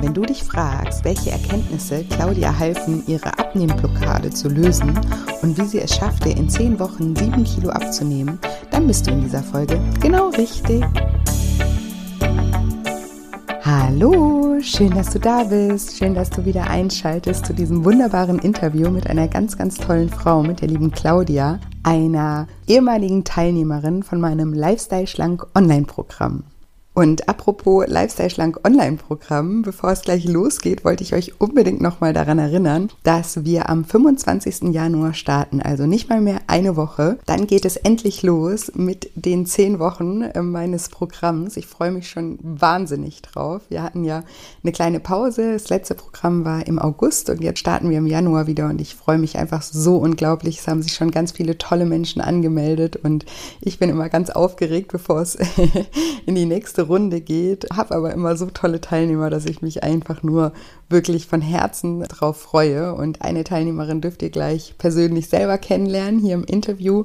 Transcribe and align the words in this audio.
Und 0.00 0.06
wenn 0.06 0.14
du 0.14 0.22
dich 0.22 0.42
fragst, 0.42 1.04
welche 1.04 1.30
Erkenntnisse 1.30 2.04
Claudia 2.04 2.58
halfen, 2.58 3.02
ihre 3.06 3.38
Abnehmblockade 3.38 4.30
zu 4.30 4.48
lösen 4.48 4.98
und 5.42 5.58
wie 5.58 5.66
sie 5.66 5.80
es 5.80 5.94
schaffte, 5.94 6.30
in 6.30 6.48
zehn 6.48 6.78
Wochen 6.78 7.14
sieben 7.14 7.44
Kilo 7.44 7.68
abzunehmen, 7.68 8.38
dann 8.70 8.86
bist 8.86 9.06
du 9.06 9.10
in 9.10 9.20
dieser 9.20 9.42
Folge 9.42 9.78
genau 10.00 10.30
richtig. 10.30 10.82
Hallo, 13.62 14.58
schön, 14.62 14.90
dass 14.94 15.10
du 15.10 15.20
da 15.20 15.44
bist. 15.44 15.98
Schön, 15.98 16.14
dass 16.14 16.30
du 16.30 16.46
wieder 16.46 16.68
einschaltest 16.68 17.44
zu 17.44 17.52
diesem 17.52 17.84
wunderbaren 17.84 18.38
Interview 18.38 18.90
mit 18.90 19.06
einer 19.06 19.28
ganz, 19.28 19.58
ganz 19.58 19.76
tollen 19.76 20.08
Frau, 20.08 20.42
mit 20.42 20.62
der 20.62 20.68
lieben 20.68 20.92
Claudia, 20.92 21.60
einer 21.82 22.46
ehemaligen 22.66 23.24
Teilnehmerin 23.24 24.02
von 24.02 24.18
meinem 24.18 24.54
Lifestyle 24.54 25.06
Schlank 25.06 25.46
Online-Programm. 25.54 26.44
Und 27.00 27.30
apropos 27.30 27.86
Lifestyle 27.88 28.28
Schlank 28.28 28.60
Online-Programm, 28.62 29.62
bevor 29.62 29.90
es 29.90 30.02
gleich 30.02 30.26
losgeht, 30.26 30.84
wollte 30.84 31.02
ich 31.02 31.14
euch 31.14 31.40
unbedingt 31.40 31.80
nochmal 31.80 32.12
daran 32.12 32.38
erinnern, 32.38 32.90
dass 33.04 33.42
wir 33.42 33.70
am 33.70 33.86
25. 33.86 34.64
Januar 34.74 35.14
starten, 35.14 35.62
also 35.62 35.86
nicht 35.86 36.10
mal 36.10 36.20
mehr 36.20 36.40
eine 36.46 36.76
Woche. 36.76 37.16
Dann 37.24 37.46
geht 37.46 37.64
es 37.64 37.78
endlich 37.78 38.22
los 38.22 38.72
mit 38.74 39.10
den 39.14 39.46
zehn 39.46 39.78
Wochen 39.78 40.20
äh, 40.20 40.42
meines 40.42 40.90
Programms. 40.90 41.56
Ich 41.56 41.66
freue 41.66 41.90
mich 41.90 42.10
schon 42.10 42.38
wahnsinnig 42.42 43.22
drauf. 43.22 43.62
Wir 43.70 43.82
hatten 43.82 44.04
ja 44.04 44.22
eine 44.62 44.72
kleine 44.72 45.00
Pause. 45.00 45.54
Das 45.54 45.70
letzte 45.70 45.94
Programm 45.94 46.44
war 46.44 46.66
im 46.66 46.78
August 46.78 47.30
und 47.30 47.40
jetzt 47.40 47.60
starten 47.60 47.88
wir 47.88 47.96
im 47.96 48.06
Januar 48.06 48.46
wieder 48.46 48.68
und 48.68 48.78
ich 48.78 48.94
freue 48.94 49.16
mich 49.16 49.38
einfach 49.38 49.62
so 49.62 49.96
unglaublich. 49.96 50.58
Es 50.58 50.68
haben 50.68 50.82
sich 50.82 50.92
schon 50.92 51.12
ganz 51.12 51.32
viele 51.32 51.56
tolle 51.56 51.86
Menschen 51.86 52.20
angemeldet 52.20 52.96
und 52.96 53.24
ich 53.62 53.78
bin 53.78 53.88
immer 53.88 54.10
ganz 54.10 54.28
aufgeregt, 54.28 54.92
bevor 54.92 55.22
es 55.22 55.38
in 56.26 56.34
die 56.34 56.44
nächste 56.44 56.89
Runde 56.90 57.20
geht, 57.20 57.66
habe 57.72 57.94
aber 57.94 58.12
immer 58.12 58.36
so 58.36 58.46
tolle 58.46 58.80
Teilnehmer, 58.80 59.30
dass 59.30 59.46
ich 59.46 59.62
mich 59.62 59.82
einfach 59.82 60.22
nur 60.22 60.52
wirklich 60.90 61.26
von 61.26 61.40
Herzen 61.40 62.02
drauf 62.02 62.36
freue. 62.38 62.94
Und 62.94 63.22
eine 63.22 63.44
Teilnehmerin 63.44 64.00
dürft 64.00 64.22
ihr 64.22 64.30
gleich 64.30 64.74
persönlich 64.76 65.28
selber 65.28 65.56
kennenlernen 65.56 66.20
hier 66.20 66.34
im 66.34 66.44
Interview. 66.44 67.04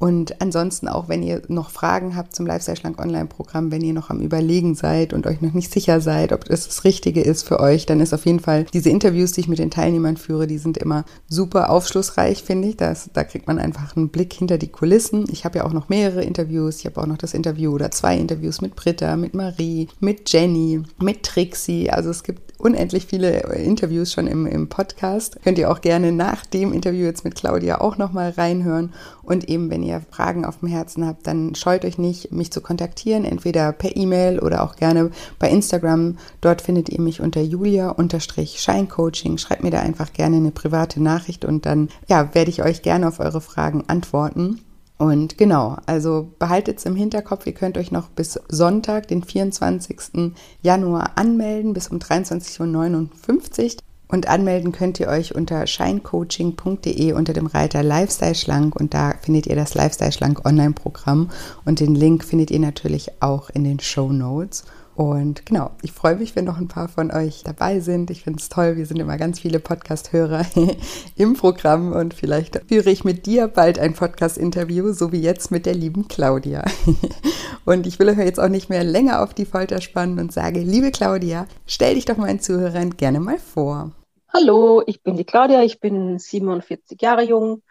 Und 0.00 0.40
ansonsten 0.40 0.88
auch, 0.88 1.10
wenn 1.10 1.22
ihr 1.22 1.42
noch 1.48 1.68
Fragen 1.68 2.16
habt 2.16 2.34
zum 2.34 2.46
Lifestyle 2.46 2.78
Schlank 2.78 2.98
Online-Programm, 2.98 3.70
wenn 3.70 3.82
ihr 3.82 3.92
noch 3.92 4.08
am 4.08 4.20
Überlegen 4.20 4.74
seid 4.74 5.12
und 5.12 5.26
euch 5.26 5.42
noch 5.42 5.52
nicht 5.52 5.70
sicher 5.70 6.00
seid, 6.00 6.32
ob 6.32 6.48
es 6.48 6.66
das 6.66 6.84
Richtige 6.84 7.20
ist 7.20 7.46
für 7.46 7.60
euch, 7.60 7.84
dann 7.84 8.00
ist 8.00 8.14
auf 8.14 8.24
jeden 8.24 8.40
Fall 8.40 8.64
diese 8.72 8.88
Interviews, 8.88 9.32
die 9.32 9.40
ich 9.40 9.48
mit 9.48 9.58
den 9.58 9.70
Teilnehmern 9.70 10.16
führe, 10.16 10.46
die 10.46 10.56
sind 10.56 10.78
immer 10.78 11.04
super 11.28 11.68
aufschlussreich, 11.68 12.42
finde 12.42 12.68
ich. 12.68 12.78
Das, 12.78 13.10
da 13.12 13.24
kriegt 13.24 13.46
man 13.46 13.58
einfach 13.58 13.94
einen 13.94 14.08
Blick 14.08 14.32
hinter 14.32 14.56
die 14.56 14.68
Kulissen. 14.68 15.26
Ich 15.30 15.44
habe 15.44 15.58
ja 15.58 15.66
auch 15.66 15.74
noch 15.74 15.90
mehrere 15.90 16.24
Interviews. 16.24 16.78
Ich 16.78 16.86
habe 16.86 16.98
auch 16.98 17.06
noch 17.06 17.18
das 17.18 17.34
Interview 17.34 17.70
oder 17.70 17.90
zwei 17.90 18.16
Interviews 18.16 18.62
mit 18.62 18.76
Britta, 18.76 19.18
mit 19.18 19.34
Marie, 19.34 19.88
mit 20.00 20.32
Jenny, 20.32 20.82
mit 20.98 21.24
Trixie. 21.24 21.90
Also 21.90 22.08
es 22.08 22.22
gibt 22.22 22.50
unendlich 22.60 23.06
viele 23.06 23.40
Interviews 23.54 24.12
schon 24.12 24.26
im, 24.26 24.46
im 24.46 24.68
Podcast. 24.68 25.38
Könnt 25.42 25.58
ihr 25.58 25.70
auch 25.70 25.80
gerne 25.80 26.12
nach 26.12 26.46
dem 26.46 26.72
Interview 26.72 27.04
jetzt 27.06 27.24
mit 27.24 27.34
Claudia 27.34 27.80
auch 27.80 27.96
nochmal 27.98 28.30
reinhören. 28.30 28.92
Und 29.30 29.48
eben, 29.48 29.70
wenn 29.70 29.84
ihr 29.84 30.02
Fragen 30.10 30.44
auf 30.44 30.58
dem 30.58 30.66
Herzen 30.68 31.06
habt, 31.06 31.24
dann 31.28 31.54
scheut 31.54 31.84
euch 31.84 31.98
nicht, 31.98 32.32
mich 32.32 32.50
zu 32.50 32.60
kontaktieren, 32.60 33.24
entweder 33.24 33.70
per 33.70 33.96
E-Mail 33.96 34.40
oder 34.40 34.64
auch 34.64 34.74
gerne 34.74 35.12
bei 35.38 35.48
Instagram. 35.48 36.18
Dort 36.40 36.62
findet 36.62 36.88
ihr 36.88 37.00
mich 37.00 37.20
unter 37.20 37.40
julia-scheincoaching. 37.40 39.38
Schreibt 39.38 39.62
mir 39.62 39.70
da 39.70 39.78
einfach 39.78 40.12
gerne 40.12 40.38
eine 40.38 40.50
private 40.50 41.00
Nachricht 41.00 41.44
und 41.44 41.64
dann 41.64 41.90
ja, 42.08 42.34
werde 42.34 42.50
ich 42.50 42.64
euch 42.64 42.82
gerne 42.82 43.06
auf 43.06 43.20
eure 43.20 43.40
Fragen 43.40 43.84
antworten. 43.86 44.62
Und 44.98 45.38
genau, 45.38 45.76
also 45.86 46.32
behaltet 46.40 46.78
es 46.78 46.84
im 46.84 46.96
Hinterkopf, 46.96 47.46
ihr 47.46 47.54
könnt 47.54 47.78
euch 47.78 47.92
noch 47.92 48.08
bis 48.08 48.40
Sonntag, 48.48 49.06
den 49.06 49.22
24. 49.22 50.32
Januar 50.60 51.12
anmelden, 51.14 51.72
bis 51.72 51.86
um 51.86 51.98
23.59 51.98 53.76
Uhr. 53.76 53.89
Und 54.10 54.28
anmelden 54.28 54.72
könnt 54.72 54.98
ihr 54.98 55.06
euch 55.08 55.34
unter 55.34 55.66
shinecoaching.de 55.66 57.12
unter 57.12 57.32
dem 57.32 57.46
Reiter 57.46 57.82
Lifestyle 57.82 58.34
Schlank 58.34 58.74
und 58.74 58.92
da 58.92 59.14
findet 59.22 59.46
ihr 59.46 59.54
das 59.54 59.74
Lifestyle 59.74 60.10
Schlank 60.10 60.44
Online-Programm 60.44 61.30
und 61.64 61.78
den 61.78 61.94
Link 61.94 62.24
findet 62.24 62.50
ihr 62.50 62.58
natürlich 62.58 63.10
auch 63.20 63.50
in 63.50 63.62
den 63.62 63.78
Show 63.78 64.10
Notes. 64.10 64.64
Und 64.96 65.46
genau, 65.46 65.70
ich 65.80 65.92
freue 65.92 66.16
mich, 66.16 66.34
wenn 66.36 66.44
noch 66.44 66.58
ein 66.58 66.68
paar 66.68 66.88
von 66.88 67.10
euch 67.10 67.42
dabei 67.44 67.80
sind. 67.80 68.10
Ich 68.10 68.24
finde 68.24 68.40
es 68.40 68.48
toll, 68.48 68.76
wir 68.76 68.84
sind 68.84 68.98
immer 68.98 69.16
ganz 69.16 69.40
viele 69.40 69.60
Podcast-Hörer 69.60 70.44
im 71.16 71.34
Programm 71.34 71.92
und 71.92 72.12
vielleicht 72.12 72.60
führe 72.68 72.90
ich 72.90 73.04
mit 73.04 73.24
dir 73.24 73.46
bald 73.46 73.78
ein 73.78 73.94
Podcast-Interview, 73.94 74.92
so 74.92 75.12
wie 75.12 75.20
jetzt 75.20 75.52
mit 75.52 75.64
der 75.64 75.74
lieben 75.74 76.08
Claudia. 76.08 76.64
Und 77.66 77.86
ich 77.86 77.98
will 77.98 78.08
euch 78.08 78.18
jetzt 78.18 78.40
auch 78.40 78.48
nicht 78.48 78.70
mehr 78.70 78.82
länger 78.82 79.22
auf 79.22 79.34
die 79.34 79.44
Folter 79.44 79.80
spannen 79.80 80.18
und 80.18 80.32
sage, 80.32 80.60
liebe 80.60 80.90
Claudia, 80.90 81.46
stell 81.66 81.94
dich 81.94 82.06
doch 82.06 82.16
meinen 82.16 82.40
Zuhörern 82.40 82.96
gerne 82.96 83.20
mal 83.20 83.38
vor. 83.38 83.92
Hallo, 84.32 84.80
ich 84.86 85.02
bin 85.02 85.16
die 85.16 85.24
Claudia, 85.24 85.64
ich 85.64 85.80
bin 85.80 86.20
47 86.20 87.02
Jahre 87.02 87.24
jung. 87.24 87.62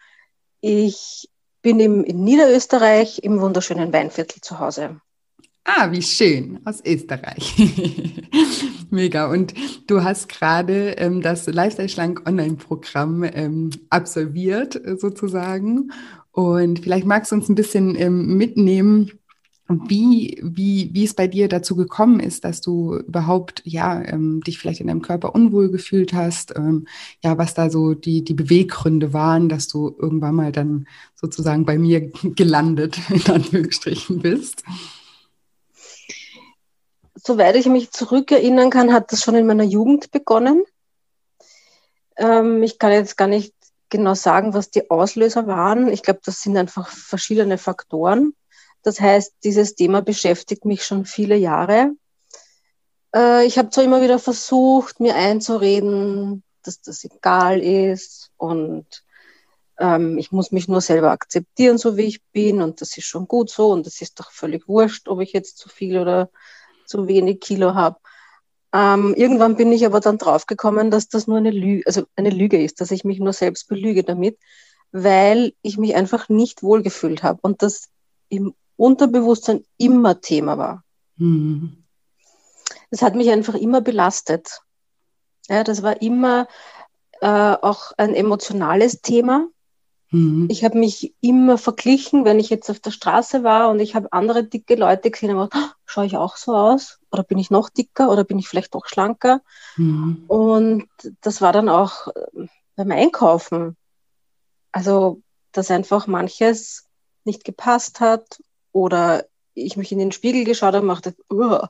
Ich 0.59 1.29
bin 1.61 1.79
im, 1.79 2.03
in 2.03 2.23
Niederösterreich 2.25 3.19
im 3.19 3.39
wunderschönen 3.39 3.93
Weinviertel 3.93 4.41
zu 4.41 4.59
Hause. 4.59 4.99
Ah, 5.63 5.89
wie 5.91 6.01
schön, 6.01 6.59
aus 6.65 6.83
Österreich. 6.85 7.55
Mega. 8.89 9.31
Und 9.31 9.53
du 9.87 10.03
hast 10.03 10.27
gerade 10.27 10.91
ähm, 10.97 11.21
das 11.21 11.47
Lifestyle 11.47 11.87
Schlank 11.87 12.27
Online-Programm 12.27 13.23
ähm, 13.23 13.69
absolviert, 13.89 14.75
äh, 14.75 14.97
sozusagen. 14.97 15.91
Und 16.31 16.79
vielleicht 16.79 17.05
magst 17.05 17.31
du 17.31 17.35
uns 17.35 17.47
ein 17.47 17.55
bisschen 17.55 17.95
ähm, 17.95 18.35
mitnehmen, 18.35 19.18
wie, 19.69 20.39
wie, 20.41 20.89
wie 20.93 21.03
es 21.03 21.13
bei 21.13 21.27
dir 21.27 21.47
dazu 21.47 21.75
gekommen 21.75 22.19
ist, 22.19 22.43
dass 22.43 22.59
du 22.59 22.95
überhaupt 22.95 23.61
ja 23.65 24.01
ähm, 24.03 24.41
dich 24.41 24.57
vielleicht 24.57 24.81
in 24.81 24.87
deinem 24.87 25.03
Körper 25.03 25.35
unwohl 25.35 25.69
gefühlt 25.69 26.11
hast, 26.13 26.55
ähm, 26.57 26.87
ja, 27.23 27.37
was 27.37 27.53
da 27.53 27.69
so 27.69 27.93
die, 27.93 28.23
die 28.23 28.33
Beweggründe 28.33 29.13
waren, 29.13 29.47
dass 29.47 29.67
du 29.67 29.95
irgendwann 29.99 30.35
mal 30.35 30.51
dann 30.51 30.87
sozusagen 31.15 31.65
bei 31.65 31.77
mir 31.77 32.11
gelandet, 32.35 32.97
in 33.09 33.25
Anführungsstrichen 33.31 34.19
bist 34.19 34.63
soweit 37.25 37.55
ich 37.55 37.65
mich 37.67 37.91
zurückerinnern 37.91 38.69
kann, 38.69 38.93
hat 38.93 39.11
das 39.11 39.21
schon 39.21 39.35
in 39.35 39.45
meiner 39.45 39.63
Jugend 39.63 40.11
begonnen. 40.11 40.63
Ähm, 42.17 42.63
ich 42.63 42.79
kann 42.79 42.91
jetzt 42.91 43.17
gar 43.17 43.27
nicht 43.27 43.53
genau 43.89 44.13
sagen, 44.13 44.53
was 44.53 44.69
die 44.69 44.89
Auslöser 44.89 45.47
waren. 45.47 45.87
Ich 45.89 46.03
glaube, 46.03 46.21
das 46.23 46.41
sind 46.41 46.57
einfach 46.57 46.89
verschiedene 46.89 47.57
Faktoren. 47.57 48.33
Das 48.83 48.99
heißt, 48.99 49.35
dieses 49.43 49.75
Thema 49.75 50.01
beschäftigt 50.01 50.65
mich 50.65 50.83
schon 50.85 51.05
viele 51.05 51.35
Jahre. 51.35 51.91
Äh, 53.15 53.45
ich 53.45 53.57
habe 53.57 53.69
zwar 53.69 53.83
immer 53.83 54.01
wieder 54.01 54.19
versucht, 54.19 54.99
mir 54.99 55.15
einzureden, 55.15 56.43
dass 56.63 56.81
das 56.81 57.03
egal 57.03 57.61
ist 57.61 58.31
und 58.37 58.85
ähm, 59.79 60.17
ich 60.17 60.31
muss 60.31 60.51
mich 60.51 60.67
nur 60.67 60.81
selber 60.81 61.11
akzeptieren, 61.11 61.77
so 61.77 61.97
wie 61.97 62.03
ich 62.03 62.21
bin 62.31 62.61
und 62.61 62.81
das 62.81 62.97
ist 62.97 63.05
schon 63.05 63.27
gut 63.27 63.49
so 63.49 63.71
und 63.71 63.85
das 63.85 64.01
ist 64.01 64.19
doch 64.19 64.31
völlig 64.31 64.67
wurscht, 64.67 65.07
ob 65.07 65.21
ich 65.21 65.33
jetzt 65.33 65.57
zu 65.57 65.69
viel 65.69 65.97
oder 65.97 66.29
zu 66.85 67.07
wenig 67.07 67.39
Kilo 67.39 67.73
habe. 67.75 67.97
Ähm, 68.73 69.15
irgendwann 69.15 69.55
bin 69.55 69.71
ich 69.71 69.85
aber 69.85 69.99
dann 69.99 70.17
draufgekommen, 70.17 70.91
dass 70.91 71.07
das 71.07 71.27
nur 71.27 71.37
eine 71.37 71.51
Lüge, 71.51 71.83
also 71.87 72.03
eine 72.15 72.29
Lüge 72.29 72.61
ist, 72.61 72.81
dass 72.81 72.91
ich 72.91 73.03
mich 73.03 73.19
nur 73.19 73.33
selbst 73.33 73.67
belüge 73.67 74.03
damit, 74.03 74.37
weil 74.91 75.53
ich 75.61 75.77
mich 75.77 75.95
einfach 75.95 76.29
nicht 76.29 76.61
wohlgefühlt 76.61 77.23
habe 77.23 77.39
und 77.41 77.63
das 77.63 77.89
im 78.27 78.53
Unterbewusstsein 78.79 79.63
immer 79.77 80.21
Thema 80.21 80.57
war. 80.57 80.83
Mhm. 81.17 81.83
Das 82.91 83.01
hat 83.01 83.15
mich 83.15 83.29
einfach 83.29 83.55
immer 83.55 83.81
belastet. 83.81 84.61
Ja, 85.47 85.63
das 85.63 85.83
war 85.83 86.01
immer 86.01 86.47
äh, 87.21 87.27
auch 87.27 87.91
ein 87.97 88.15
emotionales 88.15 89.01
Thema. 89.01 89.47
Mhm. 90.11 90.47
Ich 90.49 90.63
habe 90.63 90.79
mich 90.79 91.13
immer 91.19 91.57
verglichen, 91.57 92.23
wenn 92.23 92.39
ich 92.39 92.49
jetzt 92.49 92.69
auf 92.69 92.79
der 92.79 92.91
Straße 92.91 93.43
war 93.43 93.69
und 93.69 93.79
ich 93.79 93.95
habe 93.95 94.13
andere 94.13 94.43
dicke 94.43 94.75
Leute 94.75 95.11
gesehen 95.11 95.35
und 95.35 95.51
gedacht, 95.51 95.71
oh, 95.71 95.75
schaue 95.85 96.05
ich 96.05 96.15
auch 96.15 96.37
so 96.37 96.55
aus? 96.55 96.99
Oder 97.11 97.23
bin 97.23 97.37
ich 97.37 97.51
noch 97.51 97.69
dicker 97.69 98.09
oder 98.09 98.23
bin 98.23 98.39
ich 98.39 98.47
vielleicht 98.47 98.73
doch 98.75 98.87
schlanker? 98.87 99.41
Mhm. 99.75 100.23
Und 100.27 100.87
das 101.21 101.41
war 101.41 101.51
dann 101.51 101.67
auch 101.67 102.07
äh, 102.07 102.47
beim 102.75 102.91
Einkaufen. 102.91 103.75
Also, 104.71 105.21
dass 105.51 105.69
einfach 105.69 106.07
manches 106.07 106.85
nicht 107.25 107.43
gepasst 107.43 107.99
hat 107.99 108.39
oder 108.71 109.25
ich 109.53 109.77
mich 109.77 109.91
in 109.91 109.99
den 109.99 110.11
Spiegel 110.11 110.43
geschaut 110.43 110.73
habe 110.73 110.81
und 110.81 110.87
machte, 110.87 111.15
Uah. 111.29 111.69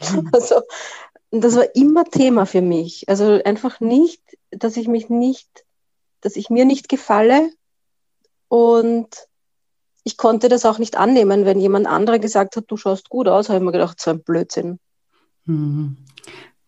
Mhm. 0.00 0.30
also, 0.32 0.62
das 1.30 1.56
war 1.56 1.74
immer 1.74 2.04
Thema 2.04 2.46
für 2.46 2.60
mich. 2.60 3.08
Also 3.08 3.40
einfach 3.44 3.80
nicht, 3.80 4.22
dass 4.50 4.76
ich 4.76 4.86
mich 4.86 5.08
nicht, 5.08 5.64
dass 6.20 6.36
ich 6.36 6.50
mir 6.50 6.64
nicht 6.64 6.88
gefalle 6.88 7.50
und 8.48 9.08
ich 10.04 10.16
konnte 10.16 10.48
das 10.48 10.66
auch 10.66 10.78
nicht 10.78 10.96
annehmen, 10.96 11.46
wenn 11.46 11.58
jemand 11.58 11.86
anderer 11.86 12.18
gesagt 12.18 12.56
hat, 12.56 12.64
du 12.68 12.76
schaust 12.76 13.08
gut 13.08 13.28
aus, 13.28 13.48
habe 13.48 13.58
ich 13.58 13.64
mir 13.64 13.72
gedacht, 13.72 14.00
so 14.00 14.10
ein 14.10 14.22
Blödsinn. 14.22 14.78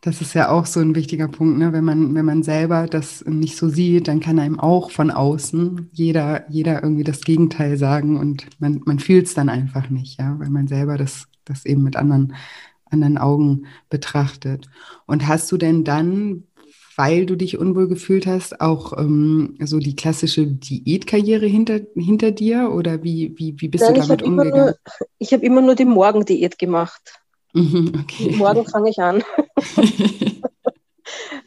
Das 0.04 0.20
ist 0.20 0.34
ja 0.34 0.50
auch 0.50 0.66
so 0.66 0.80
ein 0.80 0.94
wichtiger 0.94 1.28
Punkt, 1.28 1.56
ne? 1.56 1.72
wenn, 1.72 1.82
man, 1.82 2.14
wenn 2.14 2.26
man 2.26 2.42
selber 2.42 2.88
das 2.88 3.24
nicht 3.24 3.56
so 3.56 3.70
sieht, 3.70 4.06
dann 4.06 4.20
kann 4.20 4.38
einem 4.38 4.60
auch 4.60 4.90
von 4.90 5.10
außen 5.10 5.88
jeder, 5.94 6.44
jeder 6.50 6.82
irgendwie 6.82 7.04
das 7.04 7.22
Gegenteil 7.22 7.78
sagen 7.78 8.18
und 8.18 8.46
man, 8.58 8.82
man 8.84 8.98
fühlt 8.98 9.24
es 9.24 9.32
dann 9.32 9.48
einfach 9.48 9.88
nicht, 9.88 10.20
ja, 10.20 10.38
weil 10.38 10.50
man 10.50 10.68
selber 10.68 10.98
das, 10.98 11.24
das 11.46 11.64
eben 11.64 11.82
mit 11.82 11.96
anderen, 11.96 12.34
anderen 12.90 13.16
Augen 13.16 13.64
betrachtet. 13.88 14.68
Und 15.06 15.26
hast 15.26 15.50
du 15.50 15.56
denn 15.56 15.84
dann, 15.84 16.42
weil 16.96 17.24
du 17.24 17.34
dich 17.34 17.56
unwohl 17.56 17.88
gefühlt 17.88 18.26
hast, 18.26 18.60
auch 18.60 18.98
ähm, 18.98 19.56
so 19.60 19.78
die 19.78 19.96
klassische 19.96 20.46
Diätkarriere 20.46 21.46
hinter, 21.46 21.80
hinter 21.96 22.30
dir 22.30 22.72
oder 22.74 23.02
wie, 23.02 23.32
wie, 23.38 23.58
wie 23.58 23.68
bist 23.68 23.84
Nein, 23.84 23.94
du 23.94 24.00
damit 24.02 24.22
umgegangen? 24.22 24.66
Nur, 24.66 24.76
ich 25.18 25.32
habe 25.32 25.46
immer 25.46 25.62
nur 25.62 25.76
die 25.76 25.86
Morgendiät 25.86 26.58
gemacht. 26.58 27.22
Mhm, 27.54 27.92
okay. 28.02 28.36
Morgen 28.36 28.66
fange 28.66 28.90
ich 28.90 28.98
an. 28.98 29.24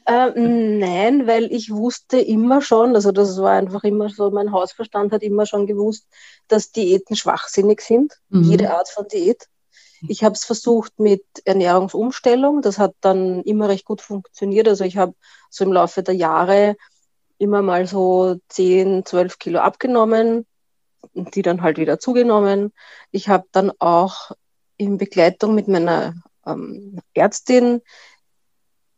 ähm, 0.08 0.80
nein, 0.80 1.28
weil 1.28 1.52
ich 1.52 1.72
wusste 1.72 2.20
immer 2.20 2.62
schon, 2.62 2.96
also 2.96 3.12
das 3.12 3.38
war 3.40 3.52
einfach 3.52 3.84
immer 3.84 4.10
so, 4.10 4.32
mein 4.32 4.52
Hausverstand 4.52 5.12
hat 5.12 5.24
immer 5.24 5.46
schon 5.46 5.68
gewusst, 5.68 6.08
dass 6.48 6.72
Diäten 6.72 7.16
schwachsinnig 7.16 7.82
sind, 7.82 8.14
mhm. 8.30 8.44
jede 8.44 8.74
Art 8.74 8.90
von 8.90 9.08
Diät. 9.08 9.48
Ich 10.08 10.24
habe 10.24 10.36
es 10.36 10.46
versucht 10.46 11.00
mit 11.00 11.24
Ernährungsumstellung, 11.46 12.62
das 12.62 12.78
hat 12.78 12.94
dann 13.02 13.42
immer 13.44 13.68
recht 13.70 13.86
gut 13.86 14.02
funktioniert. 14.02 14.68
Also 14.68 14.84
ich 14.84 14.98
habe 14.98 15.16
so 15.50 15.66
im 15.66 15.74
Laufe 15.74 16.04
der 16.04 16.14
Jahre 16.14 16.76
immer 17.40 17.62
mal 17.62 17.88
so 17.88 18.38
10, 18.50 19.06
12 19.06 19.40
Kilo 19.40 19.60
abgenommen, 19.60 20.46
die 21.14 21.42
dann 21.42 21.62
halt 21.62 21.78
wieder 21.78 22.00
zugenommen. 22.00 22.74
Ich 23.12 23.30
habe 23.30 23.46
dann 23.52 23.72
auch 23.80 24.32
in 24.78 24.98
Begleitung 24.98 25.56
mit 25.56 25.68
meiner 25.68 26.14
ähm, 26.48 27.00
Ärztin 27.14 27.82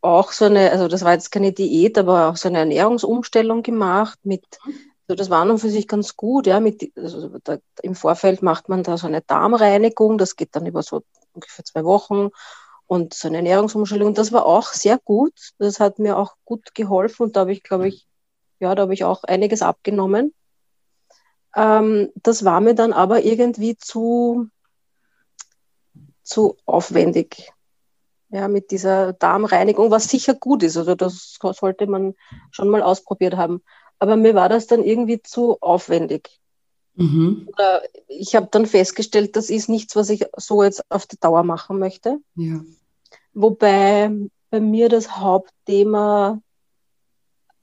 auch 0.02 0.32
so 0.32 0.46
eine, 0.46 0.70
also 0.70 0.88
das 0.88 1.04
war 1.04 1.12
jetzt 1.12 1.30
keine 1.30 1.52
Diät, 1.52 1.98
aber 1.98 2.30
auch 2.30 2.36
so 2.36 2.48
eine 2.48 2.58
Ernährungsumstellung 2.58 3.62
gemacht 3.62 4.18
mit, 4.22 4.44
also 5.08 5.16
das 5.16 5.30
war 5.30 5.44
nun 5.44 5.58
für 5.58 5.68
sich 5.68 5.88
ganz 5.88 6.16
gut, 6.16 6.46
ja, 6.46 6.60
mit, 6.60 6.92
also 6.96 7.38
da, 7.44 7.58
im 7.82 7.94
Vorfeld 7.94 8.42
macht 8.42 8.68
man 8.68 8.82
da 8.82 8.96
so 8.96 9.06
eine 9.06 9.20
Darmreinigung, 9.22 10.16
das 10.16 10.36
geht 10.36 10.56
dann 10.56 10.66
über 10.66 10.82
so 10.82 11.02
ungefähr 11.32 11.64
zwei 11.64 11.84
Wochen 11.84 12.30
und 12.86 13.14
so 13.14 13.28
eine 13.28 13.38
Ernährungsumstellung, 13.38 14.14
das 14.14 14.32
war 14.32 14.46
auch 14.46 14.68
sehr 14.68 14.98
gut, 14.98 15.34
das 15.58 15.80
hat 15.80 15.98
mir 15.98 16.16
auch 16.16 16.36
gut 16.44 16.74
geholfen 16.74 17.24
und 17.24 17.36
da 17.36 17.40
habe 17.40 17.52
ich, 17.52 17.62
glaube 17.62 17.88
ich, 17.88 18.06
ja, 18.58 18.74
da 18.74 18.82
habe 18.82 18.94
ich 18.94 19.04
auch 19.04 19.24
einiges 19.24 19.62
abgenommen. 19.62 20.34
Ähm, 21.56 22.10
das 22.16 22.44
war 22.44 22.60
mir 22.60 22.74
dann 22.74 22.92
aber 22.92 23.24
irgendwie 23.24 23.76
zu, 23.76 24.48
zu 26.30 26.56
aufwendig. 26.64 27.52
Ja, 28.32 28.46
mit 28.46 28.70
dieser 28.70 29.12
Darmreinigung, 29.12 29.90
was 29.90 30.08
sicher 30.08 30.34
gut 30.34 30.62
ist. 30.62 30.76
Also 30.76 30.94
das 30.94 31.36
sollte 31.40 31.88
man 31.88 32.14
schon 32.52 32.68
mal 32.68 32.82
ausprobiert 32.82 33.36
haben. 33.36 33.60
Aber 33.98 34.16
mir 34.16 34.34
war 34.34 34.48
das 34.48 34.68
dann 34.68 34.84
irgendwie 34.84 35.20
zu 35.20 35.58
aufwendig. 35.60 36.40
Mhm. 36.94 37.48
Oder 37.52 37.82
ich 38.06 38.36
habe 38.36 38.48
dann 38.50 38.66
festgestellt, 38.66 39.34
das 39.34 39.50
ist 39.50 39.68
nichts, 39.68 39.96
was 39.96 40.10
ich 40.10 40.26
so 40.36 40.62
jetzt 40.62 40.84
auf 40.90 41.06
die 41.06 41.18
Dauer 41.18 41.42
machen 41.42 41.78
möchte. 41.78 42.18
Ja. 42.36 42.60
Wobei 43.32 44.12
bei 44.50 44.60
mir 44.60 44.88
das 44.88 45.16
Hauptthema 45.16 46.40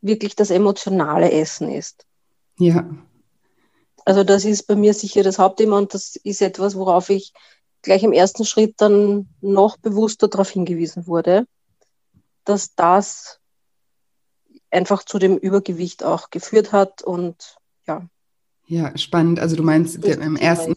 wirklich 0.01 0.35
das 0.35 0.51
emotionale 0.51 1.31
Essen 1.31 1.69
ist. 1.69 2.05
Ja. 2.59 2.89
Also 4.05 4.23
das 4.23 4.45
ist 4.45 4.63
bei 4.67 4.75
mir 4.75 4.93
sicher 4.93 5.23
das 5.23 5.39
Hauptthema 5.39 5.77
und 5.77 5.93
das 5.93 6.15
ist 6.15 6.41
etwas, 6.41 6.75
worauf 6.75 7.09
ich 7.09 7.33
gleich 7.87 8.03
im 8.03 8.11
ersten 8.11 8.43
Schritt 8.43 8.75
dann 8.77 9.29
noch 9.39 9.77
bewusster 9.77 10.27
darauf 10.27 10.49
hingewiesen 10.49 11.07
wurde, 11.07 11.47
dass 12.43 12.75
das 12.75 13.39
einfach 14.69 15.03
zu 15.03 15.17
dem 15.19 15.37
Übergewicht 15.37 16.03
auch 16.03 16.29
geführt 16.29 16.73
hat 16.73 17.01
und 17.01 17.55
ja. 17.87 18.05
Ja, 18.67 18.95
spannend. 18.97 19.39
Also 19.39 19.55
du 19.55 19.63
meinst 19.63 20.03
der, 20.03 20.19
im, 20.19 20.35
ersten, 20.35 20.75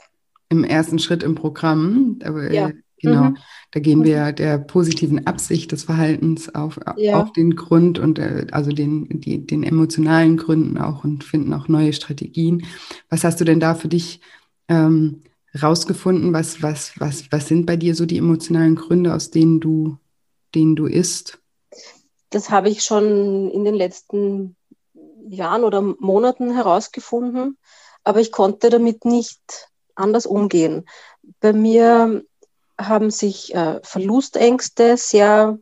im 0.50 0.62
ersten 0.62 1.00
Schritt 1.00 1.24
im 1.24 1.34
Programm, 1.34 2.20
aber, 2.22 2.52
ja. 2.52 2.70
genau, 3.02 3.24
mhm. 3.24 3.38
da 3.72 3.80
gehen 3.80 4.04
wir 4.04 4.26
mhm. 4.26 4.36
der 4.36 4.58
positiven 4.58 5.26
Absicht 5.26 5.72
des 5.72 5.82
Verhaltens 5.82 6.54
auf, 6.54 6.78
ja. 6.96 7.20
auf 7.20 7.32
den 7.32 7.56
Grund 7.56 7.98
und 7.98 8.20
äh, 8.20 8.46
also 8.52 8.70
den, 8.70 9.20
die, 9.20 9.44
den 9.44 9.64
emotionalen 9.64 10.36
Gründen 10.36 10.78
auch 10.78 11.02
und 11.02 11.24
finden 11.24 11.52
auch 11.52 11.66
neue 11.66 11.92
Strategien. 11.92 12.64
Was 13.08 13.24
hast 13.24 13.40
du 13.40 13.44
denn 13.44 13.58
da 13.58 13.74
für 13.74 13.88
dich 13.88 14.20
ähm, 14.68 15.22
rausgefunden? 15.60 16.32
Was, 16.32 16.62
was, 16.62 16.92
was, 16.98 17.30
was 17.30 17.48
sind 17.48 17.66
bei 17.66 17.76
dir 17.76 17.94
so 17.94 18.06
die 18.06 18.18
emotionalen 18.18 18.76
Gründe, 18.76 19.14
aus 19.14 19.30
denen 19.30 19.60
du, 19.60 19.96
denen 20.54 20.76
du 20.76 20.86
isst? 20.86 21.38
Das 22.30 22.50
habe 22.50 22.68
ich 22.68 22.82
schon 22.82 23.50
in 23.50 23.64
den 23.64 23.74
letzten 23.74 24.56
Jahren 25.28 25.64
oder 25.64 25.80
Monaten 25.82 26.52
herausgefunden, 26.52 27.58
aber 28.04 28.20
ich 28.20 28.32
konnte 28.32 28.70
damit 28.70 29.04
nicht 29.04 29.68
anders 29.94 30.26
umgehen. 30.26 30.86
Bei 31.40 31.52
mir 31.52 32.24
haben 32.78 33.10
sich 33.10 33.54
äh, 33.54 33.80
Verlustängste 33.82 34.96
sehr, 34.96 35.58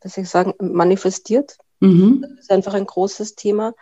was 0.00 0.16
ich 0.16 0.28
sagen, 0.28 0.54
manifestiert. 0.60 1.56
Mhm. 1.80 2.20
Das 2.22 2.32
ist 2.32 2.50
einfach 2.50 2.74
ein 2.74 2.86
großes 2.86 3.34
Thema. 3.34 3.72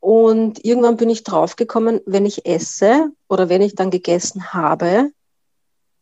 Und 0.00 0.64
irgendwann 0.64 0.96
bin 0.96 1.10
ich 1.10 1.24
draufgekommen, 1.24 2.00
wenn 2.06 2.24
ich 2.24 2.46
esse 2.46 3.10
oder 3.28 3.48
wenn 3.48 3.60
ich 3.60 3.74
dann 3.74 3.90
gegessen 3.90 4.52
habe, 4.54 5.12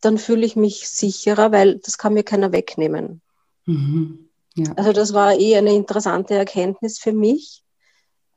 dann 0.00 0.18
fühle 0.18 0.46
ich 0.46 0.54
mich 0.54 0.88
sicherer, 0.88 1.50
weil 1.50 1.78
das 1.78 1.98
kann 1.98 2.14
mir 2.14 2.22
keiner 2.22 2.52
wegnehmen. 2.52 3.20
Mhm. 3.66 4.28
Ja. 4.54 4.72
Also 4.76 4.92
das 4.92 5.12
war 5.12 5.34
eh 5.34 5.56
eine 5.56 5.74
interessante 5.74 6.34
Erkenntnis 6.34 6.98
für 6.98 7.12
mich, 7.12 7.64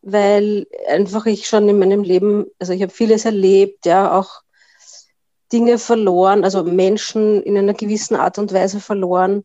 weil 0.02 0.66
einfach 0.88 1.28
ich 1.28 1.48
schon 1.48 1.70
in 1.70 1.78
meinem 1.78 2.04
Leben, 2.04 2.48
also 2.58 2.74
ich 2.74 2.82
habe 2.82 2.92
vieles 2.92 3.26
erlebt, 3.26 3.86
ja, 3.86 4.18
auch 4.18 4.42
Dinge 5.52 5.78
verloren, 5.78 6.44
also 6.44 6.64
Menschen 6.64 7.44
in 7.44 7.58
einer 7.58 7.74
gewissen 7.74 8.16
Art 8.16 8.40
und 8.40 8.54
Weise 8.54 8.80
verloren. 8.80 9.44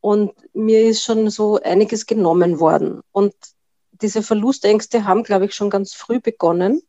Und 0.00 0.32
mir 0.52 0.88
ist 0.88 1.04
schon 1.04 1.30
so 1.30 1.60
einiges 1.60 2.06
genommen 2.06 2.58
worden. 2.58 3.02
Und 3.12 3.34
diese 4.02 4.22
Verlustängste 4.22 5.04
haben, 5.04 5.22
glaube 5.22 5.46
ich, 5.46 5.54
schon 5.54 5.70
ganz 5.70 5.94
früh 5.94 6.20
begonnen. 6.20 6.82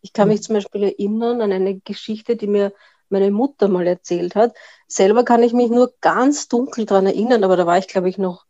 Ich 0.00 0.12
kann 0.12 0.28
mich 0.28 0.40
mhm. 0.40 0.44
zum 0.44 0.54
Beispiel 0.56 0.82
erinnern 0.84 1.40
an 1.40 1.52
eine 1.52 1.80
Geschichte, 1.80 2.36
die 2.36 2.46
mir 2.46 2.72
meine 3.08 3.30
Mutter 3.30 3.68
mal 3.68 3.86
erzählt 3.86 4.34
hat. 4.34 4.54
Selber 4.88 5.24
kann 5.24 5.42
ich 5.42 5.52
mich 5.52 5.70
nur 5.70 5.94
ganz 6.00 6.48
dunkel 6.48 6.86
daran 6.86 7.06
erinnern, 7.06 7.44
aber 7.44 7.56
da 7.56 7.66
war 7.66 7.78
ich, 7.78 7.88
glaube 7.88 8.08
ich, 8.08 8.18
noch 8.18 8.44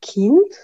Kind 0.00 0.54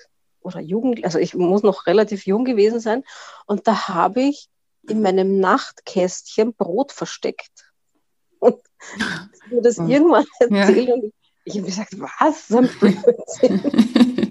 oder 0.41 0.61
Jugend, 0.61 1.05
also 1.05 1.19
ich 1.19 1.35
muss 1.35 1.63
noch 1.63 1.87
relativ 1.87 2.27
jung 2.27 2.45
gewesen 2.45 2.81
sein. 2.81 3.03
Und 3.47 3.67
da 3.67 3.89
habe 3.89 4.23
ich 4.23 4.49
in 4.89 5.03
meinem 5.03 5.41
Nachtkästchen 5.41 6.55
Brot 6.55 6.93
versteckt. 6.93 7.73
Und 8.39 8.57
mir 9.51 9.63
das 9.63 9.79
irgendwann 9.79 10.27
erzählt 10.39 10.89
ja. 10.89 10.95
und 10.95 11.13
ich 11.45 11.55
habe 11.57 11.67
gesagt, 11.67 11.99
was? 11.99 12.49
So 12.49 12.59
ein 12.59 12.69
Blödsinn. 12.79 14.24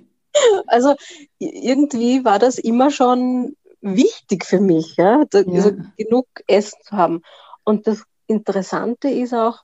Also 0.68 0.96
irgendwie 1.40 2.26
war 2.26 2.40
das 2.40 2.58
immer 2.58 2.92
schon 2.92 3.56
wichtig 3.82 4.46
für 4.46 4.60
mich, 4.60 4.96
ja, 4.96 5.24
da, 5.30 5.42
ja. 5.42 5.54
Also 5.54 5.72
genug 5.98 6.28
Essen 6.48 6.80
zu 6.84 6.96
haben. 6.96 7.22
Und 7.64 7.88
das 7.88 8.04
Interessante 8.28 9.10
ist 9.10 9.34
auch, 9.34 9.64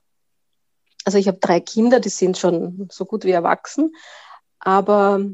also 1.04 1.18
ich 1.18 1.28
habe 1.28 1.38
drei 1.38 1.60
Kinder, 1.60 2.00
die 2.00 2.10
sind 2.10 2.36
schon 2.38 2.88
so 2.90 3.04
gut 3.04 3.24
wie 3.24 3.30
erwachsen, 3.30 3.94
aber 4.58 5.24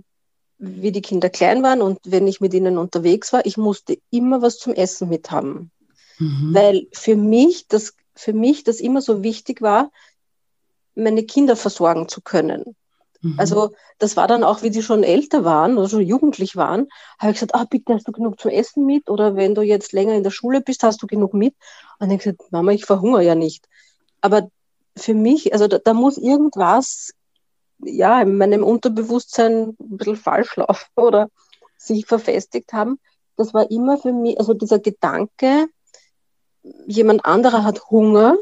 wie 0.58 0.92
die 0.92 1.02
Kinder 1.02 1.28
klein 1.28 1.62
waren 1.62 1.82
und 1.82 1.98
wenn 2.04 2.26
ich 2.26 2.40
mit 2.40 2.54
ihnen 2.54 2.78
unterwegs 2.78 3.32
war, 3.32 3.44
ich 3.44 3.56
musste 3.56 3.98
immer 4.10 4.40
was 4.40 4.58
zum 4.58 4.72
Essen 4.72 5.08
mit 5.08 5.30
haben. 5.30 5.70
Mhm. 6.18 6.54
Weil 6.54 6.86
für 6.92 7.16
mich, 7.16 7.66
das, 7.68 7.94
für 8.14 8.32
mich 8.32 8.64
das 8.64 8.80
immer 8.80 9.02
so 9.02 9.22
wichtig 9.22 9.60
war, 9.60 9.90
meine 10.94 11.24
Kinder 11.24 11.56
versorgen 11.56 12.08
zu 12.08 12.22
können. 12.22 12.74
Mhm. 13.22 13.34
Also 13.38 13.72
das 13.98 14.16
war 14.16 14.26
dann 14.26 14.44
auch, 14.44 14.62
wie 14.62 14.70
die 14.70 14.82
schon 14.82 15.02
älter 15.02 15.44
waren 15.44 15.78
oder 15.78 15.88
schon 15.88 16.02
jugendlich 16.02 16.56
waren, 16.56 16.88
habe 17.18 17.32
ich 17.32 17.36
gesagt, 17.36 17.54
ah, 17.54 17.66
bitte 17.68 17.94
hast 17.94 18.08
du 18.08 18.12
genug 18.12 18.40
zu 18.40 18.48
essen 18.48 18.86
mit 18.86 19.08
oder 19.08 19.36
wenn 19.36 19.54
du 19.54 19.62
jetzt 19.62 19.92
länger 19.92 20.14
in 20.14 20.22
der 20.22 20.30
Schule 20.30 20.60
bist, 20.60 20.82
hast 20.82 21.02
du 21.02 21.06
genug 21.06 21.34
mit. 21.34 21.54
Und 21.98 22.10
dann 22.10 22.18
gesagt, 22.18 22.50
Mama, 22.50 22.72
ich 22.72 22.84
verhungere 22.84 23.22
ja 23.22 23.34
nicht. 23.34 23.66
Aber 24.20 24.48
für 24.96 25.14
mich, 25.14 25.52
also 25.52 25.68
da, 25.68 25.78
da 25.78 25.94
muss 25.94 26.16
irgendwas 26.16 27.12
ja 27.78 28.22
in 28.22 28.36
meinem 28.38 28.64
Unterbewusstsein 28.64 29.76
ein 29.78 29.96
bisschen 29.96 30.16
falsch 30.16 30.56
laufen 30.56 30.90
oder 30.96 31.28
sich 31.76 32.06
verfestigt 32.06 32.72
haben, 32.72 32.98
das 33.36 33.52
war 33.52 33.70
immer 33.70 33.98
für 33.98 34.12
mich, 34.12 34.38
also 34.38 34.54
dieser 34.54 34.78
Gedanke, 34.78 35.68
jemand 36.86 37.24
anderer 37.24 37.64
hat 37.64 37.90
Hunger 37.90 38.36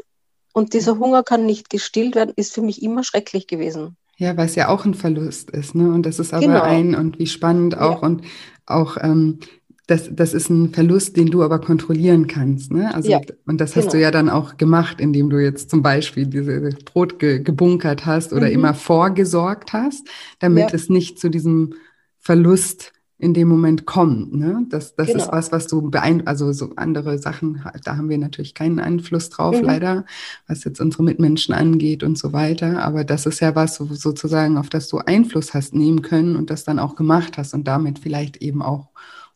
und 0.53 0.73
dieser 0.73 0.97
Hunger 0.97 1.21
kann 1.21 1.45
nicht 1.45 1.69
gestillt 1.69 2.15
werden, 2.15 2.33
ist 2.35 2.53
für 2.53 2.61
mich 2.61 2.81
immer 2.81 3.03
schrecklich 3.03 3.45
gewesen. 3.45 3.97
Ja, 4.17 4.37
weil 4.37 4.45
es 4.45 4.55
ja 4.55 4.69
auch 4.69 4.85
ein 4.85 4.93
Verlust 4.93 5.51
ist, 5.51 5.75
ne? 5.75 5.91
Und 5.91 6.05
das 6.05 6.19
ist 6.19 6.33
aber 6.33 6.45
genau. 6.45 6.61
ein 6.61 6.95
und 6.95 7.19
wie 7.19 7.27
spannend 7.27 7.77
auch 7.77 8.01
ja. 8.01 8.07
und 8.07 8.21
auch 8.65 8.97
ähm, 9.01 9.39
das, 9.87 10.09
das 10.11 10.33
ist 10.33 10.49
ein 10.49 10.73
Verlust, 10.73 11.15
den 11.15 11.27
du 11.27 11.43
aber 11.43 11.59
kontrollieren 11.59 12.25
kannst. 12.25 12.71
Ne? 12.71 12.93
Also, 12.93 13.11
ja, 13.11 13.21
und 13.45 13.61
das 13.61 13.75
hast 13.75 13.83
genau. 13.83 13.91
du 13.91 14.01
ja 14.01 14.11
dann 14.11 14.29
auch 14.29 14.57
gemacht, 14.57 14.99
indem 14.99 15.29
du 15.29 15.37
jetzt 15.37 15.69
zum 15.69 15.83
Beispiel 15.83 16.25
diese 16.25 16.71
Brot 16.85 17.19
ge 17.19 17.39
gebunkert 17.39 18.05
hast 18.05 18.33
oder 18.33 18.47
mhm. 18.47 18.53
immer 18.53 18.73
vorgesorgt 18.73 19.73
hast, 19.73 20.07
damit 20.39 20.71
ja. 20.71 20.75
es 20.75 20.89
nicht 20.89 21.19
zu 21.19 21.29
diesem 21.29 21.75
Verlust 22.19 22.93
in 23.17 23.33
dem 23.33 23.47
Moment 23.47 23.85
kommt. 23.85 24.33
Ne? 24.33 24.65
Das, 24.69 24.95
das 24.95 25.07
genau. 25.07 25.23
ist 25.23 25.31
was, 25.31 25.51
was 25.51 25.67
du 25.67 25.89
beeinflusst, 25.89 26.27
also 26.27 26.51
so 26.51 26.71
andere 26.75 27.17
Sachen, 27.17 27.63
da 27.83 27.95
haben 27.95 28.09
wir 28.09 28.17
natürlich 28.17 28.53
keinen 28.53 28.79
Einfluss 28.79 29.29
drauf, 29.29 29.55
mhm. 29.55 29.65
leider, 29.65 30.05
was 30.47 30.63
jetzt 30.65 30.81
unsere 30.81 31.03
Mitmenschen 31.03 31.53
angeht 31.53 32.03
und 32.03 32.17
so 32.17 32.33
weiter. 32.33 32.83
Aber 32.83 33.05
das 33.05 33.25
ist 33.25 33.39
ja 33.39 33.55
was 33.55 33.75
sozusagen, 33.75 34.57
auf 34.57 34.69
das 34.69 34.89
du 34.89 34.97
Einfluss 34.97 35.53
hast 35.53 35.73
nehmen 35.73 36.01
können 36.01 36.35
und 36.35 36.49
das 36.49 36.65
dann 36.65 36.79
auch 36.79 36.95
gemacht 36.95 37.37
hast 37.37 37.53
und 37.53 37.65
damit 37.65 37.99
vielleicht 37.99 38.37
eben 38.37 38.61
auch 38.61 38.89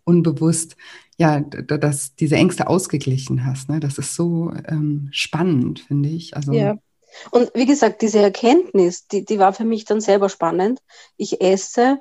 unbewusst 0.04 0.76
ja, 1.20 1.42
dass 1.42 2.16
diese 2.16 2.38
Ängste 2.38 2.68
ausgeglichen 2.68 3.46
hast. 3.46 3.68
Ne? 3.68 3.82
Das 3.82 3.98
ist 3.98 4.16
so 4.16 4.54
ähm, 4.70 5.10
spannend, 5.12 5.82
finde 5.82 6.08
ich. 6.08 6.38
Also, 6.38 6.54
ja. 6.54 6.78
Und 7.32 7.52
wie 7.54 7.66
gesagt, 7.66 8.02
diese 8.02 8.20
Erkenntnis, 8.20 9.06
die, 9.08 9.26
die 9.26 9.38
war 9.38 9.52
für 9.52 9.66
mich 9.66 9.84
dann 9.84 10.00
selber 10.00 10.30
spannend. 10.30 10.80
Ich 11.18 11.42
esse 11.42 12.00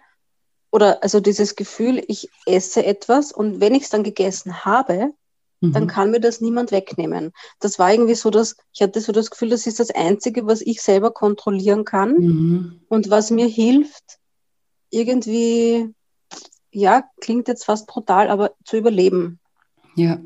oder 0.70 1.02
also 1.02 1.20
dieses 1.20 1.56
Gefühl, 1.56 2.02
ich 2.08 2.30
esse 2.46 2.84
etwas 2.84 3.32
und 3.32 3.60
wenn 3.60 3.74
ich 3.74 3.84
es 3.84 3.90
dann 3.90 4.02
gegessen 4.02 4.64
habe, 4.64 5.12
mhm. 5.60 5.72
dann 5.72 5.86
kann 5.86 6.10
mir 6.10 6.20
das 6.20 6.40
niemand 6.40 6.72
wegnehmen. 6.72 7.32
Das 7.60 7.78
war 7.78 7.92
irgendwie 7.92 8.14
so, 8.14 8.30
dass 8.30 8.56
ich 8.72 8.82
hatte 8.82 9.00
so 9.00 9.12
das 9.12 9.30
Gefühl, 9.30 9.50
das 9.50 9.66
ist 9.66 9.80
das 9.80 9.90
Einzige, 9.90 10.46
was 10.46 10.60
ich 10.60 10.82
selber 10.82 11.10
kontrollieren 11.10 11.84
kann 11.84 12.12
mhm. 12.14 12.80
und 12.88 13.10
was 13.10 13.30
mir 13.30 13.46
hilft, 13.46 14.18
irgendwie, 14.90 15.94
ja, 16.70 17.04
klingt 17.20 17.48
jetzt 17.48 17.64
fast 17.64 17.86
brutal, 17.86 18.28
aber 18.28 18.52
zu 18.64 18.76
überleben. 18.76 19.38
Ja, 19.96 20.20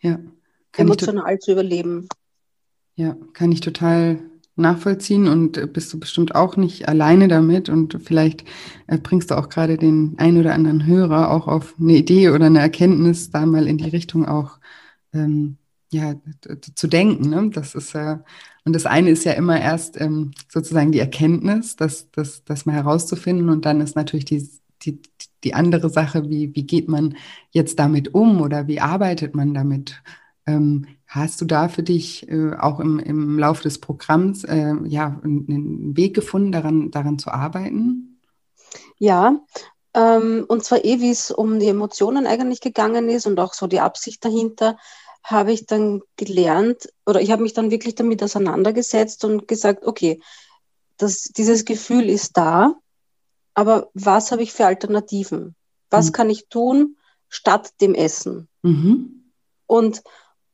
ja. 0.00 0.18
Kann 0.72 0.86
Emotional 0.86 1.38
zu 1.38 1.52
überleben. 1.52 2.08
Ja, 2.96 3.16
kann 3.32 3.52
ich 3.52 3.60
total 3.60 4.18
nachvollziehen 4.56 5.26
und 5.26 5.72
bist 5.72 5.92
du 5.92 5.98
bestimmt 5.98 6.34
auch 6.34 6.56
nicht 6.56 6.88
alleine 6.88 7.28
damit 7.28 7.68
und 7.68 7.98
vielleicht 8.04 8.44
äh, 8.86 8.98
bringst 8.98 9.30
du 9.30 9.38
auch 9.38 9.48
gerade 9.48 9.76
den 9.76 10.14
ein 10.18 10.38
oder 10.38 10.54
anderen 10.54 10.86
Hörer 10.86 11.30
auch 11.30 11.48
auf 11.48 11.74
eine 11.80 11.94
Idee 11.94 12.30
oder 12.30 12.46
eine 12.46 12.60
Erkenntnis, 12.60 13.30
da 13.30 13.46
mal 13.46 13.66
in 13.66 13.78
die 13.78 13.88
Richtung 13.88 14.26
auch 14.26 14.58
ähm, 15.12 15.56
ja, 15.90 16.14
zu 16.74 16.88
denken. 16.88 17.30
Ne? 17.30 17.50
Das 17.50 17.74
ist 17.74 17.94
ja, 17.94 18.24
und 18.64 18.74
das 18.74 18.86
eine 18.86 19.10
ist 19.10 19.24
ja 19.24 19.32
immer 19.32 19.60
erst 19.60 20.00
ähm, 20.00 20.32
sozusagen 20.48 20.92
die 20.92 20.98
Erkenntnis, 20.98 21.76
das, 21.76 22.10
das, 22.10 22.44
das 22.44 22.66
mal 22.66 22.74
herauszufinden 22.74 23.48
und 23.48 23.64
dann 23.64 23.80
ist 23.80 23.96
natürlich 23.96 24.24
die, 24.24 24.48
die, 24.82 25.00
die 25.42 25.54
andere 25.54 25.90
Sache, 25.90 26.28
wie, 26.28 26.54
wie 26.54 26.66
geht 26.66 26.88
man 26.88 27.16
jetzt 27.50 27.78
damit 27.78 28.14
um 28.14 28.40
oder 28.40 28.66
wie 28.68 28.80
arbeitet 28.80 29.34
man 29.34 29.54
damit? 29.54 30.02
Ähm, 30.46 30.86
Hast 31.14 31.40
du 31.40 31.44
da 31.44 31.68
für 31.68 31.84
dich 31.84 32.28
äh, 32.28 32.54
auch 32.58 32.80
im, 32.80 32.98
im 32.98 33.38
Laufe 33.38 33.62
des 33.62 33.80
Programms 33.80 34.42
äh, 34.42 34.74
ja, 34.84 35.20
einen 35.22 35.96
Weg 35.96 36.12
gefunden, 36.12 36.50
daran, 36.50 36.90
daran 36.90 37.20
zu 37.20 37.30
arbeiten? 37.30 38.20
Ja, 38.98 39.38
ähm, 39.94 40.44
und 40.48 40.64
zwar 40.64 40.84
eh, 40.84 40.98
wie 40.98 41.10
es 41.10 41.30
um 41.30 41.60
die 41.60 41.68
Emotionen 41.68 42.26
eigentlich 42.26 42.60
gegangen 42.60 43.08
ist 43.08 43.28
und 43.28 43.38
auch 43.38 43.54
so 43.54 43.68
die 43.68 43.78
Absicht 43.78 44.24
dahinter, 44.24 44.76
habe 45.22 45.52
ich 45.52 45.66
dann 45.66 46.02
gelernt 46.16 46.88
oder 47.06 47.20
ich 47.20 47.30
habe 47.30 47.42
mich 47.42 47.54
dann 47.54 47.70
wirklich 47.70 47.94
damit 47.94 48.20
auseinandergesetzt 48.20 49.24
und 49.24 49.46
gesagt, 49.46 49.86
okay, 49.86 50.20
das, 50.96 51.22
dieses 51.22 51.64
Gefühl 51.64 52.10
ist 52.10 52.36
da, 52.36 52.74
aber 53.54 53.88
was 53.94 54.32
habe 54.32 54.42
ich 54.42 54.52
für 54.52 54.66
Alternativen? 54.66 55.54
Was 55.90 56.08
mhm. 56.08 56.12
kann 56.12 56.30
ich 56.30 56.48
tun 56.48 56.96
statt 57.28 57.70
dem 57.80 57.94
Essen? 57.94 58.48
Mhm. 58.62 59.30
Und 59.66 60.02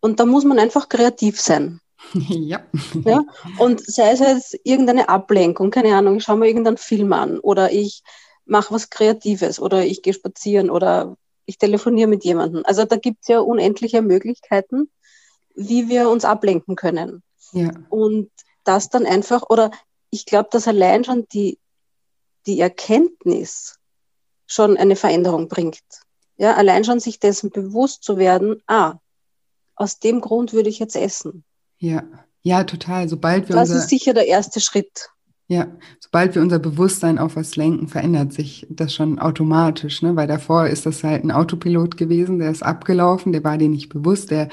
und 0.00 0.20
da 0.20 0.26
muss 0.26 0.44
man 0.44 0.58
einfach 0.58 0.88
kreativ 0.88 1.40
sein. 1.40 1.80
Ja. 2.14 2.64
ja. 3.04 3.22
Und 3.58 3.84
sei 3.86 4.12
es 4.12 4.20
jetzt 4.20 4.58
irgendeine 4.64 5.08
Ablenkung, 5.10 5.70
keine 5.70 5.94
Ahnung, 5.94 6.16
ich 6.16 6.24
schaue 6.24 6.38
mir 6.38 6.48
irgendeinen 6.48 6.78
Film 6.78 7.12
an 7.12 7.38
oder 7.38 7.72
ich 7.72 8.02
mache 8.46 8.72
was 8.74 8.90
Kreatives 8.90 9.60
oder 9.60 9.84
ich 9.84 10.02
gehe 10.02 10.14
spazieren 10.14 10.70
oder 10.70 11.16
ich 11.44 11.58
telefoniere 11.58 12.08
mit 12.08 12.24
jemandem. 12.24 12.62
Also 12.64 12.84
da 12.84 12.96
gibt 12.96 13.18
es 13.22 13.28
ja 13.28 13.40
unendliche 13.40 14.02
Möglichkeiten, 14.02 14.90
wie 15.54 15.88
wir 15.88 16.08
uns 16.08 16.24
ablenken 16.24 16.74
können. 16.74 17.22
Ja. 17.52 17.70
Und 17.90 18.30
das 18.64 18.88
dann 18.88 19.06
einfach, 19.06 19.48
oder 19.48 19.70
ich 20.10 20.26
glaube, 20.26 20.48
dass 20.52 20.68
allein 20.68 21.04
schon 21.04 21.26
die, 21.32 21.58
die 22.46 22.60
Erkenntnis 22.60 23.78
schon 24.46 24.76
eine 24.76 24.96
Veränderung 24.96 25.48
bringt. 25.48 25.82
Ja, 26.36 26.54
allein 26.54 26.84
schon 26.84 27.00
sich 27.00 27.20
dessen 27.20 27.50
bewusst 27.50 28.02
zu 28.02 28.16
werden, 28.16 28.62
ah, 28.66 28.94
aus 29.80 29.98
dem 29.98 30.20
Grund 30.20 30.52
würde 30.52 30.68
ich 30.68 30.78
jetzt 30.78 30.94
essen. 30.94 31.42
Ja, 31.78 32.02
ja, 32.42 32.64
total. 32.64 33.08
Sobald 33.08 33.48
wir 33.48 33.56
das 33.56 33.70
ist 33.70 33.88
sicher 33.88 34.12
der 34.12 34.26
erste 34.26 34.60
Schritt. 34.60 35.08
Ja, 35.52 35.66
sobald 35.98 36.36
wir 36.36 36.42
unser 36.42 36.60
Bewusstsein 36.60 37.18
auf 37.18 37.34
was 37.34 37.56
lenken, 37.56 37.88
verändert 37.88 38.32
sich 38.32 38.68
das 38.70 38.94
schon 38.94 39.18
automatisch, 39.18 40.00
ne? 40.00 40.14
Weil 40.14 40.28
davor 40.28 40.68
ist 40.68 40.86
das 40.86 41.02
halt 41.02 41.24
ein 41.24 41.32
Autopilot 41.32 41.96
gewesen, 41.96 42.38
der 42.38 42.52
ist 42.52 42.62
abgelaufen, 42.62 43.32
der 43.32 43.42
war 43.42 43.58
dir 43.58 43.68
nicht 43.68 43.88
bewusst, 43.88 44.30
der, 44.30 44.48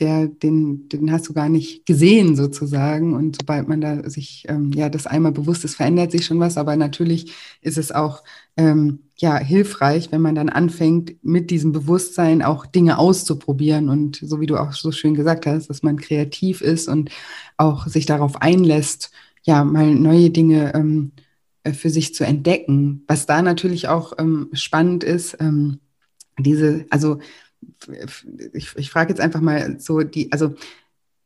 der, 0.00 0.26
den, 0.26 0.88
den 0.88 1.12
hast 1.12 1.28
du 1.28 1.34
gar 1.34 1.50
nicht 1.50 1.84
gesehen 1.84 2.34
sozusagen. 2.34 3.12
Und 3.14 3.36
sobald 3.38 3.68
man 3.68 3.82
da 3.82 4.08
sich 4.08 4.46
ähm, 4.48 4.72
ja 4.72 4.88
das 4.88 5.06
einmal 5.06 5.32
bewusst 5.32 5.66
ist, 5.66 5.74
verändert 5.74 6.12
sich 6.12 6.24
schon 6.24 6.40
was. 6.40 6.56
Aber 6.56 6.76
natürlich 6.76 7.34
ist 7.60 7.76
es 7.76 7.92
auch 7.92 8.24
ähm, 8.56 9.00
ja 9.18 9.36
hilfreich, 9.36 10.10
wenn 10.12 10.22
man 10.22 10.34
dann 10.34 10.48
anfängt, 10.48 11.22
mit 11.22 11.50
diesem 11.50 11.72
Bewusstsein 11.72 12.40
auch 12.40 12.64
Dinge 12.64 12.96
auszuprobieren 12.98 13.90
und 13.90 14.16
so 14.22 14.40
wie 14.40 14.46
du 14.46 14.56
auch 14.56 14.72
so 14.72 14.92
schön 14.92 15.12
gesagt 15.12 15.44
hast, 15.44 15.68
dass 15.68 15.82
man 15.82 15.98
kreativ 15.98 16.62
ist 16.62 16.88
und 16.88 17.10
auch 17.58 17.86
sich 17.86 18.06
darauf 18.06 18.40
einlässt, 18.40 19.10
ja 19.42 19.64
mal 19.64 19.94
neue 19.94 20.30
Dinge 20.30 20.74
ähm, 20.74 21.12
äh, 21.64 21.72
für 21.72 21.90
sich 21.90 22.14
zu 22.14 22.24
entdecken. 22.24 23.04
Was 23.06 23.26
da 23.26 23.42
natürlich 23.42 23.88
auch 23.88 24.12
ähm, 24.18 24.48
spannend 24.52 25.04
ist, 25.04 25.36
ähm, 25.40 25.78
diese, 26.38 26.86
also 26.90 27.18
ich, 28.52 28.76
ich 28.76 28.90
frage 28.90 29.10
jetzt 29.10 29.20
einfach 29.20 29.40
mal 29.40 29.80
so 29.80 30.00
die, 30.00 30.30
also 30.32 30.54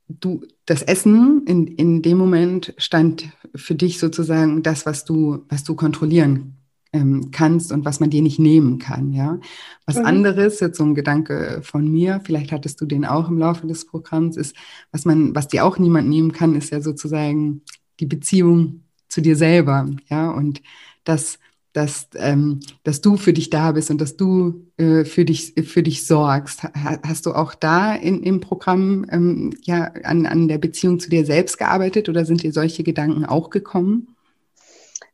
du, 0.09 0.43
das 0.67 0.83
Essen 0.83 1.45
in, 1.47 1.67
in 1.67 2.03
dem 2.03 2.19
Moment 2.19 2.75
stand 2.79 3.31
für 3.55 3.75
dich 3.75 3.99
sozusagen 3.99 4.63
das, 4.63 4.87
was 4.87 5.05
du, 5.05 5.45
was 5.49 5.65
du 5.65 5.75
kontrollieren 5.75 6.57
ähm, 6.93 7.31
kannst 7.31 7.73
und 7.73 7.85
was 7.85 8.01
man 8.01 8.11
dir 8.11 8.23
nicht 8.23 8.39
nehmen 8.39 8.79
kann, 8.79 9.13
ja. 9.13 9.39
Was 9.87 9.97
mhm. 9.97 10.07
anderes, 10.07 10.61
jetzt 10.61 10.77
so 10.77 10.85
ein 10.85 10.95
Gedanke 10.95 11.61
von 11.63 11.91
mir, 11.91 12.21
vielleicht 12.25 12.53
hattest 12.53 12.81
du 12.81 12.87
den 12.87 13.05
auch 13.05 13.29
im 13.29 13.39
Laufe 13.39 13.67
des 13.67 13.87
Programms, 13.87 14.37
ist, 14.37 14.55
was 14.91 15.05
man, 15.05 15.35
was 15.35 15.49
dir 15.49 15.65
auch 15.65 15.79
niemand 15.79 16.09
nehmen 16.09 16.33
kann, 16.33 16.55
ist 16.55 16.71
ja 16.71 16.81
sozusagen 16.81 17.63
die 18.01 18.07
Beziehung 18.07 18.85
zu 19.09 19.21
dir 19.21 19.37
selber, 19.37 19.89
ja, 20.09 20.31
und 20.31 20.63
das, 21.05 21.39
dass, 21.73 22.09
ähm, 22.15 22.61
dass 22.85 23.01
du 23.01 23.17
für 23.17 23.33
dich 23.33 23.51
da 23.51 23.73
bist 23.73 23.91
und 23.91 24.01
dass 24.01 24.17
du 24.17 24.67
äh, 24.77 25.05
für, 25.05 25.25
dich, 25.25 25.55
für 25.67 25.83
dich 25.83 26.07
sorgst. 26.07 26.65
Hast 26.75 27.27
du 27.27 27.33
auch 27.33 27.55
da 27.55 27.95
in, 27.95 28.23
im 28.23 28.41
Programm 28.41 29.07
ähm, 29.11 29.55
ja, 29.63 29.85
an, 30.05 30.27
an 30.27 30.49
der 30.49 30.59
Beziehung 30.59 31.01
zu 31.01 31.09
dir 31.09 31.25
selbst 31.25 31.59
gearbeitet 31.59 32.09
oder 32.09 32.25
sind 32.25 32.43
dir 32.43 32.53
solche 32.53 32.83
Gedanken 32.83 33.25
auch 33.25 33.51
gekommen? 33.51 34.15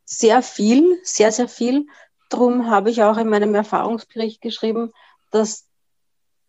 Sehr 0.05 0.41
viel, 0.41 0.99
sehr, 1.03 1.31
sehr 1.31 1.47
viel. 1.47 1.85
Darum 2.29 2.69
habe 2.69 2.89
ich 2.89 3.03
auch 3.03 3.17
in 3.17 3.29
meinem 3.29 3.55
Erfahrungsbericht 3.55 4.41
geschrieben, 4.41 4.91
dass 5.31 5.65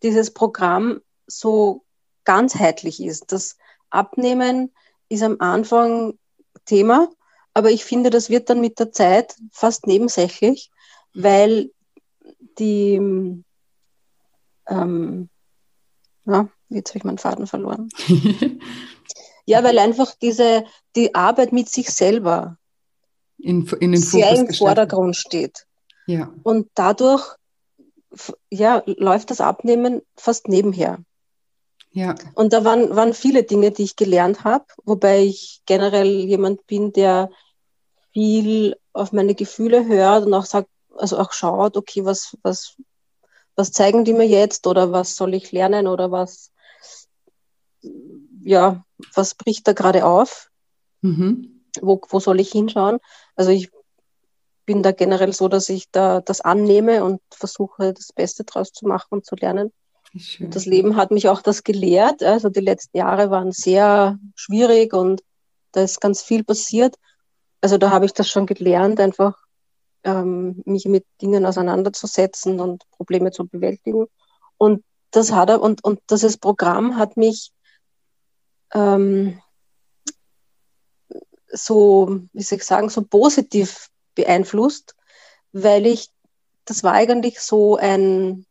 dieses 0.03 0.31
Programm 0.31 1.01
so 1.27 1.85
ganzheitlich 2.23 3.01
ist. 3.01 3.31
Das 3.31 3.57
Abnehmen 3.89 4.71
ist 5.11 5.23
am 5.23 5.37
Anfang 5.39 6.17
Thema, 6.65 7.09
aber 7.53 7.71
ich 7.71 7.83
finde, 7.83 8.09
das 8.09 8.29
wird 8.29 8.49
dann 8.49 8.61
mit 8.61 8.79
der 8.79 8.91
Zeit 8.91 9.35
fast 9.51 9.87
nebensächlich, 9.87 10.71
weil 11.13 11.71
die, 12.57 12.95
ähm, 14.67 15.29
na, 16.23 16.49
jetzt 16.69 16.89
habe 16.89 16.97
ich 16.99 17.03
meinen 17.03 17.17
Faden 17.17 17.47
verloren. 17.47 17.89
ja, 19.45 19.63
weil 19.63 19.79
einfach 19.79 20.15
diese, 20.21 20.65
die 20.95 21.13
Arbeit 21.13 21.51
mit 21.51 21.69
sich 21.69 21.89
selber 21.89 22.57
in, 23.37 23.67
in 23.79 23.91
den 23.91 24.01
sehr 24.01 24.31
im 24.31 24.53
Vordergrund 24.53 25.15
steht. 25.15 25.65
Ja. 26.05 26.31
Und 26.43 26.69
dadurch 26.75 27.35
ja, 28.49 28.83
läuft 28.85 29.31
das 29.31 29.41
Abnehmen 29.41 30.01
fast 30.15 30.47
nebenher. 30.47 30.99
Ja. 31.93 32.15
Und 32.35 32.53
da 32.53 32.63
waren, 32.63 32.95
waren 32.95 33.13
viele 33.13 33.43
Dinge, 33.43 33.71
die 33.71 33.83
ich 33.83 33.95
gelernt 33.95 34.43
habe, 34.43 34.65
wobei 34.85 35.23
ich 35.23 35.61
generell 35.65 36.07
jemand 36.07 36.65
bin, 36.67 36.93
der 36.93 37.29
viel 38.13 38.77
auf 38.93 39.11
meine 39.11 39.35
Gefühle 39.35 39.85
hört 39.85 40.25
und 40.25 40.33
auch 40.33 40.45
sagt, 40.45 40.69
also 40.95 41.17
auch 41.17 41.31
schaut, 41.33 41.77
okay, 41.77 42.05
was, 42.05 42.37
was, 42.43 42.77
was 43.55 43.71
zeigen 43.71 44.05
die 44.05 44.13
mir 44.13 44.27
jetzt 44.27 44.67
oder 44.67 44.91
was 44.91 45.15
soll 45.15 45.33
ich 45.33 45.51
lernen 45.51 45.87
oder 45.87 46.11
was, 46.11 46.51
ja, 48.43 48.85
was 49.13 49.35
bricht 49.35 49.67
da 49.67 49.73
gerade 49.73 50.05
auf? 50.05 50.49
Mhm. 51.01 51.63
Wo, 51.81 52.01
wo 52.09 52.19
soll 52.19 52.39
ich 52.39 52.51
hinschauen? 52.51 52.99
Also 53.35 53.51
ich 53.51 53.69
bin 54.65 54.83
da 54.83 54.91
generell 54.91 55.33
so, 55.33 55.47
dass 55.47 55.69
ich 55.69 55.89
da 55.91 56.21
das 56.21 56.41
annehme 56.41 57.03
und 57.03 57.21
versuche, 57.31 57.93
das 57.93 58.13
Beste 58.13 58.43
draus 58.43 58.71
zu 58.71 58.87
machen 58.87 59.07
und 59.09 59.25
zu 59.25 59.35
lernen. 59.35 59.71
Und 60.13 60.55
das 60.55 60.65
Leben 60.65 60.97
hat 60.97 61.11
mich 61.11 61.29
auch 61.29 61.41
das 61.41 61.63
gelehrt. 61.63 62.21
Also 62.21 62.49
die 62.49 62.59
letzten 62.59 62.97
Jahre 62.97 63.31
waren 63.31 63.51
sehr 63.51 64.19
schwierig 64.35 64.93
und 64.93 65.23
da 65.71 65.83
ist 65.83 66.01
ganz 66.01 66.21
viel 66.21 66.43
passiert. 66.43 66.95
Also 67.61 67.77
da 67.77 67.91
habe 67.91 68.05
ich 68.05 68.13
das 68.13 68.29
schon 68.29 68.45
gelernt, 68.45 68.99
einfach 68.99 69.37
ähm, 70.03 70.61
mich 70.65 70.85
mit 70.85 71.05
Dingen 71.21 71.45
auseinanderzusetzen 71.45 72.59
und 72.59 72.83
Probleme 72.91 73.31
zu 73.31 73.47
bewältigen. 73.47 74.07
Und 74.57 74.83
das 75.11 75.31
hat 75.31 75.49
und, 75.49 75.83
und 75.83 75.99
dieses 76.09 76.37
Programm 76.37 76.97
hat 76.97 77.17
mich 77.17 77.51
ähm, 78.73 79.39
so, 81.47 82.21
wie 82.33 82.43
soll 82.43 82.57
ich 82.57 82.65
sagen, 82.65 82.89
so 82.89 83.01
positiv 83.03 83.89
beeinflusst, 84.15 84.95
weil 85.51 85.85
ich, 85.85 86.09
das 86.65 86.83
war 86.83 86.93
eigentlich 86.93 87.39
so 87.39 87.75
ein, 87.75 88.45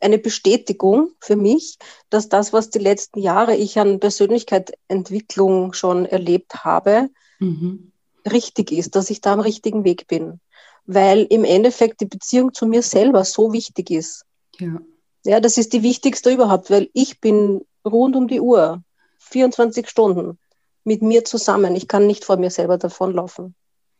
eine 0.00 0.18
Bestätigung 0.18 1.10
für 1.20 1.36
mich, 1.36 1.78
dass 2.10 2.28
das, 2.28 2.52
was 2.52 2.70
die 2.70 2.78
letzten 2.78 3.20
Jahre 3.20 3.56
ich 3.56 3.78
an 3.78 4.00
Persönlichkeitsentwicklung 4.00 5.72
schon 5.72 6.06
erlebt 6.06 6.64
habe, 6.64 7.08
mhm. 7.38 7.92
richtig 8.30 8.72
ist, 8.72 8.94
dass 8.94 9.10
ich 9.10 9.20
da 9.20 9.32
am 9.32 9.40
richtigen 9.40 9.84
Weg 9.84 10.06
bin 10.06 10.40
weil 10.86 11.26
im 11.30 11.44
Endeffekt 11.44 12.00
die 12.00 12.06
Beziehung 12.06 12.54
zu 12.54 12.66
mir 12.66 12.82
selber 12.82 13.24
so 13.24 13.52
wichtig 13.52 13.90
ist. 13.90 14.24
Ja. 14.58 14.80
Ja, 15.24 15.40
das 15.40 15.58
ist 15.58 15.72
die 15.72 15.82
wichtigste 15.82 16.32
überhaupt, 16.32 16.70
weil 16.70 16.88
ich 16.92 17.20
bin 17.20 17.66
rund 17.84 18.14
um 18.14 18.28
die 18.28 18.40
Uhr, 18.40 18.82
24 19.18 19.88
Stunden 19.88 20.38
mit 20.84 21.02
mir 21.02 21.24
zusammen. 21.24 21.74
Ich 21.74 21.88
kann 21.88 22.06
nicht 22.06 22.24
vor 22.24 22.36
mir 22.36 22.50
selber 22.50 22.78
davonlaufen. 22.78 23.56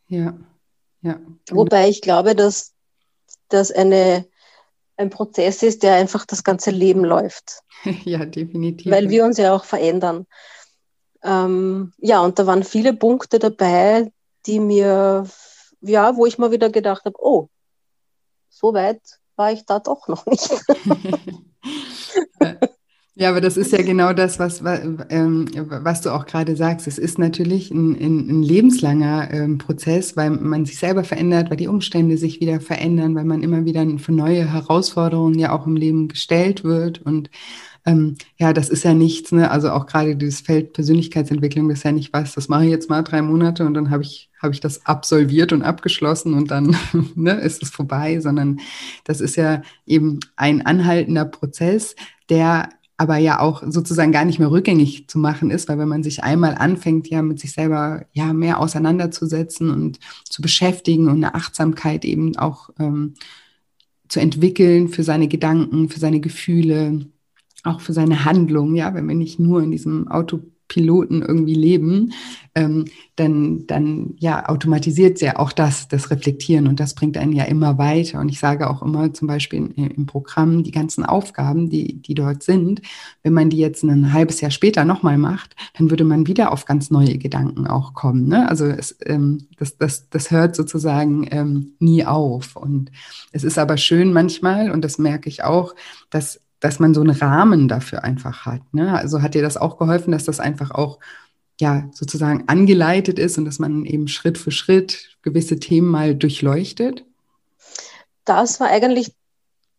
Ja, 0.06 0.38
ja. 1.02 1.18
Wobei 1.50 1.88
ich 1.88 2.00
glaube, 2.00 2.36
dass 2.36 2.74
das 3.48 3.72
eine, 3.72 4.24
ein 4.96 5.10
Prozess 5.10 5.62
ist, 5.62 5.82
der 5.82 5.94
einfach 5.94 6.24
das 6.26 6.44
ganze 6.44 6.70
Leben 6.70 7.04
läuft. 7.04 7.62
ja, 8.04 8.24
definitiv. 8.24 8.90
Weil 8.90 9.10
wir 9.10 9.24
uns 9.24 9.38
ja 9.38 9.54
auch 9.54 9.64
verändern. 9.64 10.26
Ähm, 11.22 11.92
ja, 11.98 12.20
und 12.20 12.38
da 12.38 12.46
waren 12.46 12.62
viele 12.62 12.92
Punkte 12.92 13.38
dabei, 13.38 14.12
die 14.46 14.60
mir 14.60 15.26
ja, 15.80 16.16
wo 16.16 16.26
ich 16.26 16.38
mal 16.38 16.50
wieder 16.50 16.70
gedacht 16.70 17.04
habe, 17.04 17.16
oh, 17.18 17.48
so 18.48 18.72
weit 18.74 19.00
war 19.36 19.52
ich 19.52 19.64
da 19.66 19.78
doch 19.78 20.08
noch 20.08 20.26
nicht. 20.26 20.50
Ja, 23.18 23.30
aber 23.30 23.40
das 23.40 23.56
ist 23.56 23.72
ja 23.72 23.80
genau 23.80 24.12
das, 24.12 24.38
was, 24.38 24.62
ähm, 25.08 25.46
was 25.64 26.02
du 26.02 26.10
auch 26.10 26.26
gerade 26.26 26.54
sagst. 26.54 26.86
Es 26.86 26.98
ist 26.98 27.18
natürlich 27.18 27.70
ein, 27.70 27.94
ein 27.94 28.42
lebenslanger 28.42 29.30
ähm, 29.32 29.56
Prozess, 29.56 30.18
weil 30.18 30.28
man 30.32 30.66
sich 30.66 30.78
selber 30.78 31.02
verändert, 31.02 31.48
weil 31.48 31.56
die 31.56 31.68
Umstände 31.68 32.18
sich 32.18 32.40
wieder 32.42 32.60
verändern, 32.60 33.14
weil 33.14 33.24
man 33.24 33.42
immer 33.42 33.64
wieder 33.64 33.86
für 33.98 34.12
neue 34.12 34.52
Herausforderungen 34.52 35.38
ja 35.38 35.52
auch 35.52 35.66
im 35.66 35.76
Leben 35.76 36.08
gestellt 36.08 36.62
wird. 36.62 37.00
Und 37.06 37.30
ähm, 37.86 38.16
ja, 38.36 38.52
das 38.52 38.68
ist 38.68 38.84
ja 38.84 38.92
nichts, 38.92 39.32
ne? 39.32 39.50
Also 39.50 39.70
auch 39.70 39.86
gerade 39.86 40.14
dieses 40.14 40.42
Feld 40.42 40.74
Persönlichkeitsentwicklung, 40.74 41.70
das 41.70 41.78
ist 41.78 41.84
ja 41.84 41.92
nicht 41.92 42.12
was, 42.12 42.34
das 42.34 42.48
mache 42.48 42.64
ich 42.64 42.70
jetzt 42.70 42.90
mal 42.90 43.02
drei 43.02 43.22
Monate 43.22 43.64
und 43.64 43.72
dann 43.72 43.90
habe 43.90 44.02
ich, 44.02 44.28
habe 44.42 44.52
ich 44.52 44.60
das 44.60 44.84
absolviert 44.84 45.54
und 45.54 45.62
abgeschlossen 45.62 46.34
und 46.34 46.50
dann 46.50 46.76
ne, 47.14 47.32
ist 47.40 47.62
es 47.62 47.70
vorbei, 47.70 48.20
sondern 48.20 48.60
das 49.04 49.22
ist 49.22 49.36
ja 49.36 49.62
eben 49.86 50.20
ein 50.36 50.66
anhaltender 50.66 51.24
Prozess, 51.24 51.96
der 52.28 52.68
aber 52.96 53.18
ja 53.18 53.40
auch 53.40 53.62
sozusagen 53.66 54.12
gar 54.12 54.24
nicht 54.24 54.38
mehr 54.38 54.50
rückgängig 54.50 55.08
zu 55.08 55.18
machen 55.18 55.50
ist, 55.50 55.68
weil 55.68 55.78
wenn 55.78 55.88
man 55.88 56.02
sich 56.02 56.24
einmal 56.24 56.54
anfängt, 56.54 57.08
ja 57.08 57.22
mit 57.22 57.38
sich 57.38 57.52
selber 57.52 58.06
ja 58.12 58.32
mehr 58.32 58.58
auseinanderzusetzen 58.58 59.70
und 59.70 59.98
zu 60.24 60.40
beschäftigen 60.40 61.08
und 61.08 61.16
eine 61.16 61.34
Achtsamkeit 61.34 62.04
eben 62.04 62.36
auch 62.36 62.70
ähm, 62.78 63.14
zu 64.08 64.20
entwickeln 64.20 64.88
für 64.88 65.02
seine 65.02 65.28
Gedanken, 65.28 65.88
für 65.88 66.00
seine 66.00 66.20
Gefühle, 66.20 67.06
auch 67.64 67.80
für 67.80 67.92
seine 67.92 68.24
Handlung, 68.24 68.74
ja, 68.76 68.94
wenn 68.94 69.08
wir 69.08 69.14
nicht 69.14 69.38
nur 69.38 69.62
in 69.62 69.70
diesem 69.70 70.08
Autopiloten 70.66 71.22
irgendwie 71.22 71.54
leben, 71.54 72.12
ähm, 72.54 72.86
dann, 73.16 73.66
dann 73.66 74.14
ja, 74.18 74.48
automatisiert 74.48 75.20
ja 75.20 75.38
auch 75.38 75.52
das, 75.52 75.88
das 75.88 76.10
Reflektieren 76.10 76.66
und 76.66 76.80
das 76.80 76.94
bringt 76.94 77.16
einen 77.16 77.32
ja 77.32 77.44
immer 77.44 77.78
weiter. 77.78 78.20
Und 78.20 78.28
ich 78.28 78.38
sage 78.38 78.68
auch 78.68 78.82
immer 78.82 79.12
zum 79.12 79.28
Beispiel 79.28 79.70
in, 79.76 79.90
im 79.90 80.06
Programm, 80.06 80.64
die 80.64 80.70
ganzen 80.70 81.04
Aufgaben, 81.04 81.70
die, 81.70 82.00
die 82.00 82.14
dort 82.14 82.42
sind, 82.42 82.82
wenn 83.22 83.32
man 83.32 83.50
die 83.50 83.58
jetzt 83.58 83.82
ein 83.84 84.12
halbes 84.12 84.40
Jahr 84.40 84.50
später 84.50 84.84
nochmal 84.84 85.18
macht, 85.18 85.54
dann 85.76 85.90
würde 85.90 86.04
man 86.04 86.26
wieder 86.26 86.52
auf 86.52 86.64
ganz 86.64 86.90
neue 86.90 87.18
Gedanken 87.18 87.66
auch 87.66 87.94
kommen. 87.94 88.28
Ne? 88.28 88.48
Also 88.48 88.66
es, 88.66 88.96
ähm, 89.04 89.46
das, 89.58 89.76
das, 89.76 90.08
das 90.10 90.30
hört 90.30 90.56
sozusagen 90.56 91.26
ähm, 91.30 91.72
nie 91.78 92.04
auf. 92.04 92.56
Und 92.56 92.90
es 93.32 93.44
ist 93.44 93.58
aber 93.58 93.76
schön 93.76 94.12
manchmal, 94.12 94.70
und 94.70 94.82
das 94.82 94.98
merke 94.98 95.28
ich 95.28 95.44
auch, 95.44 95.74
dass 96.10 96.40
dass 96.66 96.80
man 96.80 96.94
so 96.94 97.00
einen 97.00 97.10
Rahmen 97.10 97.68
dafür 97.68 98.02
einfach 98.02 98.44
hat. 98.44 98.60
Ne? 98.72 98.92
Also 98.92 99.22
hat 99.22 99.34
dir 99.34 99.42
das 99.42 99.56
auch 99.56 99.78
geholfen, 99.78 100.10
dass 100.10 100.24
das 100.24 100.40
einfach 100.40 100.72
auch 100.72 100.98
ja 101.60 101.88
sozusagen 101.92 102.48
angeleitet 102.48 103.20
ist 103.20 103.38
und 103.38 103.44
dass 103.44 103.60
man 103.60 103.84
eben 103.84 104.08
Schritt 104.08 104.36
für 104.36 104.50
Schritt 104.50 105.16
gewisse 105.22 105.60
Themen 105.60 105.86
mal 105.86 106.16
durchleuchtet? 106.16 107.04
Das 108.24 108.58
war 108.58 108.66
eigentlich 108.66 109.14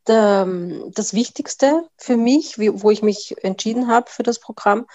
der, 0.08 0.48
das 0.96 1.14
Wichtigste 1.14 1.84
für 1.98 2.16
mich, 2.16 2.58
wo 2.58 2.90
ich 2.90 3.04
mich 3.04 3.36
entschieden 3.44 3.90
habe 3.90 4.10
für 4.10 4.24
das 4.24 4.40
Programm. 4.40 4.86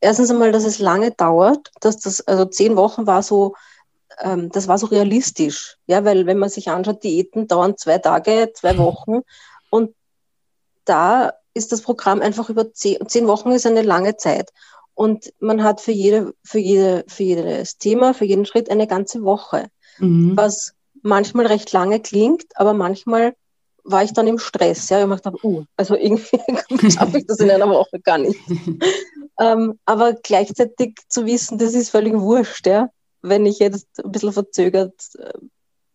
Erstens 0.00 0.30
einmal, 0.30 0.52
dass 0.52 0.62
es 0.62 0.78
lange 0.78 1.10
dauert, 1.10 1.72
dass 1.80 1.98
das, 1.98 2.20
also 2.20 2.44
zehn 2.44 2.76
Wochen 2.76 3.08
war 3.08 3.24
so, 3.24 3.56
ähm, 4.20 4.48
das 4.50 4.68
war 4.68 4.78
so 4.78 4.86
realistisch, 4.86 5.76
ja, 5.88 6.04
weil 6.04 6.24
wenn 6.26 6.38
man 6.38 6.50
sich 6.50 6.70
anschaut, 6.70 7.02
Diäten 7.02 7.48
dauern 7.48 7.76
zwei 7.76 7.98
Tage, 7.98 8.52
zwei 8.54 8.78
Wochen 8.78 9.22
und 9.70 9.92
da 10.84 11.32
ist 11.54 11.72
das 11.72 11.82
Programm 11.82 12.20
einfach 12.20 12.48
über 12.48 12.72
zehn, 12.72 13.06
zehn 13.08 13.26
Wochen 13.26 13.50
ist 13.52 13.66
eine 13.66 13.82
lange 13.82 14.16
Zeit. 14.16 14.50
Und 14.94 15.32
man 15.40 15.62
hat 15.62 15.80
für 15.80 15.92
jede, 15.92 16.34
für 16.44 16.58
jede, 16.58 17.04
für 17.08 17.22
jedes 17.22 17.78
Thema, 17.78 18.14
für 18.14 18.24
jeden 18.24 18.46
Schritt 18.46 18.70
eine 18.70 18.86
ganze 18.86 19.22
Woche. 19.22 19.68
Mhm. 19.98 20.36
Was 20.36 20.74
manchmal 21.02 21.46
recht 21.46 21.72
lange 21.72 22.00
klingt, 22.00 22.44
aber 22.54 22.72
manchmal 22.72 23.34
war 23.84 24.04
ich 24.04 24.12
dann 24.12 24.26
im 24.26 24.38
Stress. 24.38 24.88
Ja, 24.90 25.02
ich 25.02 25.20
dachte, 25.20 25.44
uh, 25.44 25.64
also 25.76 25.96
irgendwie 25.96 26.38
schaffe 26.90 27.18
ich 27.18 27.26
das 27.26 27.40
in 27.40 27.50
einer 27.50 27.68
Woche 27.68 28.00
gar 28.00 28.18
nicht. 28.18 28.38
ähm, 29.40 29.78
aber 29.84 30.14
gleichzeitig 30.14 30.98
zu 31.08 31.26
wissen, 31.26 31.58
das 31.58 31.74
ist 31.74 31.90
völlig 31.90 32.14
wurscht, 32.14 32.66
ja, 32.66 32.90
wenn 33.22 33.46
ich 33.46 33.58
jetzt 33.58 33.88
ein 34.04 34.12
bisschen 34.12 34.32
verzögert 34.32 34.94
äh, 35.18 35.32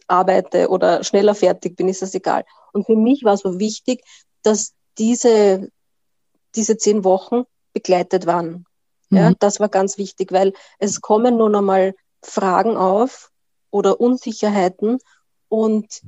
arbeite 0.08 0.70
oder 0.70 1.04
schneller 1.04 1.36
fertig 1.36 1.76
bin, 1.76 1.88
ist 1.88 2.02
das 2.02 2.14
egal. 2.14 2.46
Und 2.74 2.86
für 2.86 2.96
mich 2.96 3.24
war 3.24 3.34
es 3.34 3.42
so 3.42 3.60
wichtig, 3.60 4.04
dass 4.44 4.74
diese, 4.98 5.70
diese 6.56 6.78
zehn 6.78 7.04
Wochen 7.04 7.44
begleitet 7.74 8.26
waren. 8.26 8.66
Ja, 9.10 9.30
mhm. 9.30 9.36
das 9.40 9.60
war 9.60 9.70
ganz 9.70 9.98
wichtig, 9.98 10.32
weil 10.32 10.54
es 10.80 11.02
kommen 11.02 11.38
nun 11.38 11.56
einmal 11.56 11.96
Fragen 12.22 12.76
auf 12.76 13.32
oder 13.72 14.02
Unsicherheiten 14.02 15.00
und 15.50 16.02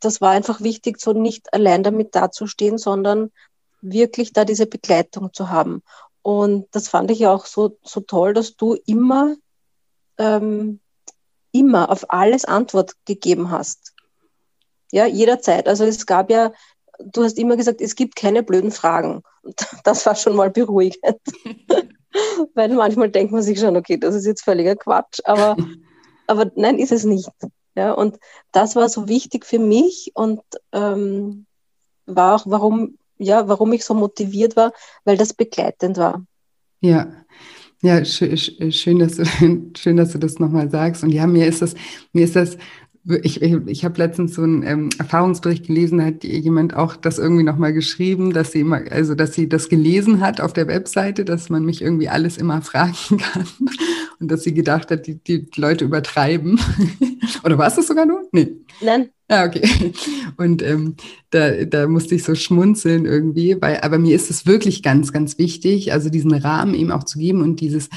das 0.00 0.20
war 0.20 0.30
einfach 0.30 0.60
wichtig, 0.60 1.00
so 1.00 1.12
nicht 1.12 1.52
allein 1.52 1.82
damit 1.82 2.14
dazustehen, 2.14 2.78
sondern 2.78 3.30
wirklich 3.80 4.32
da 4.32 4.44
diese 4.44 4.66
Begleitung 4.66 5.32
zu 5.32 5.50
haben. 5.50 5.82
Und 6.22 6.66
das 6.72 6.88
fand 6.88 7.10
ich 7.10 7.26
auch 7.26 7.46
so, 7.46 7.78
so 7.82 8.00
toll, 8.00 8.34
dass 8.34 8.56
du 8.56 8.76
immer, 8.86 9.36
ähm, 10.18 10.80
immer 11.52 11.90
auf 11.90 12.10
alles 12.10 12.44
Antwort 12.44 12.94
gegeben 13.04 13.50
hast. 13.50 13.94
Ja, 14.92 15.06
jederzeit. 15.06 15.68
Also 15.68 15.84
es 15.84 16.06
gab 16.06 16.30
ja 16.30 16.52
du 16.98 17.22
hast 17.22 17.38
immer 17.38 17.56
gesagt, 17.56 17.80
es 17.80 17.94
gibt 17.94 18.16
keine 18.16 18.42
blöden 18.42 18.70
Fragen. 18.70 19.22
Das 19.84 20.04
war 20.06 20.16
schon 20.16 20.34
mal 20.34 20.50
beruhigend. 20.50 21.18
Weil 22.54 22.74
manchmal 22.74 23.10
denkt 23.10 23.32
man 23.32 23.42
sich 23.42 23.60
schon, 23.60 23.76
okay, 23.76 23.96
das 23.96 24.14
ist 24.14 24.26
jetzt 24.26 24.42
völliger 24.42 24.74
Quatsch, 24.74 25.20
aber, 25.24 25.56
aber 26.26 26.50
nein, 26.56 26.78
ist 26.78 26.92
es 26.92 27.04
nicht. 27.04 27.30
Ja, 27.76 27.92
und 27.92 28.18
das 28.52 28.74
war 28.74 28.88
so 28.88 29.06
wichtig 29.06 29.44
für 29.44 29.58
mich 29.58 30.10
und 30.14 30.40
ähm, 30.72 31.46
war 32.06 32.36
auch, 32.36 32.46
warum, 32.46 32.98
ja, 33.18 33.48
warum 33.48 33.72
ich 33.72 33.84
so 33.84 33.94
motiviert 33.94 34.56
war, 34.56 34.72
weil 35.04 35.16
das 35.16 35.34
begleitend 35.34 35.98
war. 35.98 36.24
Ja, 36.80 37.12
ja, 37.82 38.04
schön, 38.04 38.36
schön, 38.36 38.98
dass 38.98 39.16
du, 39.16 39.24
schön, 39.76 39.96
dass 39.96 40.12
du 40.12 40.18
das 40.18 40.38
nochmal 40.38 40.70
sagst. 40.70 41.04
Und 41.04 41.10
ja, 41.10 41.26
mir 41.26 41.46
ist 41.46 41.60
das, 41.60 41.74
mir 42.12 42.24
ist 42.24 42.34
das 42.34 42.56
ich, 43.22 43.40
ich, 43.40 43.54
ich 43.66 43.84
habe 43.84 43.98
letztens 43.98 44.34
so 44.34 44.42
einen 44.42 44.62
ähm, 44.64 44.88
Erfahrungsbericht 44.98 45.66
gelesen, 45.66 45.98
da 45.98 46.06
hat 46.06 46.24
jemand 46.24 46.74
auch 46.74 46.96
das 46.96 47.18
irgendwie 47.18 47.44
nochmal 47.44 47.72
geschrieben, 47.72 48.32
dass 48.32 48.52
sie 48.52 48.60
immer, 48.60 48.80
also 48.90 49.14
dass 49.14 49.34
sie 49.34 49.48
das 49.48 49.68
gelesen 49.68 50.20
hat 50.20 50.40
auf 50.40 50.52
der 50.52 50.66
Webseite, 50.66 51.24
dass 51.24 51.48
man 51.48 51.64
mich 51.64 51.82
irgendwie 51.82 52.08
alles 52.08 52.36
immer 52.36 52.62
fragen 52.62 53.18
kann 53.18 53.46
und 54.18 54.30
dass 54.30 54.42
sie 54.42 54.54
gedacht 54.54 54.90
hat, 54.90 55.06
die, 55.06 55.22
die 55.22 55.46
Leute 55.56 55.84
übertreiben. 55.84 56.58
Oder 57.44 57.58
war 57.58 57.68
es 57.68 57.76
das 57.76 57.86
sogar 57.86 58.06
nur? 58.06 58.28
Nee. 58.32 58.56
Nein, 58.80 59.10
Ja, 59.28 59.42
ah, 59.42 59.46
okay. 59.46 59.92
Und 60.36 60.62
ähm, 60.62 60.94
da, 61.30 61.64
da 61.64 61.88
musste 61.88 62.14
ich 62.14 62.22
so 62.22 62.36
schmunzeln 62.36 63.06
irgendwie, 63.06 63.60
weil, 63.60 63.80
aber 63.80 63.98
mir 63.98 64.14
ist 64.14 64.30
es 64.30 64.46
wirklich 64.46 64.84
ganz, 64.84 65.12
ganz 65.12 65.36
wichtig, 65.36 65.92
also 65.92 66.10
diesen 66.10 66.32
Rahmen 66.32 66.74
eben 66.74 66.92
auch 66.92 67.02
zu 67.02 67.18
geben 67.18 67.42
und 67.42 67.60
dieses, 67.60 67.88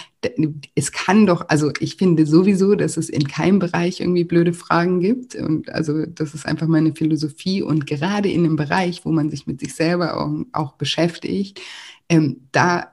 es 0.74 0.92
kann 0.92 1.28
doch, 1.28 1.48
also 1.48 1.72
ich 1.80 1.98
finde 1.98 2.26
sowieso, 2.26 2.74
dass 2.74 2.98
es 2.98 3.10
in 3.10 3.28
keinem 3.28 3.60
Bereich 3.60 4.00
irgendwie 4.00 4.24
blöde 4.24 4.54
Fragen 4.54 5.02
gibt. 5.02 5.36
Und 5.36 5.70
also 5.70 6.08
das 6.08 6.34
ist 6.34 6.48
einfach 6.48 6.68
meine 6.68 6.96
Philosophie. 6.96 7.62
Und 7.62 7.86
gerade 7.86 8.30
in 8.30 8.46
einem 8.46 8.56
Bereich, 8.56 9.06
wo 9.06 9.12
man 9.12 9.30
sich 9.30 9.46
mit 9.46 9.60
sich 9.60 9.76
selber 9.76 10.20
auch, 10.20 10.32
auch 10.52 10.74
beschäftigt, 10.74 11.62
ähm, 12.10 12.48
da 12.52 12.92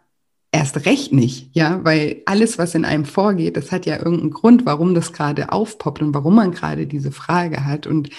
erst 0.57 0.87
recht 0.87 1.13
nicht, 1.13 1.51
ja, 1.53 1.85
weil 1.85 2.23
alles, 2.27 2.59
was 2.59 2.75
in 2.75 2.85
einem 2.85 3.05
vorgeht, 3.05 3.57
das 3.57 3.73
hat 3.73 3.87
ja 3.87 3.97
irgendeinen 3.97 4.31
Grund, 4.31 4.67
warum 4.67 4.95
das 4.95 5.13
gerade 5.13 5.53
aufpoppt 5.53 6.03
und 6.03 6.15
warum 6.15 6.35
man 6.37 6.51
gerade 6.51 6.87
diese 6.87 7.13
Frage 7.13 7.65
hat. 7.65 7.87
Und 7.87 8.11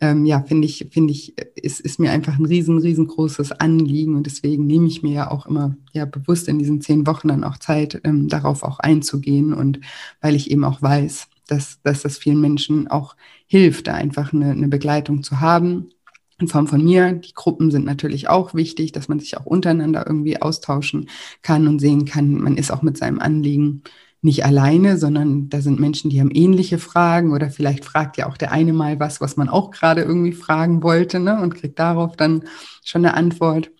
ähm, 0.00 0.26
ja, 0.26 0.42
finde 0.42 0.66
ich, 0.66 0.88
finde 0.90 1.12
ich, 1.12 1.34
ist, 1.54 1.80
ist 1.80 2.00
mir 2.00 2.10
einfach 2.10 2.38
ein 2.38 2.46
riesen, 2.46 2.78
riesengroßes 2.78 3.52
Anliegen. 3.52 4.16
Und 4.16 4.26
deswegen 4.26 4.66
nehme 4.66 4.86
ich 4.86 5.02
mir 5.02 5.12
ja 5.12 5.30
auch 5.30 5.46
immer 5.46 5.76
ja 5.92 6.04
bewusst 6.04 6.48
in 6.48 6.58
diesen 6.58 6.80
zehn 6.80 7.06
Wochen 7.06 7.28
dann 7.28 7.44
auch 7.44 7.58
Zeit, 7.58 8.00
ähm, 8.04 8.28
darauf 8.28 8.62
auch 8.62 8.80
einzugehen. 8.80 9.54
Und 9.54 9.80
weil 10.20 10.34
ich 10.34 10.50
eben 10.50 10.64
auch 10.64 10.82
weiß, 10.82 11.28
dass, 11.46 11.80
dass 11.82 12.02
das 12.02 12.18
vielen 12.18 12.40
Menschen 12.40 12.88
auch 12.88 13.16
hilft, 13.46 13.86
da 13.86 13.94
einfach 13.94 14.32
eine, 14.32 14.50
eine 14.50 14.68
Begleitung 14.68 15.22
zu 15.22 15.40
haben 15.40 15.90
in 16.38 16.48
Form 16.48 16.66
von 16.66 16.82
mir. 16.82 17.12
Die 17.12 17.32
Gruppen 17.34 17.70
sind 17.70 17.84
natürlich 17.84 18.28
auch 18.28 18.54
wichtig, 18.54 18.92
dass 18.92 19.08
man 19.08 19.20
sich 19.20 19.36
auch 19.36 19.46
untereinander 19.46 20.04
irgendwie 20.06 20.40
austauschen 20.40 21.08
kann 21.42 21.68
und 21.68 21.78
sehen 21.78 22.04
kann, 22.04 22.34
man 22.34 22.56
ist 22.56 22.70
auch 22.70 22.82
mit 22.82 22.96
seinem 22.96 23.20
Anliegen 23.20 23.82
nicht 24.24 24.44
alleine, 24.44 24.96
sondern 24.96 25.50
da 25.50 25.60
sind 25.60 25.78
Menschen, 25.78 26.08
die 26.08 26.18
haben 26.18 26.30
ähnliche 26.32 26.78
Fragen 26.78 27.32
oder 27.32 27.50
vielleicht 27.50 27.84
fragt 27.84 28.16
ja 28.16 28.26
auch 28.26 28.38
der 28.38 28.52
eine 28.52 28.72
mal 28.72 28.98
was, 28.98 29.20
was 29.20 29.36
man 29.36 29.50
auch 29.50 29.70
gerade 29.70 30.00
irgendwie 30.00 30.32
fragen 30.32 30.82
wollte 30.82 31.20
ne, 31.20 31.40
und 31.42 31.54
kriegt 31.54 31.78
darauf 31.78 32.16
dann 32.16 32.44
schon 32.82 33.04
eine 33.04 33.14
Antwort. 33.14 33.70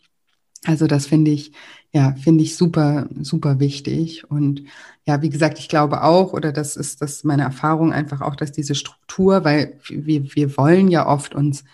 Also 0.66 0.86
das 0.86 1.06
finde 1.06 1.30
ich, 1.30 1.52
ja, 1.92 2.14
finde 2.16 2.44
ich 2.44 2.56
super, 2.56 3.08
super 3.20 3.58
wichtig. 3.58 4.30
Und 4.30 4.64
ja, 5.06 5.22
wie 5.22 5.30
gesagt, 5.30 5.58
ich 5.58 5.68
glaube 5.70 6.02
auch, 6.02 6.34
oder 6.34 6.52
das 6.52 6.76
ist 6.76 7.00
das 7.00 7.24
meine 7.24 7.42
Erfahrung 7.42 7.92
einfach 7.92 8.20
auch, 8.20 8.36
dass 8.36 8.52
diese 8.52 8.74
Struktur, 8.74 9.44
weil 9.44 9.78
wir, 9.88 10.34
wir 10.34 10.56
wollen 10.58 10.88
ja 10.88 11.06
oft 11.06 11.34
uns 11.34 11.64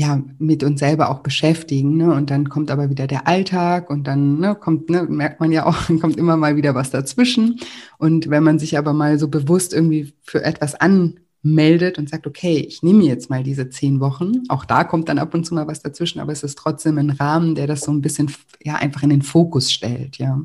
ja, 0.00 0.22
mit 0.38 0.64
uns 0.64 0.80
selber 0.80 1.10
auch 1.10 1.18
beschäftigen. 1.18 1.98
Ne? 1.98 2.14
Und 2.14 2.30
dann 2.30 2.48
kommt 2.48 2.70
aber 2.70 2.88
wieder 2.88 3.06
der 3.06 3.28
Alltag 3.28 3.90
und 3.90 4.06
dann 4.06 4.40
ne, 4.40 4.54
kommt, 4.54 4.88
ne, 4.88 5.02
merkt 5.02 5.40
man 5.40 5.52
ja 5.52 5.66
auch, 5.66 5.76
kommt 6.00 6.16
immer 6.16 6.38
mal 6.38 6.56
wieder 6.56 6.74
was 6.74 6.90
dazwischen. 6.90 7.60
Und 7.98 8.30
wenn 8.30 8.42
man 8.42 8.58
sich 8.58 8.78
aber 8.78 8.94
mal 8.94 9.18
so 9.18 9.28
bewusst 9.28 9.74
irgendwie 9.74 10.14
für 10.22 10.42
etwas 10.42 10.74
anmeldet 10.74 11.98
und 11.98 12.08
sagt, 12.08 12.26
okay, 12.26 12.64
ich 12.66 12.82
nehme 12.82 13.04
jetzt 13.04 13.28
mal 13.28 13.42
diese 13.42 13.68
zehn 13.68 14.00
Wochen, 14.00 14.44
auch 14.48 14.64
da 14.64 14.84
kommt 14.84 15.10
dann 15.10 15.18
ab 15.18 15.34
und 15.34 15.44
zu 15.44 15.54
mal 15.54 15.66
was 15.66 15.82
dazwischen, 15.82 16.18
aber 16.18 16.32
es 16.32 16.44
ist 16.44 16.56
trotzdem 16.56 16.96
ein 16.96 17.10
Rahmen, 17.10 17.54
der 17.54 17.66
das 17.66 17.82
so 17.82 17.92
ein 17.92 18.00
bisschen 18.00 18.32
ja 18.64 18.76
einfach 18.76 19.02
in 19.02 19.10
den 19.10 19.22
Fokus 19.22 19.70
stellt, 19.70 20.16
ja. 20.16 20.40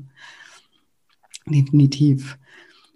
Definitiv. 1.48 2.38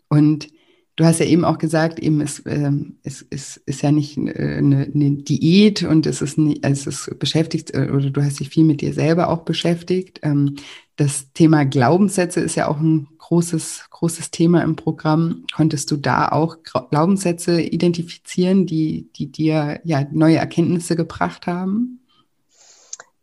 Und 0.10 0.50
Du 1.00 1.06
hast 1.06 1.20
ja 1.22 1.26
eben 1.28 1.46
auch 1.46 1.60
gesagt, 1.60 1.98
eben 2.00 2.20
es, 2.20 2.40
äh, 2.40 2.72
es, 3.04 3.26
es 3.30 3.56
ist 3.56 3.82
ja 3.84 3.90
nicht 3.90 4.18
eine, 4.18 4.34
eine, 4.34 5.12
Diät 5.12 5.82
und 5.84 6.06
es 6.06 6.22
ist 6.22 6.38
also 6.38 6.58
es 6.62 6.88
ist 6.88 7.20
beschäftigt 7.20 7.74
äh, 7.74 7.90
oder 7.90 8.10
du 8.10 8.22
hast 8.22 8.42
dich 8.42 8.50
viel 8.50 8.66
mit 8.66 8.82
dir 8.82 8.94
selber 8.94 9.30
auch 9.30 9.44
beschäftigt. 9.44 10.20
Ähm, 10.24 10.58
das 10.98 11.32
Thema 11.32 11.64
Glaubenssätze 11.64 12.42
ist 12.42 12.56
ja 12.56 12.68
auch 12.68 12.82
ein 12.82 13.08
großes, 13.18 13.86
großes 13.92 14.32
Thema 14.32 14.62
im 14.62 14.76
Programm. 14.76 15.46
Konntest 15.56 15.90
du 15.90 15.96
da 15.96 16.34
auch 16.34 16.58
Glaubenssätze 16.64 17.62
identifizieren, 17.62 18.66
die, 18.66 19.10
die 19.16 19.32
dir 19.32 19.80
ja 19.86 20.06
neue 20.12 20.36
Erkenntnisse 20.36 20.98
gebracht 20.98 21.48
haben? 21.48 22.02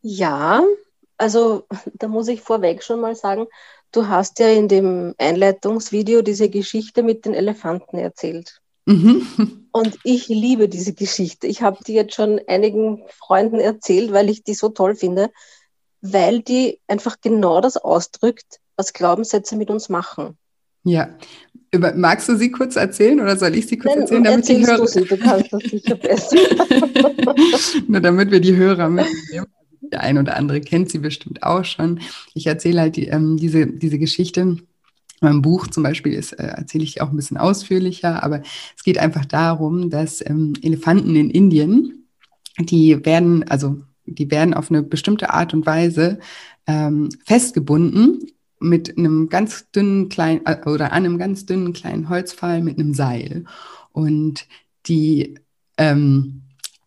Ja, 0.00 0.64
also 1.18 1.66
da 1.92 2.08
muss 2.08 2.28
ich 2.28 2.40
vorweg 2.40 2.82
schon 2.82 3.02
mal 3.02 3.14
sagen, 3.14 3.44
Du 3.96 4.08
hast 4.08 4.40
ja 4.40 4.50
in 4.50 4.68
dem 4.68 5.14
Einleitungsvideo 5.16 6.20
diese 6.20 6.50
Geschichte 6.50 7.02
mit 7.02 7.24
den 7.24 7.32
Elefanten 7.32 7.96
erzählt. 7.96 8.60
Mhm. 8.84 9.26
Und 9.72 9.98
ich 10.04 10.28
liebe 10.28 10.68
diese 10.68 10.92
Geschichte. 10.92 11.46
Ich 11.46 11.62
habe 11.62 11.78
die 11.82 11.94
jetzt 11.94 12.14
schon 12.14 12.38
einigen 12.46 13.04
Freunden 13.08 13.58
erzählt, 13.58 14.12
weil 14.12 14.28
ich 14.28 14.44
die 14.44 14.52
so 14.52 14.68
toll 14.68 14.96
finde, 14.96 15.30
weil 16.02 16.42
die 16.42 16.78
einfach 16.86 17.16
genau 17.22 17.62
das 17.62 17.78
ausdrückt, 17.78 18.60
was 18.76 18.92
Glaubenssätze 18.92 19.56
mit 19.56 19.70
uns 19.70 19.88
machen. 19.88 20.36
Ja. 20.84 21.08
Magst 21.94 22.28
du 22.28 22.36
sie 22.36 22.50
kurz 22.50 22.76
erzählen 22.76 23.18
oder 23.18 23.38
soll 23.38 23.56
ich 23.56 23.66
sie 23.66 23.78
kurz 23.78 23.94
Nein, 23.94 24.02
erzählen, 24.02 24.24
damit 24.24 24.48
die 24.50 24.66
Hörer... 24.66 24.76
Du, 24.76 24.86
sie, 24.86 25.04
du 25.04 25.16
kannst 25.16 25.54
das 25.54 25.62
sicher 25.62 25.94
besser. 25.94 26.36
Nur 27.88 28.00
damit 28.02 28.30
wir 28.30 28.40
die 28.40 28.56
Hörer 28.56 28.90
mitnehmen 28.90 29.46
der 29.80 30.02
ein 30.02 30.18
oder 30.18 30.36
andere 30.36 30.60
kennt 30.60 30.90
sie 30.90 30.98
bestimmt 30.98 31.42
auch 31.42 31.64
schon. 31.64 32.00
Ich 32.34 32.46
erzähle 32.46 32.80
halt 32.80 32.96
die, 32.96 33.06
ähm, 33.06 33.36
diese, 33.36 33.66
diese 33.66 33.98
Geschichte. 33.98 34.56
Mein 35.20 35.42
Buch 35.42 35.66
zum 35.68 35.82
Beispiel 35.82 36.12
ist, 36.12 36.32
äh, 36.32 36.46
erzähle 36.46 36.84
ich 36.84 37.00
auch 37.00 37.10
ein 37.10 37.16
bisschen 37.16 37.38
ausführlicher, 37.38 38.22
aber 38.22 38.42
es 38.76 38.84
geht 38.84 38.98
einfach 38.98 39.24
darum, 39.24 39.90
dass 39.90 40.24
ähm, 40.24 40.54
Elefanten 40.62 41.16
in 41.16 41.30
Indien, 41.30 42.06
die 42.58 43.04
werden, 43.04 43.44
also 43.48 43.80
die 44.04 44.30
werden 44.30 44.54
auf 44.54 44.70
eine 44.70 44.82
bestimmte 44.82 45.30
Art 45.30 45.54
und 45.54 45.66
Weise 45.66 46.18
ähm, 46.66 47.08
festgebunden 47.24 48.26
mit 48.60 48.96
einem 48.96 49.28
ganz 49.28 49.70
dünnen 49.70 50.08
kleinen 50.08 50.44
äh, 50.46 50.58
oder 50.66 50.92
an 50.92 51.04
einem 51.04 51.18
ganz 51.18 51.46
dünnen 51.46 51.72
kleinen 51.72 52.08
Holzpfahl 52.08 52.62
mit 52.62 52.78
einem 52.78 52.94
Seil. 52.94 53.44
Und 53.92 54.46
die 54.86 55.34
ähm, 55.78 56.42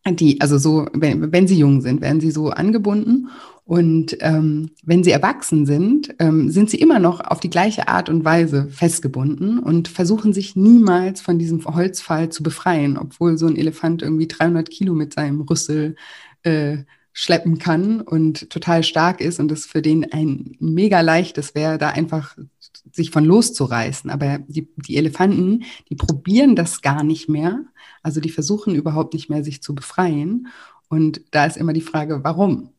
die, 0.08 0.40
also 0.42 0.58
so, 0.58 0.88
wenn, 0.94 1.32
wenn 1.32 1.48
sie 1.48 1.58
jung 1.58 1.82
sind, 1.82 2.02
werden 2.02 2.22
sie 2.22 2.32
so 2.32 2.50
angebunden. 2.50 3.30
Und 3.66 4.18
ähm, 4.22 4.72
wenn 4.84 5.04
sie 5.04 5.12
erwachsen 5.12 5.68
sind, 5.68 6.16
ähm, 6.18 6.50
sind 6.50 6.72
sie 6.72 6.80
immer 6.80 6.98
noch 6.98 7.20
auf 7.20 7.40
die 7.40 7.52
gleiche 7.52 7.88
Art 7.88 8.10
und 8.10 8.26
Weise 8.26 8.68
festgebunden 8.70 9.60
und 9.60 9.88
versuchen 9.88 10.34
sich 10.34 10.56
niemals 10.56 11.22
von 11.22 11.38
diesem 11.38 11.64
Holzfall 11.66 12.30
zu 12.30 12.42
befreien, 12.42 12.98
obwohl 12.98 13.38
so 13.38 13.46
ein 13.46 13.56
Elefant 13.56 14.02
irgendwie 14.02 14.28
300 14.28 14.70
Kilo 14.72 14.96
mit 14.96 15.14
seinem 15.14 15.42
Rüssel 15.42 15.96
äh, 16.42 16.78
schleppen 17.14 17.60
kann 17.60 18.02
und 18.02 18.50
total 18.50 18.84
stark 18.84 19.22
ist 19.22 19.40
und 19.40 19.52
es 19.52 19.66
für 19.66 19.82
den 19.82 20.12
ein 20.12 20.56
mega 20.60 21.02
leichtes 21.02 21.54
wäre, 21.54 21.78
da 21.78 21.90
einfach 21.90 22.38
sich 22.92 23.12
von 23.12 23.26
loszureißen. 23.26 24.10
Aber 24.10 24.40
die, 24.48 24.68
die 24.78 24.98
Elefanten, 24.98 25.64
die 25.90 25.96
probieren 25.96 26.56
das 26.56 26.82
gar 26.82 27.04
nicht 27.04 27.30
mehr. 27.30 27.66
Also 28.04 28.22
die 28.22 28.30
versuchen 28.30 28.76
überhaupt 28.76 29.14
nicht 29.14 29.30
mehr, 29.30 29.44
sich 29.44 29.62
zu 29.62 29.76
befreien. 29.76 30.48
Und 30.88 31.22
da 31.32 31.46
ist 31.46 31.58
immer 31.58 31.74
die 31.74 31.82
Frage, 31.82 32.24
warum? 32.24 32.70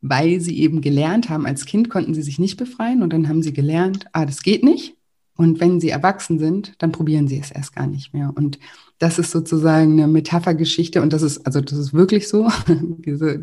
Weil 0.00 0.40
sie 0.40 0.58
eben 0.60 0.80
gelernt 0.80 1.28
haben, 1.28 1.46
als 1.46 1.64
Kind 1.64 1.90
konnten 1.90 2.14
sie 2.14 2.22
sich 2.22 2.38
nicht 2.38 2.56
befreien 2.56 3.02
und 3.02 3.12
dann 3.12 3.28
haben 3.28 3.42
sie 3.42 3.52
gelernt, 3.52 4.06
ah, 4.12 4.26
das 4.26 4.42
geht 4.42 4.62
nicht. 4.62 4.96
Und 5.36 5.60
wenn 5.60 5.80
sie 5.80 5.90
erwachsen 5.90 6.38
sind, 6.38 6.74
dann 6.78 6.92
probieren 6.92 7.28
sie 7.28 7.38
es 7.38 7.50
erst 7.50 7.74
gar 7.74 7.86
nicht 7.86 8.14
mehr. 8.14 8.32
Und 8.34 8.58
das 8.98 9.18
ist 9.18 9.30
sozusagen 9.30 9.92
eine 9.92 10.08
Metaphergeschichte 10.08 11.02
und 11.02 11.12
das 11.12 11.22
ist, 11.22 11.46
also 11.46 11.60
das 11.60 11.78
ist 11.78 11.92
wirklich 11.92 12.28
so, 12.28 12.48
diese, 12.68 13.38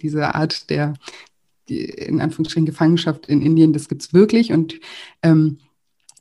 diese 0.00 0.34
Art 0.34 0.70
der, 0.70 0.94
in 1.68 2.20
Anführungsstrichen 2.20 2.64
Gefangenschaft 2.66 3.26
in 3.26 3.42
Indien, 3.42 3.72
das 3.72 3.88
gibt 3.88 4.02
es 4.02 4.14
wirklich 4.14 4.52
und 4.52 4.80
ähm, 5.22 5.58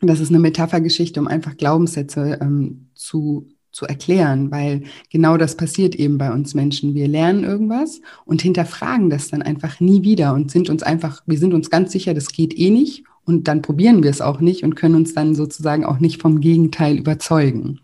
das 0.01 0.19
ist 0.19 0.29
eine 0.29 0.39
Metaphergeschichte, 0.39 1.19
um 1.19 1.27
einfach 1.27 1.55
Glaubenssätze 1.55 2.39
ähm, 2.41 2.89
zu, 2.93 3.47
zu 3.75 3.85
erklären, 3.85 4.51
weil 4.51 4.83
genau 5.11 5.35
das 5.35 5.57
passiert 5.57 5.95
eben 5.95 6.17
bei 6.17 6.31
uns 6.31 6.53
Menschen. 6.53 6.95
Wir 6.95 7.09
lernen 7.09 7.43
irgendwas 7.43 7.99
und 8.23 8.41
hinterfragen 8.41 9.09
das 9.09 9.27
dann 9.27 9.41
einfach 9.41 9.81
nie 9.81 10.01
wieder 10.01 10.33
und 10.33 10.49
sind 10.49 10.69
uns 10.69 10.81
einfach, 10.81 11.23
wir 11.25 11.37
sind 11.37 11.53
uns 11.53 11.69
ganz 11.69 11.91
sicher, 11.91 12.13
das 12.13 12.29
geht 12.29 12.57
eh 12.57 12.69
nicht 12.69 13.03
und 13.25 13.49
dann 13.49 13.61
probieren 13.61 14.01
wir 14.01 14.09
es 14.09 14.21
auch 14.21 14.39
nicht 14.39 14.63
und 14.63 14.75
können 14.75 14.95
uns 14.95 15.13
dann 15.13 15.35
sozusagen 15.35 15.83
auch 15.83 15.99
nicht 15.99 16.21
vom 16.21 16.39
Gegenteil 16.39 16.97
überzeugen. 16.97 17.81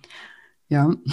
Ja. 0.69 0.95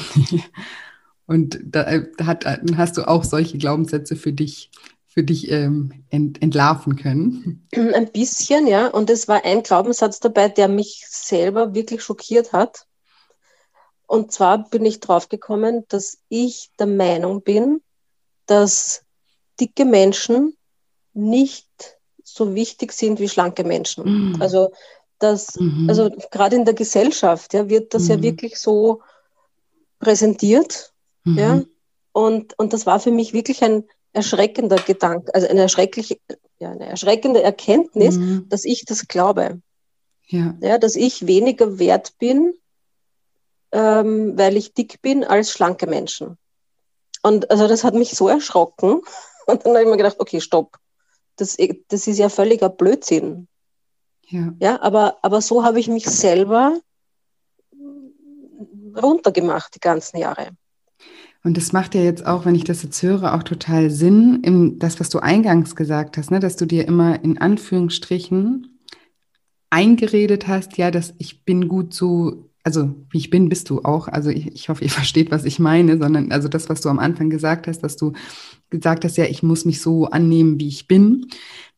Und 1.27 1.61
da 1.63 1.85
hat, 2.25 2.47
hast 2.75 2.97
du 2.97 3.07
auch 3.07 3.23
solche 3.23 3.59
Glaubenssätze 3.59 4.17
für 4.17 4.33
dich 4.33 4.71
für 5.09 5.25
dich 5.25 5.51
ähm, 5.51 6.05
ent, 6.09 6.41
entlarven 6.41 6.97
können? 6.97 7.67
Ein 7.75 8.11
bisschen, 8.13 8.67
ja. 8.67 8.87
Und 8.87 9.11
es 9.11 9.29
war 9.29 9.45
ein 9.45 9.63
Glaubenssatz 9.63 10.21
dabei, 10.21 10.49
der 10.49 10.69
mich 10.69 11.05
selber 11.09 11.75
wirklich 11.75 12.03
schockiert 12.03 12.55
hat. 12.55 12.87
Und 14.09 14.33
zwar 14.33 14.69
bin 14.69 14.85
ich 14.85 14.99
drauf 14.99 15.29
gekommen, 15.29 15.85
dass 15.89 16.19
ich 16.29 16.71
der 16.79 16.89
Meinung 16.89 17.43
bin, 17.43 17.81
dass 18.47 19.03
dicke 19.61 19.85
Menschen 19.85 20.57
nicht 21.13 21.69
so 22.25 22.55
wichtig 22.55 22.93
sind 22.93 23.21
wie 23.21 23.29
schlanke 23.29 23.63
Menschen. 23.63 24.33
Mhm. 24.33 24.43
Also 24.43 24.73
dass, 25.21 25.61
mhm. 25.61 25.87
also 25.89 26.11
gerade 26.31 26.57
in 26.57 26.65
der 26.65 26.75
Gesellschaft 26.75 27.55
ja, 27.55 27.69
wird 27.69 27.95
das 27.95 28.05
mhm. 28.05 28.11
ja 28.11 28.23
wirklich 28.23 28.59
so 28.59 29.03
präsentiert. 30.01 30.93
Ja. 31.25 31.57
Mhm. 31.57 31.67
Und, 32.13 32.59
und 32.59 32.73
das 32.73 32.87
war 32.87 32.99
für 33.01 33.13
mich 33.13 33.33
wirklich 33.33 33.63
ein, 33.63 33.85
erschreckender 34.13 34.77
Gedanke, 34.77 35.33
also 35.35 35.47
eine 35.47 35.63
erschreckliche, 35.63 36.19
ja, 36.59 36.71
eine 36.71 36.87
erschreckende 36.87 37.43
Erkenntnis, 37.43 38.17
mhm. 38.17 38.47
dass 38.49 38.65
ich 38.65 38.85
das 38.85 39.07
glaube. 39.07 39.61
Ja. 40.27 40.57
ja. 40.61 40.79
Dass 40.79 40.97
ich 40.97 41.27
weniger 41.27 41.79
wert 41.79 42.15
bin, 42.19 42.55
ähm, 43.73 44.37
weil 44.39 44.57
ich 44.57 44.75
dick 44.75 45.03
bin, 45.03 45.25
als 45.25 45.53
schlanke 45.53 45.87
Menschen. 45.87 46.39
Und 47.23 47.51
also 47.51 47.69
das 47.69 47.85
hat 47.85 47.95
mich 47.95 48.11
so 48.11 48.29
erschrocken. 48.29 49.03
Und 49.47 49.65
dann 49.65 49.75
habe 49.75 49.83
ich 49.83 49.91
mir 49.91 49.97
gedacht, 49.97 50.17
okay, 50.19 50.41
stopp. 50.41 50.77
Das, 51.37 51.57
das 51.89 52.07
ist 52.07 52.19
ja 52.19 52.29
völliger 52.29 52.69
Blödsinn. 52.69 53.49
Ja. 54.27 54.53
ja 54.61 54.83
aber, 54.83 55.19
aber 55.23 55.41
so 55.41 55.65
habe 55.65 55.81
ich 55.81 55.89
mich 55.89 56.07
selber 56.07 56.79
runtergemacht 58.97 59.75
die 59.75 59.81
ganzen 59.81 60.19
Jahre. 60.19 60.49
Und 61.45 61.57
das 61.57 61.73
macht 61.73 61.95
ja 61.95 62.03
jetzt 62.03 62.27
auch, 62.27 62.45
wenn 62.45 62.55
ich 62.55 62.65
das 62.65 62.83
jetzt 62.83 63.03
höre, 63.03 63.35
auch 63.35 63.43
total 63.43 63.91
Sinn, 63.91 64.43
in 64.43 64.79
das, 64.79 64.99
was 64.99 65.09
du 65.09 65.21
eingangs 65.21 65.77
gesagt 65.77 66.19
hast, 66.19 66.31
ne? 66.31 66.41
dass 66.41 66.57
du 66.57 66.67
dir 66.67 66.87
immer 66.87 67.23
in 67.23 67.39
Anführungsstrichen 67.39 68.79
eingeredet 69.71 70.49
hast, 70.49 70.77
ja, 70.77 70.91
dass 70.91 71.15
ich 71.19 71.45
bin 71.45 71.69
gut 71.69 71.95
so, 71.95 72.48
also 72.69 72.95
wie 73.09 73.17
ich 73.17 73.31
bin, 73.31 73.49
bist 73.49 73.71
du 73.71 73.81
auch. 73.83 74.09
Also 74.09 74.29
ich, 74.29 74.49
ich 74.49 74.69
hoffe, 74.69 74.85
ihr 74.85 74.91
versteht, 75.01 75.31
was 75.31 75.47
ich 75.47 75.59
meine, 75.59 75.97
sondern 75.97 76.31
also 76.33 76.49
das, 76.49 76.69
was 76.69 76.83
du 76.83 76.91
am 76.91 76.99
Anfang 76.99 77.31
gesagt 77.31 77.67
hast, 77.67 77.81
dass 77.81 77.97
du 77.97 78.13
gesagt 78.69 79.07
hast, 79.07 79.17
ja, 79.17 79.25
ich 79.25 79.43
muss 79.43 79.65
mich 79.65 79.81
so 79.81 80.05
annehmen, 80.05 80.61
wie 80.61 80.69
ich 80.69 80.87
bin. 80.87 81.29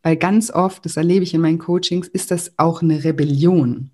Weil 0.02 0.16
ganz 0.16 0.50
oft, 0.50 0.84
das 0.84 0.96
erlebe 0.96 1.22
ich 1.22 1.32
in 1.32 1.42
meinen 1.42 1.58
Coachings, 1.58 2.08
ist 2.08 2.32
das 2.32 2.58
auch 2.58 2.82
eine 2.82 3.04
Rebellion. 3.04 3.90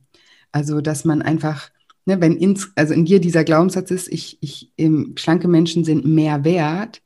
Also, 0.52 0.80
dass 0.80 1.04
man 1.04 1.20
einfach 1.20 1.70
ne, 2.06 2.20
wenn 2.20 2.37
ins, 2.37 2.70
also 2.76 2.94
in 2.94 3.04
dir 3.04 3.20
dieser 3.20 3.44
Glaubenssatz 3.44 3.90
ist, 3.90 4.09
ich, 4.09 4.38
ich, 4.40 4.72
ähm, 4.78 5.12
schlanke 5.16 5.48
Menschen 5.48 5.85
sind 5.85 6.06
mehr 6.06 6.44
wert, 6.44 7.02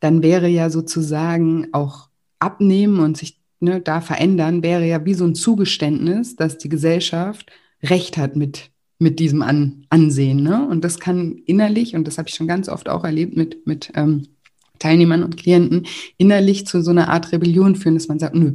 dann 0.00 0.22
wäre 0.22 0.48
ja 0.48 0.70
sozusagen 0.70 1.68
auch 1.72 2.08
abnehmen 2.38 3.00
und 3.00 3.16
sich 3.18 3.40
ne, 3.60 3.80
da 3.80 4.00
verändern, 4.00 4.62
wäre 4.62 4.86
ja 4.86 5.04
wie 5.04 5.14
so 5.14 5.24
ein 5.24 5.34
Zugeständnis, 5.34 6.36
dass 6.36 6.58
die 6.58 6.68
Gesellschaft 6.68 7.50
Recht 7.82 8.16
hat 8.16 8.36
mit, 8.36 8.70
mit 8.98 9.18
diesem 9.18 9.42
An 9.42 9.86
Ansehen. 9.90 10.42
Ne? 10.42 10.66
Und 10.68 10.84
das 10.84 10.98
kann 10.98 11.40
innerlich, 11.46 11.94
und 11.94 12.06
das 12.06 12.18
habe 12.18 12.28
ich 12.28 12.34
schon 12.34 12.46
ganz 12.46 12.68
oft 12.68 12.88
auch 12.88 13.04
erlebt 13.04 13.36
mit, 13.36 13.66
mit 13.66 13.92
ähm, 13.94 14.28
Teilnehmern 14.78 15.22
und 15.22 15.36
Klienten, 15.36 15.86
innerlich 16.16 16.66
zu 16.66 16.82
so 16.82 16.90
einer 16.90 17.08
Art 17.08 17.32
Rebellion 17.32 17.76
führen, 17.76 17.94
dass 17.94 18.08
man 18.08 18.18
sagt, 18.18 18.34
nö, 18.34 18.52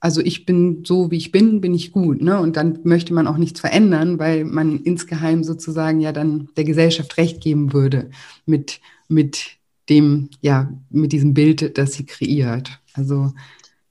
also 0.00 0.22
ich 0.22 0.46
bin 0.46 0.82
so, 0.86 1.10
wie 1.10 1.18
ich 1.18 1.30
bin, 1.30 1.60
bin 1.60 1.74
ich 1.74 1.92
gut. 1.92 2.22
Ne? 2.22 2.40
Und 2.40 2.56
dann 2.56 2.80
möchte 2.84 3.12
man 3.12 3.26
auch 3.26 3.36
nichts 3.36 3.60
verändern, 3.60 4.18
weil 4.18 4.44
man 4.44 4.80
insgeheim 4.80 5.44
sozusagen 5.44 6.00
ja 6.00 6.12
dann 6.12 6.48
der 6.56 6.64
Gesellschaft 6.64 7.18
recht 7.18 7.42
geben 7.42 7.74
würde 7.74 8.10
mit, 8.46 8.80
mit 9.08 9.58
dem, 9.90 10.30
ja, 10.40 10.72
mit 10.88 11.12
diesem 11.12 11.34
Bild, 11.34 11.76
das 11.76 11.92
sie 11.92 12.06
kreiert. 12.06 12.80
Also 12.94 13.32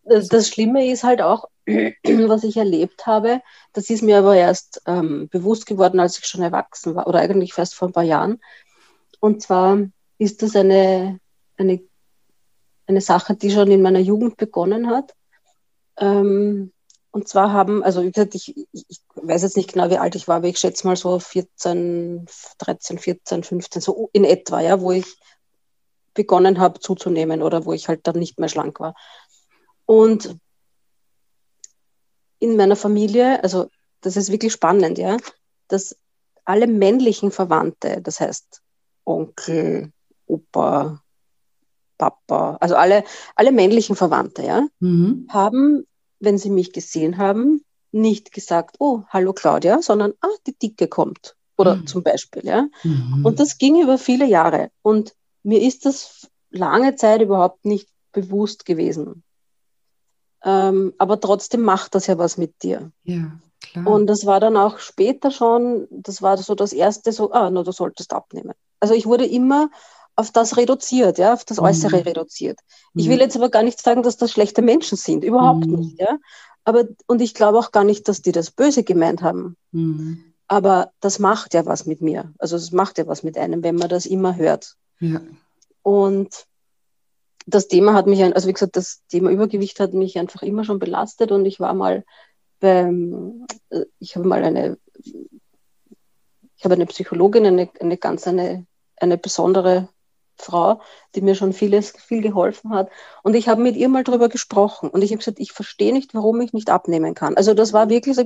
das, 0.04 0.28
das 0.28 0.50
Schlimme 0.50 0.92
ist 0.92 1.04
halt 1.04 1.22
auch, 1.22 1.46
was 2.28 2.44
ich 2.44 2.58
erlebt 2.58 3.06
habe, 3.06 3.42
das 3.74 3.90
ist 3.90 4.02
mir 4.02 4.20
aber 4.20 4.36
erst 4.36 4.82
ähm, 4.86 5.30
bewusst 5.30 5.66
geworden, 5.66 6.00
als 6.00 6.18
ich 6.18 6.26
schon 6.26 6.42
erwachsen 6.42 6.96
war, 6.96 7.08
oder 7.08 7.20
eigentlich 7.20 7.54
fast 7.54 7.76
vor 7.76 7.90
ein 7.90 7.94
paar 7.94 8.04
Jahren. 8.04 8.42
Und 9.20 9.42
zwar 9.42 9.80
ist 10.18 10.42
das 10.42 10.56
eine, 10.56 11.20
eine, 11.58 11.82
eine 12.88 13.02
Sache, 13.02 13.36
die 13.36 13.52
schon 13.52 13.72
in 13.72 13.82
meiner 13.82 14.00
Jugend 14.00 14.38
begonnen 14.38 14.90
hat. 14.90 15.14
Ähm, 15.98 16.72
und 17.12 17.28
zwar 17.28 17.52
haben, 17.54 17.84
also 17.84 18.04
wie 18.04 18.12
gesagt, 18.12 18.36
ich, 18.36 18.56
ich, 18.72 19.02
weiß 19.16 19.42
jetzt 19.42 19.58
nicht 19.58 19.74
genau, 19.74 19.90
wie 19.90 19.98
alt 19.98 20.16
ich 20.16 20.28
war, 20.28 20.38
aber 20.38 20.48
ich 20.48 20.60
schätze 20.60 20.88
mal 20.88 20.96
so 20.96 21.20
14, 21.20 22.28
13, 22.60 23.00
14, 23.00 23.44
15, 23.44 23.82
so 23.82 24.10
in 24.14 24.24
etwa, 24.24 24.62
ja, 24.62 24.80
wo 24.80 24.92
ich 24.92 25.06
begonnen 26.14 26.60
habe 26.60 26.80
zuzunehmen 26.80 27.42
oder 27.42 27.66
wo 27.66 27.74
ich 27.74 27.88
halt 27.88 28.06
dann 28.08 28.18
nicht 28.18 28.40
mehr 28.40 28.50
schlank 28.50 28.80
war. 28.80 28.96
Und 29.86 30.36
in 32.40 32.56
meiner 32.56 32.76
Familie, 32.76 33.44
also 33.44 33.70
das 34.02 34.18
ist 34.18 34.32
wirklich 34.32 34.54
spannend, 34.54 34.98
ja, 34.98 35.18
dass 35.68 35.96
alle 36.46 36.68
männlichen 36.68 37.32
Verwandte, 37.32 38.02
das 38.02 38.20
heißt 38.20 38.62
Onkel, 39.06 39.92
Opa, 40.26 41.02
Papa, 41.98 42.58
also 42.62 42.76
alle, 42.76 43.04
alle 43.36 43.52
männlichen 43.52 43.96
Verwandte, 43.96 44.44
ja, 44.44 44.68
mhm. 44.80 45.28
haben 45.30 45.86
wenn 46.20 46.38
sie 46.38 46.50
mich 46.50 46.74
gesehen 46.74 47.18
haben, 47.18 47.64
nicht 47.92 48.32
gesagt, 48.32 48.76
oh, 48.80 49.04
hallo 49.10 49.34
Claudia, 49.34 49.82
sondern, 49.82 50.14
ah, 50.22 50.28
die 50.46 50.58
Dicke 50.58 50.88
kommt. 50.88 51.36
Oder 51.58 51.78
mhm. 51.78 51.88
zum 51.88 52.04
Beispiel, 52.04 52.46
ja. 52.46 52.68
Mhm. 52.84 53.26
Und 53.26 53.40
das 53.40 53.58
ging 53.58 53.82
über 53.82 53.98
viele 53.98 54.26
Jahre. 54.26 54.70
Und 54.82 55.16
mir 55.44 55.62
ist 55.62 55.86
das 55.86 56.30
lange 56.52 56.96
Zeit 56.96 57.22
überhaupt 57.22 57.66
nicht 57.66 57.90
bewusst 58.12 58.66
gewesen. 58.66 59.24
Ähm, 60.44 60.94
aber 60.98 61.20
trotzdem 61.20 61.62
macht 61.62 61.96
das 61.96 62.08
ja 62.08 62.18
was 62.18 62.38
mit 62.38 62.64
dir. 62.64 62.92
Ja, 63.04 63.32
klar. 63.62 63.88
Und 63.88 64.08
das 64.08 64.26
war 64.26 64.40
dann 64.40 64.58
auch 64.58 64.80
später 64.80 65.32
schon, 65.32 65.88
das 65.90 66.22
war 66.22 66.38
so 66.38 66.56
das 66.56 66.74
erste, 66.74 67.12
so, 67.12 67.32
ah, 67.32 67.50
no, 67.50 67.64
du 67.64 67.72
solltest 67.72 68.14
abnehmen. 68.14 68.54
Also 68.80 68.94
ich 68.94 69.06
wurde 69.06 69.26
immer 69.26 69.70
auf 70.16 70.32
das 70.32 70.58
reduziert, 70.58 71.18
ja, 71.18 71.34
auf 71.34 71.46
das 71.46 71.60
Äußere 71.60 71.98
mhm. 71.98 72.04
reduziert. 72.04 72.60
Ich 72.94 73.08
mhm. 73.08 73.12
will 73.12 73.20
jetzt 73.20 73.38
aber 73.38 73.50
gar 73.50 73.64
nicht 73.64 73.82
sagen, 73.82 74.04
dass 74.04 74.18
das 74.18 74.32
schlechte 74.32 74.62
Menschen 74.62 74.98
sind, 74.98 75.24
überhaupt 75.24 75.66
mhm. 75.66 75.76
nicht, 75.76 76.00
ja. 76.00 76.18
Aber, 76.66 76.86
und 77.08 77.22
ich 77.22 77.34
glaube 77.34 77.58
auch 77.58 77.72
gar 77.72 77.84
nicht, 77.84 78.08
dass 78.08 78.22
die 78.22 78.32
das 78.32 78.52
Böse 78.52 78.84
gemeint 78.84 79.22
haben. 79.22 79.56
Mhm. 79.72 80.24
Aber 80.48 80.92
das 81.00 81.20
macht 81.20 81.54
ja 81.54 81.66
was 81.66 81.86
mit 81.86 82.02
mir. 82.02 82.34
Also 82.38 82.56
es 82.58 82.72
macht 82.72 82.98
ja 82.98 83.08
was 83.08 83.24
mit 83.24 83.38
einem, 83.38 83.64
wenn 83.64 83.76
man 83.76 83.88
das 83.88 84.06
immer 84.06 84.36
hört. 84.36 84.76
Ja. 85.00 85.22
Und 85.84 86.48
das 87.46 87.68
Thema 87.68 87.94
hat 87.94 88.08
mich, 88.08 88.24
also 88.24 88.48
wie 88.48 88.54
gesagt, 88.54 88.76
das 88.76 89.02
Thema 89.08 89.32
Übergewicht 89.32 89.80
hat 89.80 89.94
mich 89.94 90.18
einfach 90.20 90.42
immer 90.44 90.64
schon 90.64 90.80
belastet 90.80 91.32
und 91.32 91.46
ich 91.46 91.60
war 91.60 91.74
mal 91.74 92.04
beim, 92.60 93.46
äh, 93.70 93.86
ich 94.00 94.16
habe 94.16 94.28
mal 94.28 94.44
eine, 94.44 94.78
ich 95.04 96.66
habe 96.66 96.76
eine 96.76 96.86
Psychologin, 96.86 97.46
eine, 97.46 97.70
eine 97.80 97.98
ganz 97.98 98.28
eine, 98.28 98.66
eine 98.98 99.18
besondere 99.18 99.90
Frau, 100.36 100.82
die 101.16 101.22
mir 101.22 101.36
schon 101.36 101.54
vieles, 101.54 101.92
viel 101.92 102.22
geholfen 102.22 102.72
hat. 102.72 102.90
Und 103.24 103.36
ich 103.36 103.48
habe 103.48 103.62
mit 103.62 103.76
ihr 103.76 103.90
mal 103.90 104.04
darüber 104.04 104.30
gesprochen. 104.30 104.90
Und 104.90 105.02
ich 105.04 105.12
habe 105.12 105.20
gesagt, 105.20 105.40
ich 105.40 105.52
verstehe 105.52 105.94
nicht, 105.94 106.14
warum 106.14 106.40
ich 106.42 106.54
nicht 106.54 106.70
abnehmen 106.70 107.14
kann. 107.14 107.36
Also 107.36 107.54
das 107.54 107.74
war 107.74 107.90
wirklich 107.90 108.16
so, 108.16 108.24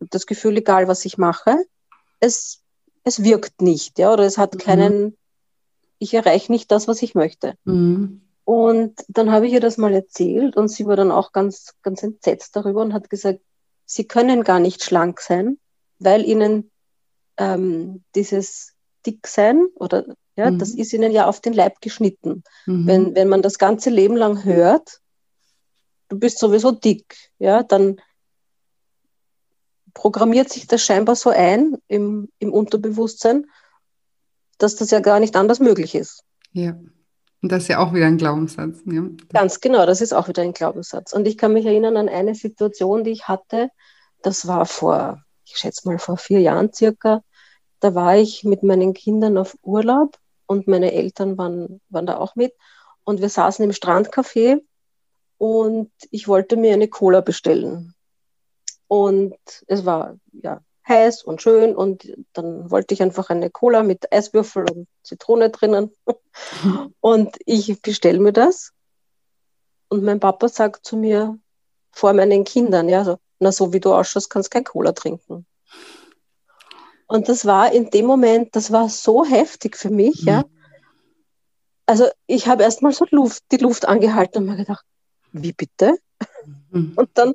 das 0.00 0.26
Gefühl, 0.26 0.56
egal 0.56 0.88
was 0.88 1.04
ich 1.04 1.18
mache, 1.18 1.56
es, 2.20 2.62
es 3.04 3.22
wirkt 3.22 3.62
nicht, 3.62 3.98
ja, 3.98 4.12
oder 4.12 4.24
es 4.24 4.38
hat 4.38 4.54
mhm. 4.54 4.58
keinen, 4.58 5.16
ich 5.98 6.14
erreiche 6.14 6.52
nicht 6.52 6.70
das, 6.70 6.88
was 6.88 7.02
ich 7.02 7.14
möchte. 7.14 7.54
Mhm. 7.64 8.22
Und 8.44 9.04
dann 9.08 9.30
habe 9.30 9.46
ich 9.46 9.52
ihr 9.52 9.60
das 9.60 9.78
mal 9.78 9.92
erzählt 9.92 10.56
und 10.56 10.68
sie 10.68 10.86
war 10.86 10.96
dann 10.96 11.12
auch 11.12 11.32
ganz, 11.32 11.74
ganz 11.82 12.02
entsetzt 12.02 12.56
darüber 12.56 12.82
und 12.82 12.92
hat 12.92 13.08
gesagt, 13.08 13.40
sie 13.86 14.04
können 14.06 14.42
gar 14.42 14.58
nicht 14.58 14.82
schlank 14.82 15.20
sein, 15.20 15.58
weil 15.98 16.24
ihnen 16.24 16.70
ähm, 17.36 18.02
dieses 18.14 18.74
Dicksein 19.06 19.66
oder 19.76 20.04
ja, 20.34 20.50
mhm. 20.50 20.58
das 20.58 20.70
ist 20.70 20.92
ihnen 20.92 21.12
ja 21.12 21.26
auf 21.26 21.40
den 21.40 21.52
Leib 21.52 21.80
geschnitten. 21.80 22.42
Mhm. 22.66 22.86
Wenn, 22.86 23.14
wenn 23.14 23.28
man 23.28 23.42
das 23.42 23.58
ganze 23.58 23.90
Leben 23.90 24.16
lang 24.16 24.44
hört, 24.44 25.00
du 26.08 26.18
bist 26.18 26.38
sowieso 26.38 26.72
dick, 26.72 27.16
ja, 27.38 27.62
dann 27.62 28.00
programmiert 29.94 30.48
sich 30.48 30.66
das 30.66 30.82
scheinbar 30.82 31.16
so 31.16 31.30
ein 31.30 31.76
im, 31.86 32.30
im 32.38 32.52
Unterbewusstsein, 32.52 33.46
dass 34.58 34.76
das 34.76 34.90
ja 34.90 35.00
gar 35.00 35.20
nicht 35.20 35.36
anders 35.36 35.60
möglich 35.60 35.94
ist. 35.94 36.24
Ja. 36.52 36.76
Und 37.42 37.50
das 37.50 37.64
ist 37.64 37.68
ja 37.68 37.78
auch 37.80 37.92
wieder 37.92 38.06
ein 38.06 38.18
Glaubenssatz. 38.18 38.82
Ja. 38.86 39.02
Ganz 39.32 39.60
genau, 39.60 39.84
das 39.84 40.00
ist 40.00 40.12
auch 40.12 40.28
wieder 40.28 40.42
ein 40.42 40.52
Glaubenssatz. 40.52 41.12
Und 41.12 41.26
ich 41.26 41.36
kann 41.36 41.52
mich 41.52 41.66
erinnern 41.66 41.96
an 41.96 42.08
eine 42.08 42.36
Situation, 42.36 43.02
die 43.02 43.10
ich 43.10 43.26
hatte. 43.26 43.70
Das 44.22 44.46
war 44.46 44.64
vor, 44.64 45.22
ich 45.44 45.56
schätze 45.56 45.88
mal 45.88 45.98
vor 45.98 46.16
vier 46.16 46.40
Jahren 46.40 46.72
circa. 46.72 47.22
Da 47.80 47.96
war 47.96 48.16
ich 48.16 48.44
mit 48.44 48.62
meinen 48.62 48.94
Kindern 48.94 49.36
auf 49.36 49.56
Urlaub 49.62 50.18
und 50.46 50.68
meine 50.68 50.92
Eltern 50.92 51.36
waren, 51.36 51.80
waren 51.88 52.06
da 52.06 52.16
auch 52.18 52.36
mit. 52.36 52.54
Und 53.02 53.20
wir 53.20 53.28
saßen 53.28 53.64
im 53.64 53.72
Strandcafé 53.72 54.60
und 55.36 55.90
ich 56.12 56.28
wollte 56.28 56.56
mir 56.56 56.74
eine 56.74 56.86
Cola 56.86 57.22
bestellen. 57.22 57.94
Und 58.86 59.34
es 59.66 59.84
war 59.84 60.16
ja 60.32 60.60
heiß 60.88 61.22
und 61.22 61.42
schön 61.42 61.76
und 61.76 62.12
dann 62.32 62.70
wollte 62.70 62.94
ich 62.94 63.02
einfach 63.02 63.30
eine 63.30 63.50
Cola 63.50 63.82
mit 63.82 64.12
Eiswürfel 64.12 64.68
und 64.70 64.88
Zitrone 65.02 65.50
drinnen. 65.50 65.92
und 67.00 67.36
ich 67.46 67.80
bestelle 67.82 68.18
mir 68.18 68.32
das. 68.32 68.72
Und 69.88 70.02
mein 70.02 70.20
Papa 70.20 70.48
sagt 70.48 70.86
zu 70.86 70.96
mir 70.96 71.38
vor 71.90 72.12
meinen 72.14 72.44
Kindern, 72.44 72.88
ja, 72.88 73.04
so, 73.04 73.18
na 73.38 73.52
so 73.52 73.72
wie 73.72 73.80
du 73.80 73.94
ausschaust, 73.94 74.30
kannst 74.30 74.50
kein 74.50 74.64
Cola 74.64 74.92
trinken. 74.92 75.46
Und 77.06 77.28
das 77.28 77.44
war 77.44 77.72
in 77.72 77.90
dem 77.90 78.06
Moment, 78.06 78.56
das 78.56 78.72
war 78.72 78.88
so 78.88 79.24
heftig 79.24 79.76
für 79.76 79.90
mich, 79.90 80.22
mhm. 80.22 80.28
ja. 80.28 80.44
Also 81.84 82.08
ich 82.26 82.46
habe 82.46 82.62
erstmal 82.62 82.92
so 82.92 83.06
Luft, 83.10 83.42
die 83.52 83.58
Luft 83.58 83.86
angehalten 83.86 84.38
und 84.38 84.46
mir 84.46 84.56
gedacht, 84.56 84.84
wie 85.32 85.52
bitte? 85.52 85.98
Mhm. 86.70 86.92
Und 86.96 87.10
dann 87.14 87.34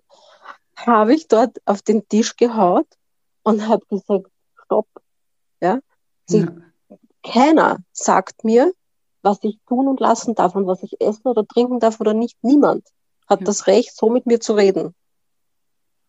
habe 0.75 1.13
ich 1.13 1.27
dort 1.27 1.61
auf 1.65 1.81
den 1.81 2.07
Tisch 2.07 2.37
gehaut 2.37 2.87
und 3.47 3.65
habe 3.69 3.85
gesagt, 3.87 4.29
stopp. 4.65 4.87
Ja? 5.61 5.79
Sie, 6.25 6.39
ja. 6.39 6.51
Keiner 7.23 7.77
sagt 7.93 8.43
mir, 8.43 8.73
was 9.21 9.37
ich 9.41 9.57
tun 9.65 9.87
und 9.87 10.01
lassen 10.01 10.35
darf 10.35 10.53
und 10.55 10.67
was 10.67 10.83
ich 10.83 10.99
essen 10.99 11.29
oder 11.29 11.47
trinken 11.47 11.79
darf 11.79 12.01
oder 12.01 12.13
nicht. 12.13 12.37
Niemand 12.41 12.85
hat 13.25 13.39
ja. 13.39 13.45
das 13.45 13.67
Recht, 13.67 13.95
so 13.95 14.09
mit 14.09 14.25
mir 14.25 14.41
zu 14.41 14.53
reden. 14.53 14.93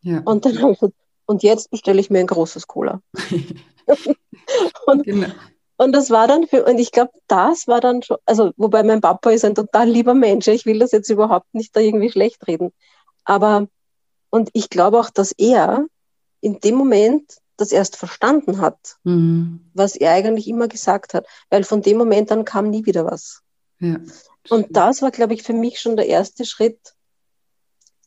Ja. 0.00 0.20
Und 0.24 0.46
dann 0.46 0.60
habe 0.60 0.72
ich 0.72 0.80
gesagt, 0.80 0.96
und 1.26 1.44
jetzt 1.44 1.70
bestelle 1.70 2.00
ich 2.00 2.10
mir 2.10 2.18
ein 2.18 2.26
großes 2.26 2.66
Cola. 2.66 3.02
und, 4.86 5.04
genau. 5.04 5.28
Und 5.76 5.92
das 5.92 6.10
war 6.10 6.26
dann 6.26 6.48
für, 6.48 6.64
und 6.64 6.78
ich 6.78 6.90
glaube, 6.90 7.12
das 7.28 7.68
war 7.68 7.80
dann 7.80 8.02
schon, 8.02 8.16
also, 8.26 8.50
wobei 8.56 8.82
mein 8.82 9.00
Papa 9.00 9.30
ist 9.30 9.44
ein 9.44 9.54
total 9.54 9.88
lieber 9.88 10.14
Mensch, 10.14 10.48
ich 10.48 10.66
will 10.66 10.80
das 10.80 10.90
jetzt 10.90 11.08
überhaupt 11.08 11.54
nicht 11.54 11.76
da 11.76 11.80
irgendwie 11.80 12.10
schlecht 12.10 12.48
reden. 12.48 12.72
Aber, 13.24 13.68
und 14.30 14.50
ich 14.54 14.70
glaube 14.70 14.98
auch, 14.98 15.10
dass 15.10 15.30
er 15.30 15.86
in 16.40 16.60
dem 16.60 16.74
Moment 16.74 17.38
das 17.56 17.72
erst 17.72 17.96
verstanden 17.96 18.60
hat, 18.60 18.96
mhm. 19.02 19.70
was 19.74 19.96
er 19.96 20.12
eigentlich 20.12 20.48
immer 20.48 20.68
gesagt 20.68 21.14
hat, 21.14 21.26
weil 21.50 21.64
von 21.64 21.82
dem 21.82 21.98
Moment 21.98 22.30
an 22.30 22.44
kam 22.44 22.70
nie 22.70 22.86
wieder 22.86 23.04
was. 23.04 23.42
Ja, 23.80 23.98
und 24.48 24.68
das 24.70 25.02
war, 25.02 25.10
glaube 25.10 25.34
ich, 25.34 25.42
für 25.42 25.52
mich 25.52 25.80
schon 25.80 25.96
der 25.96 26.06
erste 26.06 26.44
Schritt, 26.44 26.94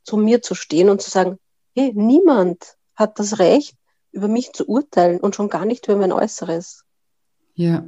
zu 0.03 0.17
mir 0.17 0.41
zu 0.41 0.55
stehen 0.55 0.89
und 0.89 1.01
zu 1.01 1.11
sagen, 1.11 1.37
hey, 1.75 1.91
niemand 1.93 2.77
hat 2.95 3.19
das 3.19 3.39
Recht, 3.39 3.75
über 4.11 4.27
mich 4.27 4.51
zu 4.51 4.67
urteilen 4.67 5.19
und 5.19 5.35
schon 5.35 5.49
gar 5.49 5.65
nicht 5.65 5.87
über 5.87 5.97
mein 5.97 6.11
Äußeres. 6.11 6.83
Ja, 7.61 7.85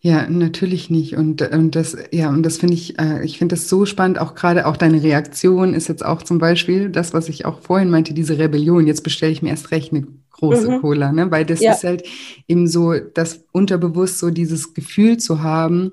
ja, 0.00 0.28
natürlich 0.28 0.90
nicht. 0.90 1.16
Und, 1.16 1.42
und 1.42 1.74
das, 1.74 1.96
ja, 2.12 2.28
und 2.30 2.42
das 2.42 2.58
finde 2.58 2.74
ich, 2.74 2.98
äh, 2.98 3.24
ich 3.24 3.38
finde 3.38 3.54
das 3.54 3.68
so 3.68 3.86
spannend. 3.86 4.18
Auch 4.18 4.34
gerade 4.34 4.66
auch 4.66 4.76
deine 4.76 5.02
Reaktion 5.02 5.74
ist 5.74 5.88
jetzt 5.88 6.04
auch 6.04 6.22
zum 6.22 6.38
Beispiel 6.38 6.90
das, 6.90 7.14
was 7.14 7.28
ich 7.28 7.44
auch 7.44 7.60
vorhin 7.60 7.90
meinte, 7.90 8.14
diese 8.14 8.38
Rebellion. 8.38 8.86
Jetzt 8.86 9.02
bestelle 9.02 9.32
ich 9.32 9.42
mir 9.42 9.50
erst 9.50 9.70
recht 9.70 9.92
eine 9.92 10.06
große 10.32 10.70
mhm. 10.70 10.80
Cola, 10.80 11.12
ne? 11.12 11.30
Weil 11.30 11.44
das 11.44 11.60
ja. 11.60 11.72
ist 11.72 11.84
halt 11.84 12.04
eben 12.48 12.66
so, 12.66 12.94
das 12.94 13.44
unterbewusst 13.52 14.18
so 14.18 14.30
dieses 14.30 14.74
Gefühl 14.74 15.18
zu 15.18 15.42
haben, 15.42 15.92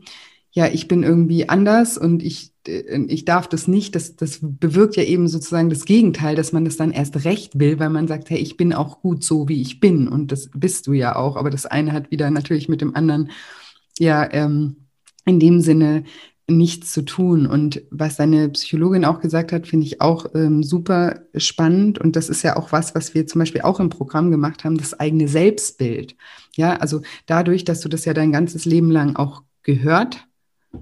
ja, 0.52 0.68
ich 0.68 0.88
bin 0.88 1.04
irgendwie 1.04 1.50
anders 1.50 1.98
und 1.98 2.24
ich, 2.24 2.52
ich 2.66 3.26
darf 3.26 3.48
das 3.48 3.68
nicht. 3.68 3.96
Das, 3.96 4.16
das 4.16 4.40
bewirkt 4.42 4.96
ja 4.96 5.04
eben 5.04 5.28
sozusagen 5.28 5.70
das 5.70 5.86
Gegenteil, 5.86 6.36
dass 6.36 6.54
man 6.54 6.66
das 6.66 6.78
dann 6.78 6.92
erst 6.92 7.26
recht 7.26 7.60
will, 7.60 7.80
weil 7.80 7.90
man 7.90 8.08
sagt, 8.08 8.30
hey, 8.30 8.40
ich 8.40 8.58
bin 8.58 8.74
auch 8.74 9.02
gut 9.02 9.24
so, 9.24 9.50
wie 9.50 9.62
ich 9.62 9.80
bin. 9.80 10.08
Und 10.08 10.32
das 10.32 10.50
bist 10.56 10.88
du 10.88 10.94
ja 10.94 11.16
auch. 11.16 11.36
Aber 11.36 11.50
das 11.50 11.66
eine 11.66 11.92
hat 11.92 12.12
wieder 12.12 12.32
natürlich 12.32 12.70
mit 12.70 12.82
dem 12.82 12.96
anderen, 12.96 13.32
ja, 14.00 14.32
ähm, 14.32 14.78
in 15.26 15.40
dem 15.40 15.62
Sinne 15.62 16.04
nichts 16.48 16.92
zu 16.92 17.04
tun. 17.04 17.48
Und 17.48 17.82
was 17.90 18.18
deine 18.18 18.50
Psychologin 18.50 19.06
auch 19.06 19.20
gesagt 19.20 19.52
hat, 19.52 19.68
finde 19.68 19.86
ich 19.86 20.02
auch 20.02 20.26
ähm, 20.36 20.64
super 20.64 21.22
spannend. 21.36 22.00
Und 22.00 22.16
das 22.16 22.30
ist 22.30 22.44
ja 22.44 22.58
auch 22.58 22.72
was, 22.72 22.96
was 22.96 23.14
wir 23.14 23.28
zum 23.28 23.40
Beispiel 23.40 23.62
auch 23.62 23.80
im 23.80 23.90
Programm 23.90 24.32
gemacht 24.32 24.64
haben, 24.64 24.78
das 24.78 25.00
eigene 25.00 25.28
Selbstbild. 25.28 26.16
Ja, 26.56 26.76
also 26.78 27.02
dadurch, 27.26 27.66
dass 27.66 27.82
du 27.82 27.90
das 27.90 28.06
ja 28.06 28.14
dein 28.14 28.32
ganzes 28.32 28.66
Leben 28.66 28.92
lang 28.92 29.16
auch 29.16 29.44
gehört 29.64 30.28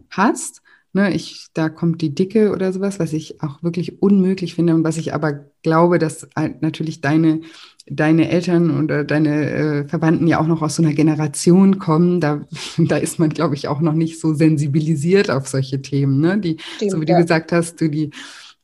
hast. 0.10 0.61
Ne, 0.93 1.13
ich, 1.13 1.47
da 1.54 1.69
kommt 1.69 2.01
die 2.01 2.13
Dicke 2.13 2.51
oder 2.51 2.73
sowas, 2.73 2.99
was 2.99 3.13
ich 3.13 3.41
auch 3.41 3.63
wirklich 3.63 4.01
unmöglich 4.01 4.56
finde 4.56 4.75
und 4.75 4.84
was 4.84 4.97
ich 4.97 5.13
aber 5.13 5.45
glaube, 5.63 5.99
dass 5.99 6.27
halt 6.36 6.62
natürlich 6.62 6.99
deine, 6.99 7.41
deine 7.88 8.30
Eltern 8.30 8.84
oder 8.84 9.06
deine 9.06 9.49
äh, 9.51 9.88
Verwandten 9.88 10.27
ja 10.27 10.41
auch 10.41 10.47
noch 10.47 10.62
aus 10.62 10.75
so 10.75 10.84
einer 10.84 10.93
Generation 10.93 11.80
kommen. 11.80 12.19
Da, 12.19 12.45
da 12.77 12.97
ist 12.97 13.19
man, 13.19 13.30
glaube 13.30 13.56
ich, 13.56 13.69
auch 13.69 13.80
noch 13.80 13.93
nicht 13.93 14.19
so 14.19 14.34
sensibilisiert 14.34 15.30
auf 15.30 15.47
solche 15.47 15.82
Themen. 15.82 16.19
Ne? 16.19 16.38
Die, 16.38 16.58
Stimmt, 16.75 16.91
so 16.91 17.01
wie 17.01 17.08
ja. 17.08 17.15
du 17.15 17.21
gesagt 17.21 17.54
hast, 17.54 17.80
du 17.80 17.89
die 17.89 18.12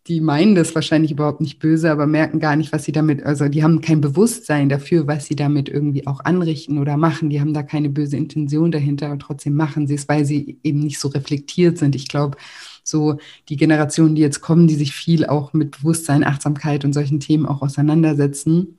die 0.07 0.21
meinen 0.21 0.55
das 0.55 0.73
wahrscheinlich 0.73 1.11
überhaupt 1.11 1.41
nicht 1.41 1.59
böse, 1.59 1.91
aber 1.91 2.07
merken 2.07 2.39
gar 2.39 2.55
nicht, 2.55 2.71
was 2.71 2.85
sie 2.85 2.91
damit, 2.91 3.23
also 3.23 3.49
die 3.49 3.63
haben 3.63 3.81
kein 3.81 3.99
Bewusstsein 3.99 4.69
dafür, 4.69 5.05
was 5.05 5.25
sie 5.25 5.35
damit 5.35 5.67
irgendwie 5.67 6.07
auch 6.07 6.21
anrichten 6.23 6.77
oder 6.77 6.95
machen. 6.95 7.29
Die 7.29 7.41
haben 7.41 7.53
da 7.53 7.61
keine 7.63 7.89
böse 7.89 8.15
Intention 8.15 8.71
dahinter 8.71 9.11
und 9.11 9.19
trotzdem 9.19 9.53
machen 9.53 9.85
sie 9.87 9.95
es, 9.95 10.07
weil 10.07 10.23
sie 10.25 10.59
eben 10.63 10.79
nicht 10.79 10.99
so 10.99 11.09
reflektiert 11.09 11.77
sind. 11.77 11.95
Ich 11.95 12.07
glaube, 12.07 12.37
so 12.83 13.17
die 13.49 13.57
Generationen, 13.57 14.15
die 14.15 14.21
jetzt 14.21 14.39
kommen, 14.41 14.67
die 14.67 14.75
sich 14.75 14.93
viel 14.93 15.25
auch 15.25 15.53
mit 15.53 15.71
Bewusstsein, 15.71 16.23
Achtsamkeit 16.23 16.85
und 16.85 16.93
solchen 16.93 17.19
Themen 17.19 17.45
auch 17.45 17.61
auseinandersetzen, 17.61 18.76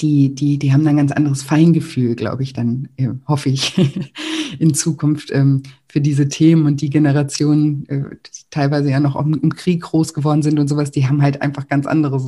die, 0.00 0.34
die, 0.34 0.58
die 0.58 0.72
haben 0.72 0.84
dann 0.84 0.96
ganz 0.96 1.12
anderes 1.12 1.42
Feingefühl, 1.42 2.14
glaube 2.14 2.42
ich, 2.42 2.52
dann 2.52 2.88
äh, 2.96 3.08
hoffe 3.26 3.48
ich, 3.48 3.74
in 4.58 4.74
Zukunft 4.74 5.30
ähm, 5.32 5.62
für 5.88 6.00
diese 6.00 6.28
Themen 6.28 6.66
und 6.66 6.80
die 6.80 6.90
Generationen, 6.90 7.86
äh, 7.88 8.02
die 8.10 8.44
teilweise 8.50 8.90
ja 8.90 9.00
noch 9.00 9.16
im, 9.16 9.34
im 9.34 9.54
Krieg 9.54 9.82
groß 9.82 10.14
geworden 10.14 10.42
sind 10.42 10.58
und 10.58 10.68
sowas, 10.68 10.90
die 10.90 11.06
haben 11.06 11.22
halt 11.22 11.42
einfach 11.42 11.68
ganz 11.68 11.86
andere 11.86 12.20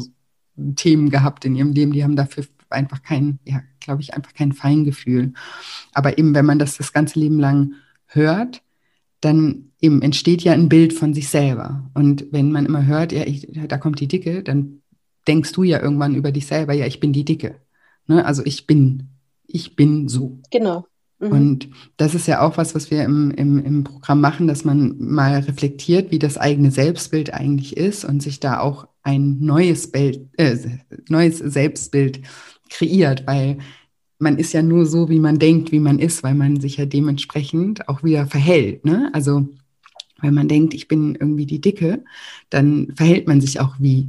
Themen 0.76 1.10
gehabt 1.10 1.44
in 1.44 1.54
ihrem 1.54 1.72
Leben. 1.72 1.92
Die 1.92 2.04
haben 2.04 2.16
dafür 2.16 2.44
einfach 2.70 3.02
kein, 3.02 3.38
ja, 3.44 3.62
glaube 3.80 4.02
ich, 4.02 4.14
einfach 4.14 4.34
kein 4.34 4.52
Feingefühl. 4.52 5.32
Aber 5.92 6.18
eben, 6.18 6.34
wenn 6.34 6.46
man 6.46 6.58
das 6.58 6.76
das 6.76 6.92
ganze 6.92 7.18
Leben 7.18 7.38
lang 7.38 7.74
hört, 8.06 8.62
dann 9.20 9.70
eben 9.80 10.02
entsteht 10.02 10.42
ja 10.42 10.52
ein 10.52 10.68
Bild 10.68 10.92
von 10.92 11.14
sich 11.14 11.28
selber. 11.28 11.90
Und 11.94 12.26
wenn 12.30 12.52
man 12.52 12.66
immer 12.66 12.86
hört, 12.86 13.12
ja, 13.12 13.26
ich, 13.26 13.48
da 13.68 13.78
kommt 13.78 14.00
die 14.00 14.08
Dicke, 14.08 14.42
dann 14.42 14.82
denkst 15.26 15.52
du 15.52 15.62
ja 15.62 15.80
irgendwann 15.80 16.14
über 16.14 16.32
dich 16.32 16.46
selber, 16.46 16.72
ja, 16.72 16.86
ich 16.86 17.00
bin 17.00 17.12
die 17.12 17.24
Dicke. 17.24 17.56
Ne? 18.06 18.24
Also 18.24 18.42
ich 18.44 18.66
bin, 18.66 19.08
ich 19.46 19.76
bin 19.76 20.08
so. 20.08 20.38
Genau. 20.50 20.86
Mhm. 21.18 21.32
Und 21.32 21.68
das 21.96 22.14
ist 22.14 22.26
ja 22.26 22.40
auch 22.40 22.56
was, 22.56 22.74
was 22.74 22.90
wir 22.90 23.04
im, 23.04 23.30
im, 23.30 23.64
im 23.64 23.84
Programm 23.84 24.20
machen, 24.20 24.46
dass 24.46 24.64
man 24.64 24.96
mal 24.98 25.40
reflektiert, 25.40 26.10
wie 26.10 26.18
das 26.18 26.38
eigene 26.38 26.70
Selbstbild 26.70 27.32
eigentlich 27.32 27.76
ist 27.76 28.04
und 28.04 28.22
sich 28.22 28.40
da 28.40 28.60
auch 28.60 28.88
ein 29.02 29.38
neues, 29.40 29.90
Bild, 29.90 30.28
äh, 30.36 30.56
neues 31.08 31.38
Selbstbild 31.38 32.20
kreiert, 32.70 33.26
weil 33.26 33.58
man 34.18 34.38
ist 34.38 34.52
ja 34.52 34.62
nur 34.62 34.86
so, 34.86 35.08
wie 35.08 35.20
man 35.20 35.38
denkt, 35.38 35.72
wie 35.72 35.80
man 35.80 35.98
ist, 35.98 36.22
weil 36.22 36.34
man 36.34 36.60
sich 36.60 36.76
ja 36.76 36.86
dementsprechend 36.86 37.88
auch 37.88 38.02
wieder 38.02 38.26
verhält. 38.26 38.84
Ne? 38.84 39.10
Also 39.12 39.48
wenn 40.20 40.34
man 40.34 40.48
denkt, 40.48 40.72
ich 40.74 40.88
bin 40.88 41.14
irgendwie 41.14 41.46
die 41.46 41.60
Dicke, 41.60 42.04
dann 42.48 42.92
verhält 42.94 43.28
man 43.28 43.40
sich 43.40 43.60
auch 43.60 43.74
wie 43.78 44.08